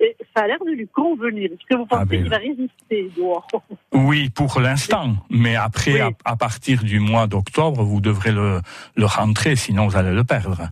Et 0.00 0.14
ça 0.36 0.42
a 0.42 0.48
l'air 0.48 0.58
de 0.66 0.72
lui 0.72 0.88
convenir. 0.88 1.52
Est-ce 1.52 1.64
que 1.70 1.76
vous 1.76 1.86
pensez 1.86 2.02
Ah, 2.02 2.04
ben, 2.04 2.20
qu'il 2.20 2.28
va 2.28 2.36
résister 2.36 3.08
dehors 3.16 3.46
Oui, 3.94 4.28
pour 4.28 4.60
l'instant. 4.60 5.14
Mais 5.30 5.56
après, 5.56 5.92
Oui. 5.94 6.00
à, 6.00 6.10
à 6.32 6.36
partir 6.36 6.82
du 6.82 6.98
mois 7.00 7.26
d'octobre, 7.28 7.82
vous 7.82 8.00
devrez 8.02 8.32
le, 8.32 8.60
le 8.96 9.06
rentrer, 9.06 9.56
sinon 9.56 9.86
vous 9.86 9.96
allez 9.96 10.12
le 10.12 10.24
perdre. 10.24 10.68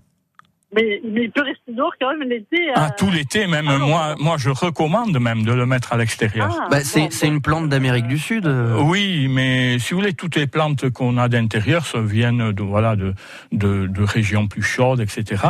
Mais, 0.75 1.01
mais 1.05 1.25
il 1.25 1.31
peut 1.31 1.43
rester 1.43 1.73
dehors 1.73 1.93
quand 2.01 2.11
même 2.16 2.29
l'été. 2.29 2.59
Ah, 2.75 2.87
euh, 2.87 2.89
tout 2.97 3.11
l'été, 3.11 3.47
même 3.47 3.68
ah 3.68 3.79
moi, 3.79 4.14
moi, 4.18 4.37
je 4.39 4.51
recommande 4.51 5.18
même 5.18 5.43
de 5.45 5.53
le 5.53 5.66
mettre 5.66 5.93
à 5.93 5.97
l'extérieur. 5.97 6.57
ah, 6.61 6.68
Bah, 6.71 6.81
c'est 6.85 7.09
bon, 7.09 7.27
une 7.35 7.41
plante 7.43 7.68
d'Amérique 7.68 8.07
du 8.07 8.18
Sud. 8.18 8.47
euh. 8.47 8.81
Oui, 8.81 9.29
mais 9.29 9.79
si 9.79 9.95
vous 9.95 10.01
voulez, 10.01 10.12
toutes 10.14 10.37
les 10.37 10.47
plantes 10.47 10.89
qu'on 10.91 11.18
a 11.18 11.29
d'intérieur 11.29 11.87
ça 11.87 12.01
viennent 12.01 12.53
de 12.53 12.62
voilà 12.62 12.97
de, 12.97 13.14
de 13.53 13.87
de 13.87 14.03
régions 14.03 14.47
plus 14.47 14.62
chaudes, 14.62 15.01
etc. 15.01 15.45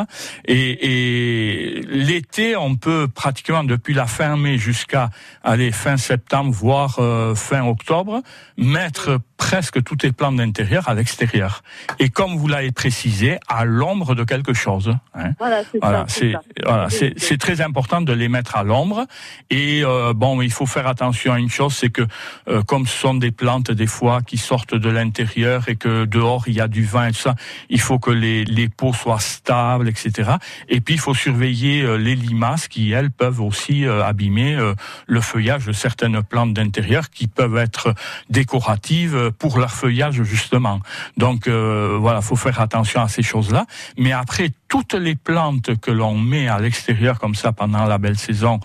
Et, 0.47 0.87
et 0.91 1.81
l'été, 1.83 2.57
on 2.57 2.77
peut 2.77 3.09
pratiquement 3.09 3.64
depuis 3.64 3.95
la 3.95 4.07
fin 4.07 4.37
mai 4.37 4.59
jusqu'à 4.59 5.11
aller 5.43 5.73
fin 5.73 5.97
septembre, 5.97 6.51
voire 6.53 6.97
euh, 6.99 7.35
fin 7.35 7.64
octobre, 7.66 8.23
mettre 8.57 9.18
presque 9.41 9.82
toutes 9.82 10.03
les 10.03 10.12
plantes 10.12 10.36
d'intérieur 10.36 10.88
à 10.88 10.95
l'extérieur. 10.95 11.62
Et 11.99 12.11
comme 12.11 12.36
vous 12.36 12.47
l'avez 12.47 12.72
précisé, 12.72 13.38
à 13.49 13.64
l'ombre 13.64 14.14
de 14.14 14.22
quelque 14.22 14.53
chose. 14.53 14.95
hein. 15.14 15.32
Voilà, 15.38 15.62
c'est 15.66 15.78
Voilà, 15.80 16.05
c'est 16.07 17.14
voilà, 17.18 17.38
très 17.38 17.61
important 17.62 18.03
de 18.03 18.12
les 18.12 18.28
mettre 18.28 18.57
à 18.57 18.64
l'ombre. 18.64 19.07
Et 19.49 19.82
euh, 19.82 20.12
bon, 20.12 20.43
il 20.43 20.53
faut 20.53 20.66
faire 20.66 20.86
attention 20.86 21.32
à 21.32 21.38
une 21.38 21.49
chose, 21.49 21.74
c'est 21.74 21.88
que 21.88 22.07
euh, 22.49 22.62
comme 22.62 22.86
ce 22.86 22.97
sont 22.97 23.14
des 23.14 23.32
plantes 23.32 23.70
des 23.70 23.86
fois 23.86 24.20
qui 24.20 24.36
sortent 24.36 24.74
de 24.74 24.91
l'intérieur 24.91 25.68
et 25.68 25.76
que 25.76 26.05
dehors 26.05 26.45
il 26.47 26.55
y 26.55 26.61
a 26.61 26.68
du 26.68 26.84
vent 26.84 27.07
et 27.07 27.12
tout 27.12 27.24
ça, 27.28 27.34
il 27.70 27.80
faut 27.80 27.99
que 27.99 28.11
les 28.11 28.45
les 28.45 28.68
peaux 28.68 28.93
soient 28.93 29.20
stables, 29.20 29.88
etc. 29.88 30.32
Et 30.68 30.80
puis 30.80 30.95
il 30.95 31.01
faut 31.01 31.14
surveiller 31.14 31.82
euh, 31.82 31.97
les 31.97 32.14
limaces 32.14 32.68
qui 32.68 32.93
elles 32.93 33.11
peuvent 33.11 33.41
aussi 33.41 33.86
euh, 33.86 34.05
abîmer 34.05 34.55
euh, 34.55 34.74
le 35.07 35.20
feuillage 35.20 35.66
de 35.66 35.72
certaines 35.72 36.22
plantes 36.22 36.53
d'intérieur 36.53 37.11
qui 37.11 37.26
peuvent 37.26 37.57
être 37.57 37.95
décoratives 38.28 39.30
pour 39.31 39.59
leur 39.59 39.70
feuillage 39.72 40.22
justement. 40.22 40.81
Donc 41.16 41.47
euh, 41.47 41.97
voilà, 42.01 42.20
faut 42.20 42.37
faire 42.37 42.61
attention 42.61 43.01
à 43.03 43.09
ces 43.09 43.22
choses-là. 43.22 43.66
Mais 43.99 44.12
après, 44.12 44.51
toutes 44.68 44.95
les 44.95 45.14
plantes 45.16 45.78
que 45.81 45.91
l'on 45.91 46.16
met 46.16 46.49
à 46.49 46.59
l'extérieur 46.59 47.18
comme 47.18 47.35
ça 47.35 47.53
pendant 47.53 47.85
la 47.85 47.99
belle 47.99 48.18
saison, 48.18 48.61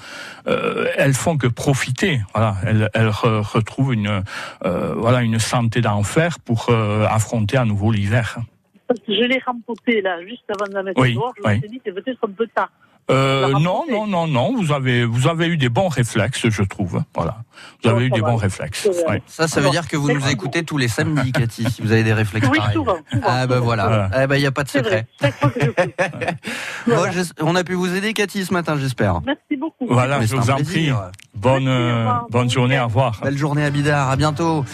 euh, 0.47 0.87
elles 0.97 1.13
font 1.13 1.37
que 1.37 1.47
profiter. 1.47 2.21
Voilà, 2.33 2.55
elles, 2.65 2.89
elles 2.93 3.09
re- 3.09 3.41
retrouvent 3.41 3.93
une 3.93 4.23
euh, 4.65 4.93
voilà 4.95 5.21
une 5.21 5.39
santé 5.39 5.81
d'enfer 5.81 6.39
pour 6.39 6.67
euh, 6.69 7.05
affronter 7.09 7.57
à 7.57 7.65
nouveau 7.65 7.91
l'hiver. 7.91 8.37
Je 9.07 9.23
l'ai 9.25 9.41
rempotée 9.43 10.01
là, 10.01 10.23
juste 10.23 10.43
avant 10.49 10.67
de 10.69 10.73
la 10.75 10.83
mettre 10.83 11.01
Oui, 11.01 11.15
dehors. 11.15 11.33
Je 11.37 11.41
oui. 11.43 11.55
me 11.55 11.59
suis 11.61 11.69
dit, 11.69 11.81
c'est 11.83 11.91
peut-être 11.91 12.19
un 12.23 12.31
peu 12.31 12.45
tard. 12.53 12.69
Euh, 13.11 13.51
non, 13.59 13.83
non, 13.89 14.07
non, 14.07 14.25
non. 14.27 14.55
Vous 14.55 14.71
avez 14.71 15.05
vous 15.05 15.27
avez 15.27 15.45
eu 15.47 15.57
des 15.57 15.69
bons 15.69 15.89
réflexes, 15.89 16.49
je 16.49 16.63
trouve. 16.63 17.03
Voilà, 17.13 17.37
vous 17.83 17.89
avez 17.91 18.05
eu 18.05 18.09
des 18.09 18.19
va. 18.21 18.29
bons 18.31 18.35
réflexes. 18.35 18.89
Ouais. 19.07 19.21
Ça, 19.27 19.47
ça 19.47 19.57
veut 19.59 19.65
Alors, 19.67 19.73
dire 19.73 19.87
que 19.87 19.95
vous 19.95 20.11
nous 20.11 20.27
écoutez 20.27 20.63
tous 20.63 20.77
les 20.79 20.87
samedis, 20.87 21.31
Cathy, 21.31 21.69
si 21.69 21.83
vous 21.83 21.91
avez 21.91 22.03
des 22.03 22.13
réflexes 22.13 22.47
Oui, 22.51 22.57
pareils. 22.57 22.73
souvent. 22.73 22.95
souvent, 23.11 23.23
Ah 23.27 23.45
bah 23.45 23.55
souvent. 23.55 23.65
voilà. 23.65 24.09
Eh 24.23 24.25
ben 24.25 24.35
il 24.37 24.41
y 24.41 24.47
a 24.47 24.51
pas 24.51 24.63
de 24.63 24.69
secret. 24.69 25.05
je 25.21 27.23
on 27.41 27.55
a 27.55 27.63
pu 27.63 27.73
vous 27.75 27.93
aider, 27.95 28.13
Cathy, 28.13 28.43
ce 28.43 28.53
matin, 28.53 28.75
j'espère. 28.79 29.21
Merci 29.25 29.55
beaucoup. 29.55 29.85
Voilà, 29.87 30.17
Mais 30.19 30.25
je 30.27 30.35
vous 30.35 30.49
en 30.49 30.55
plaisir. 30.55 30.95
prie. 30.97 31.11
Bonne 31.35 31.65
Merci, 31.65 32.09
euh, 32.09 32.13
bonne 32.31 32.49
journée. 32.49 32.79
Au 32.79 32.85
revoir. 32.85 33.19
Belle 33.23 33.37
journée 33.37 33.65
à 33.65 33.69
Bidar, 33.69 34.09
à 34.09 34.15
bientôt. 34.15 34.65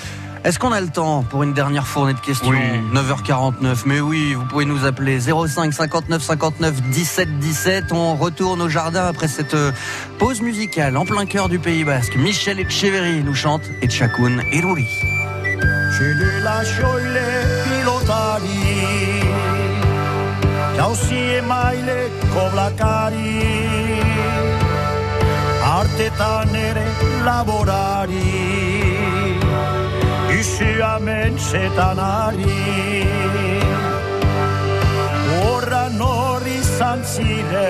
Est-ce 0.43 0.57
qu'on 0.57 0.71
a 0.71 0.81
le 0.81 0.87
temps 0.87 1.23
pour 1.23 1.43
une 1.43 1.53
dernière 1.53 1.85
fournée 1.85 2.13
de 2.13 2.19
questions 2.19 2.49
Oui. 2.49 2.57
9h49, 2.93 3.83
mais 3.85 3.99
oui, 3.99 4.33
vous 4.33 4.45
pouvez 4.45 4.65
nous 4.65 4.85
appeler 4.85 5.19
05 5.19 5.71
59 5.71 6.21
59 6.21 6.81
17 6.81 7.39
17. 7.39 7.91
On 7.91 8.15
retourne 8.15 8.59
au 8.61 8.67
jardin 8.69 9.05
après 9.05 9.27
cette 9.27 9.53
euh, 9.53 9.71
pause 10.17 10.41
musicale 10.41 10.97
en 10.97 11.05
plein 11.05 11.27
cœur 11.27 11.47
du 11.47 11.59
Pays 11.59 11.83
Basque. 11.83 12.15
Michel 12.15 12.59
Etcheverry 12.59 13.23
nous 13.23 13.35
chante 13.35 13.61
et 13.83 13.87
Tchakoun 13.87 14.41
et 14.51 14.61
Rouli. 14.61 14.87
Ce 14.89 16.03
le 16.03 16.43
lascio 16.43 16.87
le 16.97 17.41
krisia 30.41 30.97
mentxetan 30.99 31.99
ari. 32.01 33.05
Horra 35.37 35.85
nori 35.99 36.57
zantzide 36.77 37.69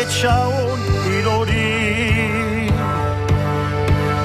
Etxaun 0.00 0.80
ilori 1.16 1.72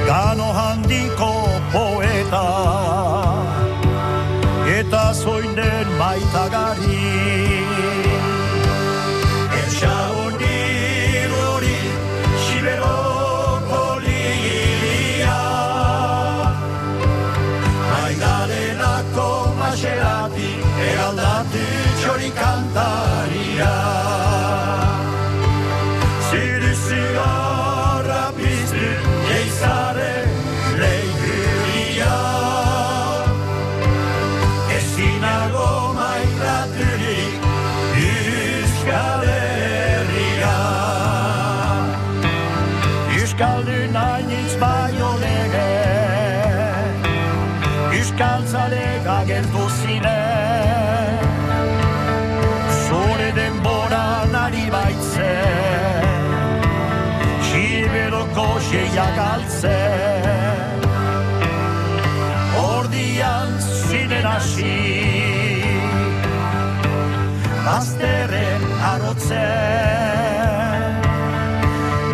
Gano 0.09 0.49
handiko 0.59 1.31
poeta 1.71 2.45
Eta 4.79 5.05
zoinden 5.23 5.87
maitagari 6.01 7.62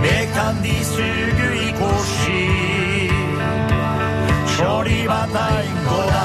Bek 0.04 0.28
tan 0.36 0.56
di 0.62 0.78
sugu 0.92 1.48
ikoshi 1.68 2.46
Jordi 4.54 5.00
bataiko 5.10 6.00
da 6.12 6.24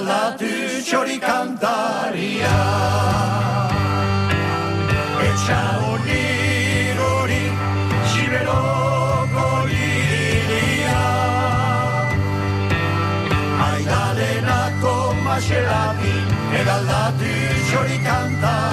Egaldatu 0.00 0.48
txori 0.80 1.18
kantaria 1.20 2.52
Etxa 5.26 5.58
honi 5.82 6.22
hori 7.00 7.42
Siberoko 8.12 9.44
lilia 9.68 11.04
Maidalenako 13.60 14.96
maserati 15.28 16.16
Egaldatu 16.64 17.36
txori 17.68 18.02
kantaria 18.08 18.69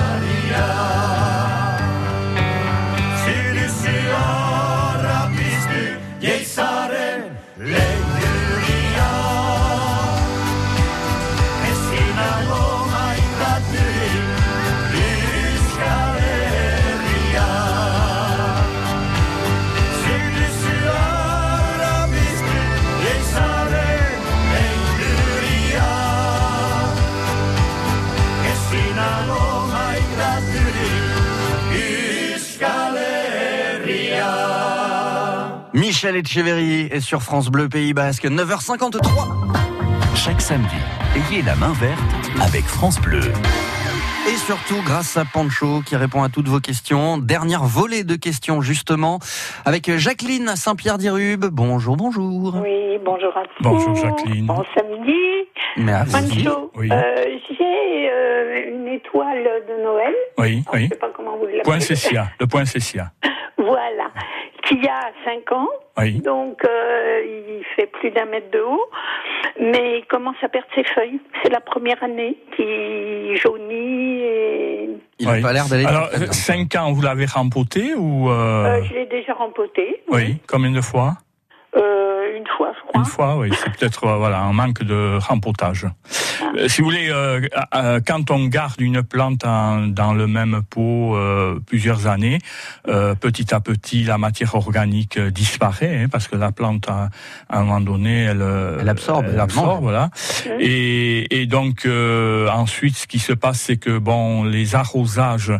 Michel 36.07 36.19
Etcheverry 36.21 36.81
est 36.89 37.01
sur 37.01 37.21
France 37.21 37.49
Bleu 37.49 37.67
Pays 37.67 37.93
Basque, 37.93 38.23
9h53. 38.23 39.01
Chaque 40.15 40.39
samedi, 40.39 40.77
ayez 41.17 41.41
la 41.41 41.53
main 41.57 41.73
verte 41.73 41.99
avec 42.41 42.63
France 42.63 42.97
Bleu. 43.01 43.19
Et 43.19 44.35
surtout 44.37 44.81
grâce 44.85 45.17
à 45.17 45.25
Pancho 45.25 45.81
qui 45.85 45.97
répond 45.97 46.23
à 46.23 46.29
toutes 46.29 46.47
vos 46.47 46.61
questions. 46.61 47.17
Dernière 47.17 47.65
volée 47.65 48.05
de 48.05 48.15
questions 48.15 48.61
justement 48.61 49.19
avec 49.65 49.91
Jacqueline 49.97 50.47
à 50.47 50.55
Saint-Pierre-d'Irube. 50.55 51.47
Bonjour, 51.51 51.97
bonjour. 51.97 52.55
Oui, 52.63 52.97
bonjour 53.03 53.35
à 53.35 53.41
tous. 53.43 53.63
Bonjour, 53.63 53.95
Jacqueline. 53.95 54.45
Bon 54.45 54.63
samedi. 54.77 55.11
Merci. 55.75 56.45
Pancho, 56.45 56.71
Oui. 56.77 56.87
euh, 56.89 57.15
j'ai 57.49 58.09
euh, 58.09 58.77
une 58.77 58.87
étoile 58.87 59.43
de 59.67 59.83
Noël. 59.83 60.13
Oui, 60.37 60.63
oui. 60.71 60.83
Je 60.85 60.89
sais 60.93 60.99
pas 60.99 61.09
comment 61.13 61.35
vous 61.35 61.47
l'appelez. 61.47 61.63
Point 61.63 61.81
Cessia, 61.81 62.29
le 62.39 62.47
point 62.47 62.63
Cessia. 62.63 63.11
Voilà. 63.57 64.11
Qui 64.67 64.87
a 64.87 65.11
5 65.25 65.51
ans. 65.53 65.67
Oui. 65.97 66.19
Donc, 66.21 66.63
euh, 66.65 67.21
il 67.25 67.63
fait 67.75 67.87
plus 67.87 68.11
d'un 68.11 68.25
mètre 68.25 68.51
de 68.51 68.59
haut. 68.59 68.85
Mais 69.59 69.99
il 69.99 70.05
commence 70.07 70.35
à 70.43 70.49
perdre 70.49 70.67
ses 70.75 70.83
feuilles. 70.83 71.19
C'est 71.41 71.49
la 71.49 71.61
première 71.61 72.01
année 72.03 72.37
qui 72.55 73.35
jaunit 73.37 74.21
et 74.21 74.89
Il 75.19 75.27
n'a 75.27 75.41
pas 75.41 75.53
l'air 75.53 75.65
d'aller 75.67 75.85
Alors, 75.85 76.09
très 76.09 76.19
bien. 76.19 76.31
5 76.31 76.75
ans, 76.75 76.91
vous 76.91 77.01
l'avez 77.01 77.25
rempoté 77.25 77.93
ou... 77.95 78.29
euh, 78.29 78.79
Euh, 78.79 78.83
je 78.83 78.93
l'ai 78.93 79.05
déjà 79.05 79.33
rempoté. 79.33 80.03
Oui, 80.09 80.37
combien 80.47 80.71
de 80.71 80.81
fois? 80.81 81.13
Euh, 81.75 82.37
une 82.37 82.47
fois, 82.57 82.71
je 82.75 82.87
crois. 82.87 82.99
Une 82.99 83.05
fois, 83.05 83.35
oui. 83.37 83.49
C'est 83.53 83.71
peut-être 83.77 84.03
euh, 84.05 84.17
voilà 84.17 84.39
un 84.41 84.53
manque 84.53 84.83
de 84.83 85.17
rempotage. 85.19 85.85
Euh, 86.57 86.67
si 86.67 86.81
vous 86.81 86.85
voulez, 86.87 87.09
euh, 87.09 87.41
euh, 87.75 87.99
quand 88.05 88.31
on 88.31 88.45
garde 88.45 88.79
une 88.79 89.01
plante 89.03 89.45
en- 89.45 89.87
dans 89.87 90.13
le 90.13 90.27
même 90.27 90.61
pot 90.69 91.15
euh, 91.15 91.59
plusieurs 91.65 92.07
années, 92.07 92.39
euh, 92.87 93.15
petit 93.15 93.53
à 93.53 93.59
petit, 93.59 94.03
la 94.03 94.17
matière 94.17 94.55
organique 94.55 95.19
disparaît 95.19 96.03
hein, 96.03 96.07
parce 96.11 96.27
que 96.27 96.35
la 96.35 96.51
plante, 96.51 96.87
à, 96.89 97.09
à 97.49 97.59
un 97.59 97.63
moment 97.63 97.81
donné, 97.81 98.23
elle, 98.23 98.43
Elle 98.79 98.89
absorbe, 98.89 99.25
elle 99.31 99.39
absorbe, 99.39 99.81
voilà. 99.81 100.09
Et, 100.59 101.41
et 101.41 101.45
donc 101.47 101.85
euh, 101.85 102.49
ensuite, 102.49 102.97
ce 102.97 103.07
qui 103.07 103.19
se 103.19 103.33
passe, 103.33 103.59
c'est 103.61 103.77
que 103.77 103.97
bon, 103.97 104.43
les 104.43 104.75
arrosages 104.75 105.53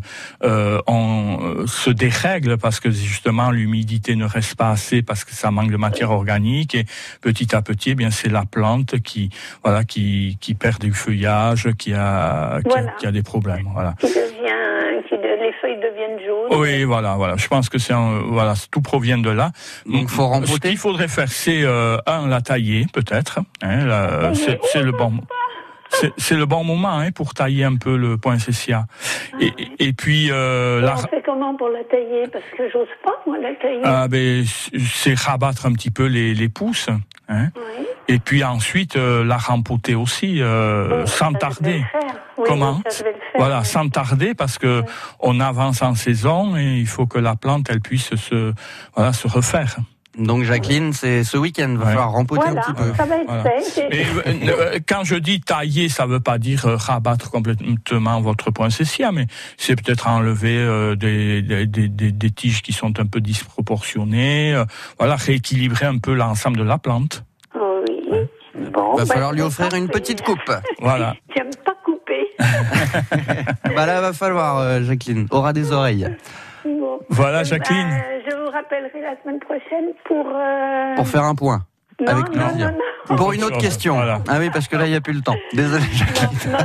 euh, 0.43 0.79
on, 0.87 1.65
se 1.67 1.89
dérèglent 1.89 2.57
parce 2.57 2.79
que 2.79 2.91
justement 2.91 3.51
l'humidité 3.51 4.15
ne 4.15 4.25
reste 4.25 4.55
pas 4.55 4.69
assez 4.69 5.01
parce 5.01 5.23
que 5.23 5.33
ça 5.33 5.51
manque 5.51 5.71
de 5.71 5.77
matière 5.77 6.11
organique. 6.11 6.75
Et 6.75 6.85
petit 7.21 7.55
à 7.55 7.61
petit, 7.61 7.91
eh 7.91 7.95
bien 7.95 8.11
c'est 8.11 8.29
la 8.29 8.45
plante 8.45 8.99
qui 9.01 9.29
voilà 9.63 9.83
qui 9.83 10.37
qui 10.39 10.53
perd 10.53 10.66
du 10.79 10.91
feuillage, 10.93 11.69
qui 11.77 11.93
a 11.93 12.59
qui, 12.61 12.69
a- 12.69 12.69
Voilà. 12.69 12.91
qui 12.99 13.07
a 13.07 13.11
des 13.11 13.23
problèmes, 13.23 13.67
voilà. 13.73 13.93
Qui 13.99 14.07
devient, 14.07 15.03
qui 15.07 15.15
de- 15.15 15.21
les 15.23 15.53
feuilles 15.61 15.77
deviennent 15.77 16.19
jaunes. 16.25 16.59
Oui, 16.59 16.83
voilà, 16.83 17.15
voilà. 17.15 17.35
Je 17.37 17.47
pense 17.47 17.69
que 17.69 17.77
c'est 17.77 17.93
un- 17.93 18.21
voilà, 18.27 18.53
tout 18.71 18.81
provient 18.81 19.17
de 19.17 19.29
là. 19.29 19.51
Donc, 19.85 20.09
faut 20.09 20.27
rempoter. 20.27 20.53
Ce 20.53 20.59
qu'il 20.69 20.77
faudrait 20.77 21.07
faire, 21.07 21.29
c'est 21.29 21.63
euh, 21.63 21.97
un 22.05 22.27
la 22.27 22.41
tailler 22.41 22.85
peut-être. 22.93 23.39
Hein, 23.63 24.33
c'est 24.33 24.81
le 24.81 24.91
bon. 24.91 25.13
C'est 25.19 25.46
c'est 26.17 26.35
le 26.35 26.45
bon 26.45 26.63
moment 26.63 26.97
hein, 26.99 27.11
pour 27.11 27.33
tailler 27.33 27.63
un 27.63 27.75
peu 27.75 27.97
le 27.97 28.17
poinsettia. 28.17 28.85
Et, 29.39 29.51
et 29.79 29.93
puis 29.93 30.29
euh, 30.31 30.81
la, 30.81 30.95
On 30.95 30.97
fait 30.97 31.23
comment 31.25 31.55
pour 31.55 31.69
la 31.69 31.83
tailler? 31.83 32.27
Parce 32.31 32.45
que 32.57 32.69
j'ose 32.71 32.87
pas, 33.03 33.15
moi, 33.25 33.37
la 33.39 33.53
tailler. 33.55 33.81
ah, 33.83 34.07
ben, 34.07 34.43
c'est 34.45 35.17
rabattre 35.17 35.65
un 35.65 35.73
petit 35.73 35.91
peu 35.91 36.05
les, 36.05 36.33
les 36.33 36.49
pousses. 36.49 36.89
Hein, 37.29 37.49
Et 38.07 38.19
puis 38.19 38.43
ensuite 38.43 38.95
euh, 38.95 39.23
la 39.25 39.35
rempoter 39.37 39.95
aussi 39.95 40.41
euh, 40.41 41.05
sans 41.05 41.33
tarder. 41.33 41.83
Oui, 42.37 42.45
Comment? 42.47 42.81
ça, 42.87 43.03
faire. 43.03 43.13
Voilà, 43.35 43.63
sans 43.65 43.89
tarder 43.89 44.33
parce 44.33 44.57
que 44.57 44.83
on 45.19 45.39
avance 45.41 45.81
en 45.81 45.95
saison 45.95 46.55
et 46.55 46.77
il 46.77 46.87
faut 46.87 47.05
que 47.05 47.19
la 47.19 47.35
plante 47.35 47.67
elle 47.69 47.81
puisse 47.81 48.15
se 48.15 48.53
voilà 48.95 49.11
se 49.11 49.27
refaire. 49.27 49.75
Donc 50.17 50.43
Jacqueline, 50.43 50.93
c'est 50.93 51.23
ce 51.23 51.37
week-end, 51.37 51.75
va 51.77 51.85
falloir 51.87 52.11
rempoter 52.11 52.41
Voilà, 52.45 52.59
un 52.61 52.63
petit 52.63 52.73
peu. 52.73 52.93
ça 52.95 53.05
va 53.05 53.15
être 53.17 53.25
Voilà. 53.27 53.43
fait. 53.43 53.87
Et, 53.91 54.05
euh, 54.05 54.31
euh, 54.75 54.79
quand 54.87 55.03
je 55.03 55.15
dis 55.15 55.41
tailler, 55.41 55.89
ça 55.89 56.07
veut 56.07 56.19
pas 56.19 56.39
dire 56.39 56.65
euh, 56.65 56.75
rabattre 56.75 57.29
complètement 57.29 58.19
votre 58.21 58.49
poinsettia, 58.49 59.11
mais 59.11 59.27
c'est 59.57 59.75
peut-être 59.79 60.07
enlever 60.07 60.57
euh, 60.57 60.95
des, 60.95 61.41
des, 61.43 61.67
des, 61.67 61.87
des- 61.87 62.11
des 62.11 62.31
tiges 62.31 62.63
qui 62.63 62.73
sont 62.73 62.99
un 62.99 63.05
peu 63.05 63.21
disproportionnées, 63.21 64.55
euh, 64.55 64.65
voilà, 64.97 65.15
rééquilibrer 65.17 65.85
un 65.85 65.99
peu 65.99 66.15
l'ensemble 66.15 66.57
de 66.57 66.63
la 66.63 66.79
plante. 66.79 67.23
Oui. 67.55 68.17
Bon, 68.73 68.95
va 68.95 69.05
bah, 69.05 69.13
falloir 69.13 69.33
lui 69.33 69.41
offrir 69.41 69.71
une 69.75 69.87
petite 69.87 70.23
coupe. 70.23 70.51
Voilà. 70.79 71.15
J'aime 71.35 71.51
pas 71.63 71.75
couper. 71.85 72.25
bah 73.75 73.85
là, 73.85 74.01
va 74.01 74.13
falloir, 74.13 74.57
euh, 74.57 74.81
Jacqueline. 74.81 75.27
Aura 75.29 75.53
des 75.53 75.71
oreilles. 75.71 76.07
Bon. 76.65 76.99
Voilà, 77.09 77.39
Euh, 77.39 77.43
Jacqueline. 77.43 77.87
bah, 77.87 77.95
vous 78.15 78.16
rappellerai 78.57 79.01
la 79.01 79.15
semaine 79.21 79.39
prochaine 79.39 79.93
pour. 80.05 80.25
euh, 80.33 80.95
Pour 80.95 81.07
faire 81.07 81.23
un 81.23 81.35
point. 81.35 81.65
Non, 81.99 82.07
Avec 82.11 82.25
non, 82.29 82.31
plaisir. 82.47 82.71
non, 82.71 82.77
non. 83.09 83.15
Pour 83.15 83.33
une 83.33 83.43
autre 83.43 83.57
question. 83.57 83.95
voilà. 83.95 84.19
Ah 84.27 84.35
oui, 84.39 84.49
parce 84.51 84.67
que 84.67 84.75
là, 84.75 84.85
il 84.85 84.91
n'y 84.91 84.95
a 84.95 85.01
plus 85.01 85.13
le 85.13 85.21
temps. 85.21 85.35
Désolé, 85.53 85.83
Jacqueline. 85.93 86.55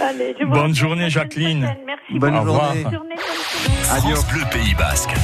Allez, 0.00 0.36
je 0.38 0.44
vous 0.44 0.50
Bonne 0.52 0.74
journée, 0.74 1.08
Jacqueline. 1.08 1.60
Merci 1.86 2.18
Bonne 2.18 2.34
journée. 2.34 2.82
Bonne 2.84 2.92
journée. 2.92 3.14
Adieu. 3.90 4.14
Bleu 4.32 4.42
Pays 4.52 4.74
Basque. 4.74 5.14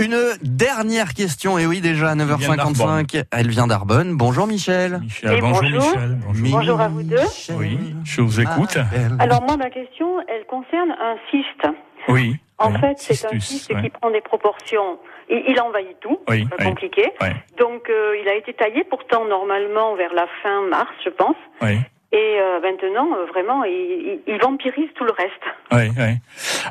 Une 0.00 0.16
dernière 0.42 1.12
question, 1.12 1.58
et 1.58 1.66
oui, 1.66 1.80
déjà 1.80 2.10
à 2.10 2.14
9h55, 2.14 3.24
elle 3.32 3.48
vient 3.48 3.66
d'Arbonne. 3.66 4.16
Bonjour 4.16 4.46
Michel. 4.46 5.00
Bonjour, 5.24 5.40
bonjour. 5.40 5.62
Michel. 5.62 6.18
Bonjour. 6.24 6.50
Bonjour 6.58 6.80
à 6.80 6.88
vous 6.88 7.02
deux. 7.02 7.16
Oui, 7.56 7.78
je 8.04 8.20
vous 8.20 8.40
écoute. 8.40 8.78
Alors 9.18 9.42
moi, 9.42 9.56
ma 9.56 9.70
question, 9.70 10.20
elle 10.28 10.44
concerne 10.46 10.92
un 10.92 11.16
cyste. 11.32 11.66
Oui. 12.08 12.36
En 12.58 12.72
oui, 12.72 12.80
fait, 12.80 12.98
c'est 12.98 13.26
un 13.26 13.38
cyste 13.38 13.72
ouais. 13.72 13.82
qui 13.82 13.90
prend 13.90 14.10
des 14.10 14.20
proportions. 14.20 14.98
Il, 15.30 15.44
il 15.46 15.60
envahit 15.60 15.98
tout, 16.00 16.18
Oui, 16.28 16.42
c'est 16.42 16.56
pas 16.56 16.64
oui. 16.64 16.68
compliqué. 16.70 17.12
Oui. 17.20 17.28
Donc, 17.56 17.88
euh, 17.88 18.16
il 18.20 18.28
a 18.28 18.34
été 18.34 18.52
taillé 18.52 18.82
pourtant 18.84 19.24
normalement 19.26 19.94
vers 19.94 20.12
la 20.12 20.26
fin 20.42 20.62
mars, 20.62 20.90
je 21.04 21.10
pense. 21.10 21.36
Et 22.10 22.38
euh, 22.40 22.58
maintenant, 22.60 23.08
euh, 23.16 23.26
vraiment, 23.26 23.64
il, 23.64 23.72
il, 24.26 24.32
il 24.34 24.40
vampirise 24.40 24.88
tout 24.94 25.04
le 25.04 25.12
reste. 25.12 25.42
Oui, 25.72 25.90
oui. 25.98 26.14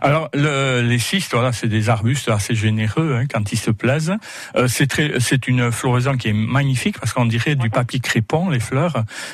Alors 0.02 0.30
le, 0.34 0.82
les 0.82 0.98
cystes, 0.98 1.34
voilà, 1.34 1.52
c'est 1.52 1.68
des 1.68 1.90
arbustes 1.90 2.28
assez 2.30 2.56
généreux 2.56 3.14
hein, 3.16 3.26
quand 3.32 3.52
ils 3.52 3.58
se 3.58 3.70
plaisent. 3.70 4.16
Euh, 4.56 4.68
c'est 4.68 4.88
très, 4.88 5.20
c'est 5.20 5.48
une 5.48 5.72
floraison 5.72 6.14
qui 6.14 6.30
est 6.30 6.34
magnifique 6.34 7.00
parce 7.00 7.14
qu'on 7.14 7.26
dirait 7.26 7.54
du 7.54 7.70
papier 7.70 8.00
crépon 8.00 8.50
les 8.50 8.60
fleurs. 8.60 8.94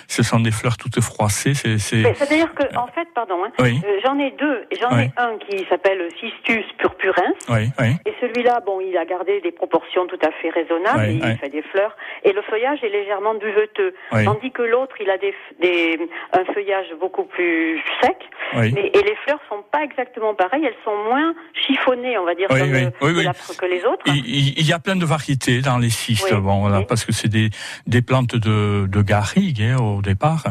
Ce 0.10 0.24
sont 0.24 0.42
des 0.42 0.52
fleurs 0.52 0.76
toutes 0.76 1.00
froissées. 1.00 1.54
C'est, 1.54 1.78
C'est-à-dire 1.78 2.54
que, 2.54 2.64
en 2.76 2.88
fait, 2.88 3.08
pardon, 3.16 3.42
hein, 3.46 3.52
Oui. 3.60 3.80
euh, 3.86 4.00
j'en 4.04 4.20
ai 4.20 4.32
deux. 4.32 4.66
Et 4.72 4.76
J'en 4.82 4.94
Oui. 4.98 5.04
ai 5.04 5.12
un 5.16 5.38
qui 5.38 5.66
s'appelle 5.70 6.10
Cystus 6.20 6.66
purpurens. 6.80 7.34
Oui, 7.48 7.70
oui. 7.80 7.96
Et 8.06 8.14
celui-là, 8.20 8.60
bon, 8.66 8.82
il 8.82 8.98
a 8.98 9.06
gardé 9.06 9.40
des 9.40 9.52
proportions 9.54 10.06
tout 10.08 10.20
à 10.22 10.32
fait 10.42 10.50
raisonnables. 10.50 11.06
Oui, 11.08 11.22
et 11.24 11.30
il 11.32 11.38
fait 11.38 11.50
des 11.50 11.62
fleurs. 11.62 11.96
Et 12.26 12.34
le 12.34 12.42
feuillage 12.42 12.84
est 12.84 12.90
légèrement 12.90 13.36
duveteux. 13.36 13.94
Oui. 14.12 14.26
Tandis 14.26 14.52
que 14.52 14.64
l'autre, 14.64 14.96
il 15.00 15.10
a 15.10 15.18
des, 15.18 15.34
des, 15.62 15.93
un 16.34 16.54
feuillage 16.54 16.88
beaucoup 17.00 17.24
plus 17.26 17.82
sec. 18.02 18.18
Oui. 18.56 18.72
Mais, 18.74 18.88
et 18.94 19.02
les 19.02 19.16
fleurs 19.24 19.40
sont 19.50 19.64
pas 19.72 19.84
exactement 19.84 20.34
pareilles. 20.36 20.66
Elles 20.66 20.84
sont 20.84 20.96
moins 21.10 21.34
chiffonnées, 21.54 22.18
on 22.18 22.26
va 22.26 22.36
dire, 22.36 22.48
Oui, 22.52 22.60
comme, 22.60 22.72
oui, 22.72 23.28
euh, 23.28 23.56
que 23.58 23.66
les 23.66 23.84
autres. 23.86 24.04
Il, 24.06 24.66
y 24.66 24.74
a 24.74 24.80
plein 24.80 24.96
de 24.96 25.06
variétés 25.06 25.62
dans 25.62 25.78
les 25.78 25.90
cystes, 25.90 26.34
bon, 26.34 26.62
voilà, 26.62 26.82
parce 26.82 27.06
que 27.06 27.12
c'est 27.12 27.28
des, 27.28 27.50
des 27.88 28.02
plantes 28.02 28.36
de, 28.36 28.88
de 28.88 29.02
garrigue 29.02 29.62
hein, 29.62 29.78
au 29.78 30.02
départ. 30.02 30.44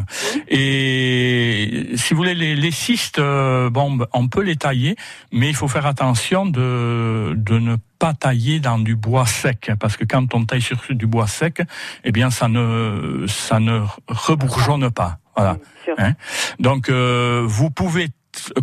Et 0.49 1.87
si 1.95 2.15
vous 2.15 2.19
voulez, 2.19 2.35
les, 2.35 2.55
les 2.55 2.71
cystes, 2.71 3.19
euh, 3.19 3.71
bon, 3.71 3.99
on 4.13 4.29
peut 4.29 4.43
les 4.43 4.57
tailler, 4.57 4.97
mais 5.33 5.49
il 5.49 5.55
faut 5.55 5.69
faire 5.69 5.87
attention 5.87 6.47
de, 6.47 7.35
de 7.35 7.59
ne 7.59 7.77
pas 7.77 7.92
tailler 8.13 8.61
dans 8.61 8.79
du 8.79 8.97
bois 8.97 9.27
sec, 9.27 9.71
parce 9.79 9.97
que 9.97 10.05
quand 10.05 10.35
on 10.35 10.45
taille 10.45 10.63
sur 10.63 10.79
du 10.91 11.07
bois 11.07 11.27
sec, 11.27 11.63
eh 12.05 12.13
bien, 12.13 12.31
ça 12.31 12.49
ne, 12.49 13.25
ça 13.29 13.61
ne 13.61 13.81
rebourgeonne 14.09 14.91
pas. 14.91 15.19
Voilà. 15.37 15.57
Hein. 15.99 16.13
Donc, 16.59 16.89
euh, 16.89 17.45
vous 17.47 17.71
pouvez 17.71 18.09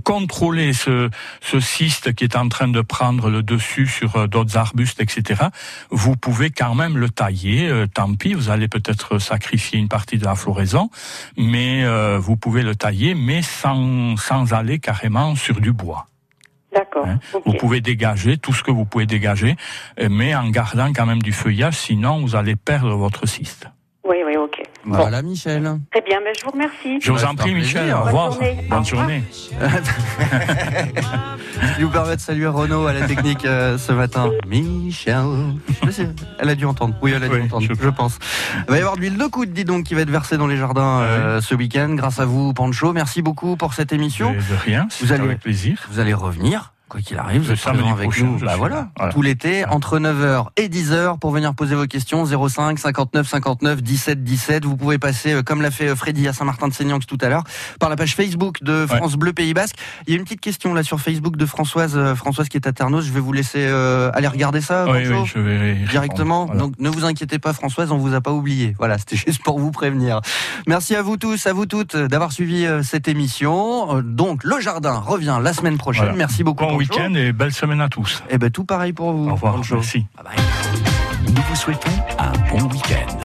contrôler 0.03 0.73
ce, 0.73 1.09
ce 1.41 1.59
cyste 1.59 2.13
qui 2.13 2.23
est 2.23 2.35
en 2.35 2.49
train 2.49 2.67
de 2.67 2.81
prendre 2.81 3.29
le 3.29 3.43
dessus 3.43 3.87
sur 3.87 4.15
euh, 4.15 4.27
d'autres 4.27 4.57
arbustes, 4.57 5.01
etc. 5.01 5.43
Vous 5.91 6.15
pouvez 6.15 6.49
quand 6.49 6.75
même 6.75 6.97
le 6.97 7.09
tailler. 7.09 7.67
euh, 7.69 7.87
tant 7.87 8.13
pis, 8.15 8.33
vous 8.33 8.49
allez 8.49 8.67
peut-être 8.67 9.19
sacrifier 9.19 9.79
une 9.79 9.87
partie 9.87 10.17
de 10.17 10.25
la 10.25 10.35
floraison, 10.35 10.89
mais 11.37 11.83
euh, 11.83 12.17
vous 12.19 12.35
pouvez 12.35 12.63
le 12.63 12.75
tailler, 12.75 13.13
mais 13.13 13.41
sans, 13.41 14.17
sans 14.17 14.53
aller 14.53 14.79
carrément 14.79 15.35
sur 15.35 15.59
du 15.61 15.71
bois. 15.71 16.07
D'accord. 16.73 17.05
Hein. 17.07 17.19
Vous 17.45 17.53
pouvez 17.53 17.81
dégager 17.81 18.37
tout 18.37 18.53
ce 18.53 18.63
que 18.63 18.71
vous 18.71 18.85
pouvez 18.85 19.05
dégager, 19.05 19.55
euh, 19.99 20.07
mais 20.09 20.35
en 20.35 20.49
gardant 20.49 20.91
quand 20.93 21.05
même 21.05 21.21
du 21.21 21.33
feuillage, 21.33 21.77
sinon 21.77 22.19
vous 22.19 22.35
allez 22.35 22.55
perdre 22.55 22.95
votre 22.95 23.27
cyste. 23.27 23.67
Oui, 24.03 24.17
oui, 24.25 24.37
ok. 24.37 24.61
Voilà, 24.95 25.21
Michel. 25.21 25.63
Très 25.91 26.01
bien, 26.01 26.19
mais 26.23 26.31
je 26.37 26.43
vous 26.45 26.51
remercie. 26.51 26.99
Je 27.01 27.11
vous 27.11 27.23
en 27.23 27.35
prie, 27.35 27.51
plaisir. 27.53 27.81
Michel. 27.81 27.93
Au 27.93 27.97
Bonne 27.97 28.05
revoir. 28.07 28.31
journée. 28.31 28.57
Bonne 28.69 28.85
journée. 28.85 29.23
Je 31.77 31.83
vous 31.85 31.91
permets 31.91 32.15
de 32.15 32.21
saluer 32.21 32.47
Renaud 32.47 32.87
à 32.87 32.93
la 32.93 33.05
technique 33.07 33.43
euh, 33.45 33.77
ce 33.77 33.91
matin. 33.91 34.29
Michel. 34.47 35.23
Elle 36.39 36.49
a 36.49 36.55
dû 36.55 36.65
entendre. 36.65 36.95
Oui, 37.01 37.11
elle 37.15 37.23
a 37.23 37.27
dû 37.27 37.35
Oui, 37.35 37.41
entendre, 37.43 37.67
je, 37.69 37.89
pense. 37.89 38.17
Il 38.67 38.71
va 38.71 38.77
y 38.77 38.79
avoir 38.79 38.95
de 38.95 39.01
l'huile 39.01 39.17
de 39.17 39.25
coude, 39.25 39.51
dis 39.51 39.65
donc, 39.65 39.85
qui 39.85 39.93
va 39.95 40.01
être 40.01 40.09
versée 40.09 40.37
dans 40.37 40.47
les 40.47 40.57
jardins 40.57 41.01
euh, 41.01 41.41
ce 41.41 41.55
week-end. 41.55 41.89
Grâce 41.95 42.19
à 42.19 42.25
vous, 42.25 42.53
Pancho. 42.53 42.93
Merci 42.93 43.21
beaucoup 43.21 43.55
pour 43.57 43.73
cette 43.73 43.91
émission. 43.91 44.31
De, 44.33 44.37
rien, 44.63 44.87
Vous 45.01 45.11
allez- 45.11 45.23
avec 45.23 45.39
plaisir. 45.39 45.85
Vous 45.91 45.99
allez 45.99 46.13
revenir. 46.13 46.73
Quoi 46.89 47.01
qu'il 47.01 47.17
arrive, 47.17 47.41
vous 47.43 47.51
êtes 47.51 47.59
présent 47.59 47.91
avec 47.91 48.09
prochain, 48.09 48.25
nous. 48.25 48.39
Bah 48.39 48.55
voilà, 48.57 48.75
là. 48.75 48.89
Voilà. 48.97 49.13
tout 49.13 49.21
l'été, 49.21 49.65
entre 49.65 49.99
9h 49.99 50.47
et 50.57 50.67
10h 50.69 51.19
pour 51.19 51.31
venir 51.31 51.53
poser 51.53 51.75
vos 51.75 51.85
questions. 51.85 52.25
05 52.25 52.79
59 52.79 53.27
59 53.27 53.83
17 53.83 54.23
17. 54.23 54.65
Vous 54.65 54.75
pouvez 54.75 54.97
passer, 54.97 55.33
euh, 55.33 55.43
comme 55.43 55.61
l'a 55.61 55.71
fait 55.71 55.89
euh, 55.89 55.95
Freddy 55.95 56.27
à 56.27 56.33
Saint-Martin-de-Seignan 56.33 56.99
tout 57.07 57.17
à 57.21 57.29
l'heure, 57.29 57.43
par 57.79 57.89
la 57.89 57.95
page 57.95 58.15
Facebook 58.15 58.63
de 58.63 58.85
France 58.85 59.15
Bleu 59.15 59.33
Pays 59.33 59.53
Basque. 59.53 59.75
Il 60.07 60.13
y 60.13 60.15
a 60.15 60.19
une 60.19 60.23
petite 60.23 60.41
question 60.41 60.73
là 60.73 60.83
sur 60.83 60.99
Facebook 60.99 61.37
de 61.37 61.45
Françoise, 61.45 61.93
euh, 61.95 62.15
Françoise 62.15 62.49
qui 62.49 62.57
est 62.57 62.67
à 62.67 62.71
Ternos. 62.71 63.05
Je 63.05 63.11
vais 63.11 63.19
vous 63.19 63.33
laisser 63.33 63.65
euh, 63.67 64.11
aller 64.13 64.27
regarder 64.27 64.61
ça. 64.61 64.85
Oui, 64.89 65.07
oui, 65.07 65.25
je 65.25 65.39
vais. 65.39 65.75
Directement. 65.89 66.45
Voilà. 66.45 66.61
Donc 66.61 66.73
ne 66.79 66.89
vous 66.89 67.05
inquiétez 67.05 67.39
pas 67.39 67.53
Françoise, 67.53 67.91
on 67.91 67.97
vous 67.97 68.13
a 68.13 68.21
pas 68.21 68.31
oublié. 68.31 68.75
Voilà, 68.79 68.97
c'était 68.97 69.15
juste 69.27 69.43
pour 69.43 69.59
vous 69.59 69.71
prévenir. 69.71 70.21
Merci 70.67 70.95
à 70.95 71.01
vous 71.01 71.17
tous, 71.17 71.45
à 71.47 71.53
vous 71.53 71.65
toutes 71.65 71.95
d'avoir 71.95 72.31
suivi 72.31 72.65
euh, 72.65 72.81
cette 72.83 73.07
émission. 73.07 74.01
Donc 74.01 74.43
le 74.43 74.59
jardin 74.59 74.99
revient 74.99 75.39
la 75.41 75.53
semaine 75.53 75.77
prochaine. 75.77 76.05
Voilà. 76.05 76.17
Merci 76.17 76.43
beaucoup. 76.43 76.65
Bon. 76.65 76.78
Week-end 76.79 77.13
et 77.13 77.31
belle 77.33 77.51
semaine 77.51 77.81
à 77.81 77.89
tous. 77.89 78.23
Eh 78.29 78.37
ben 78.37 78.49
tout 78.49 78.65
pareil 78.65 78.93
pour 78.93 79.11
vous. 79.11 79.29
Au 79.29 79.33
revoir. 79.33 79.53
Bonne 79.55 79.63
chose. 79.63 79.77
Merci. 79.77 80.05
Nous 81.27 81.41
vous 81.41 81.55
souhaitons 81.55 81.91
un 82.17 82.31
bon 82.51 82.63
week-end. 82.69 83.15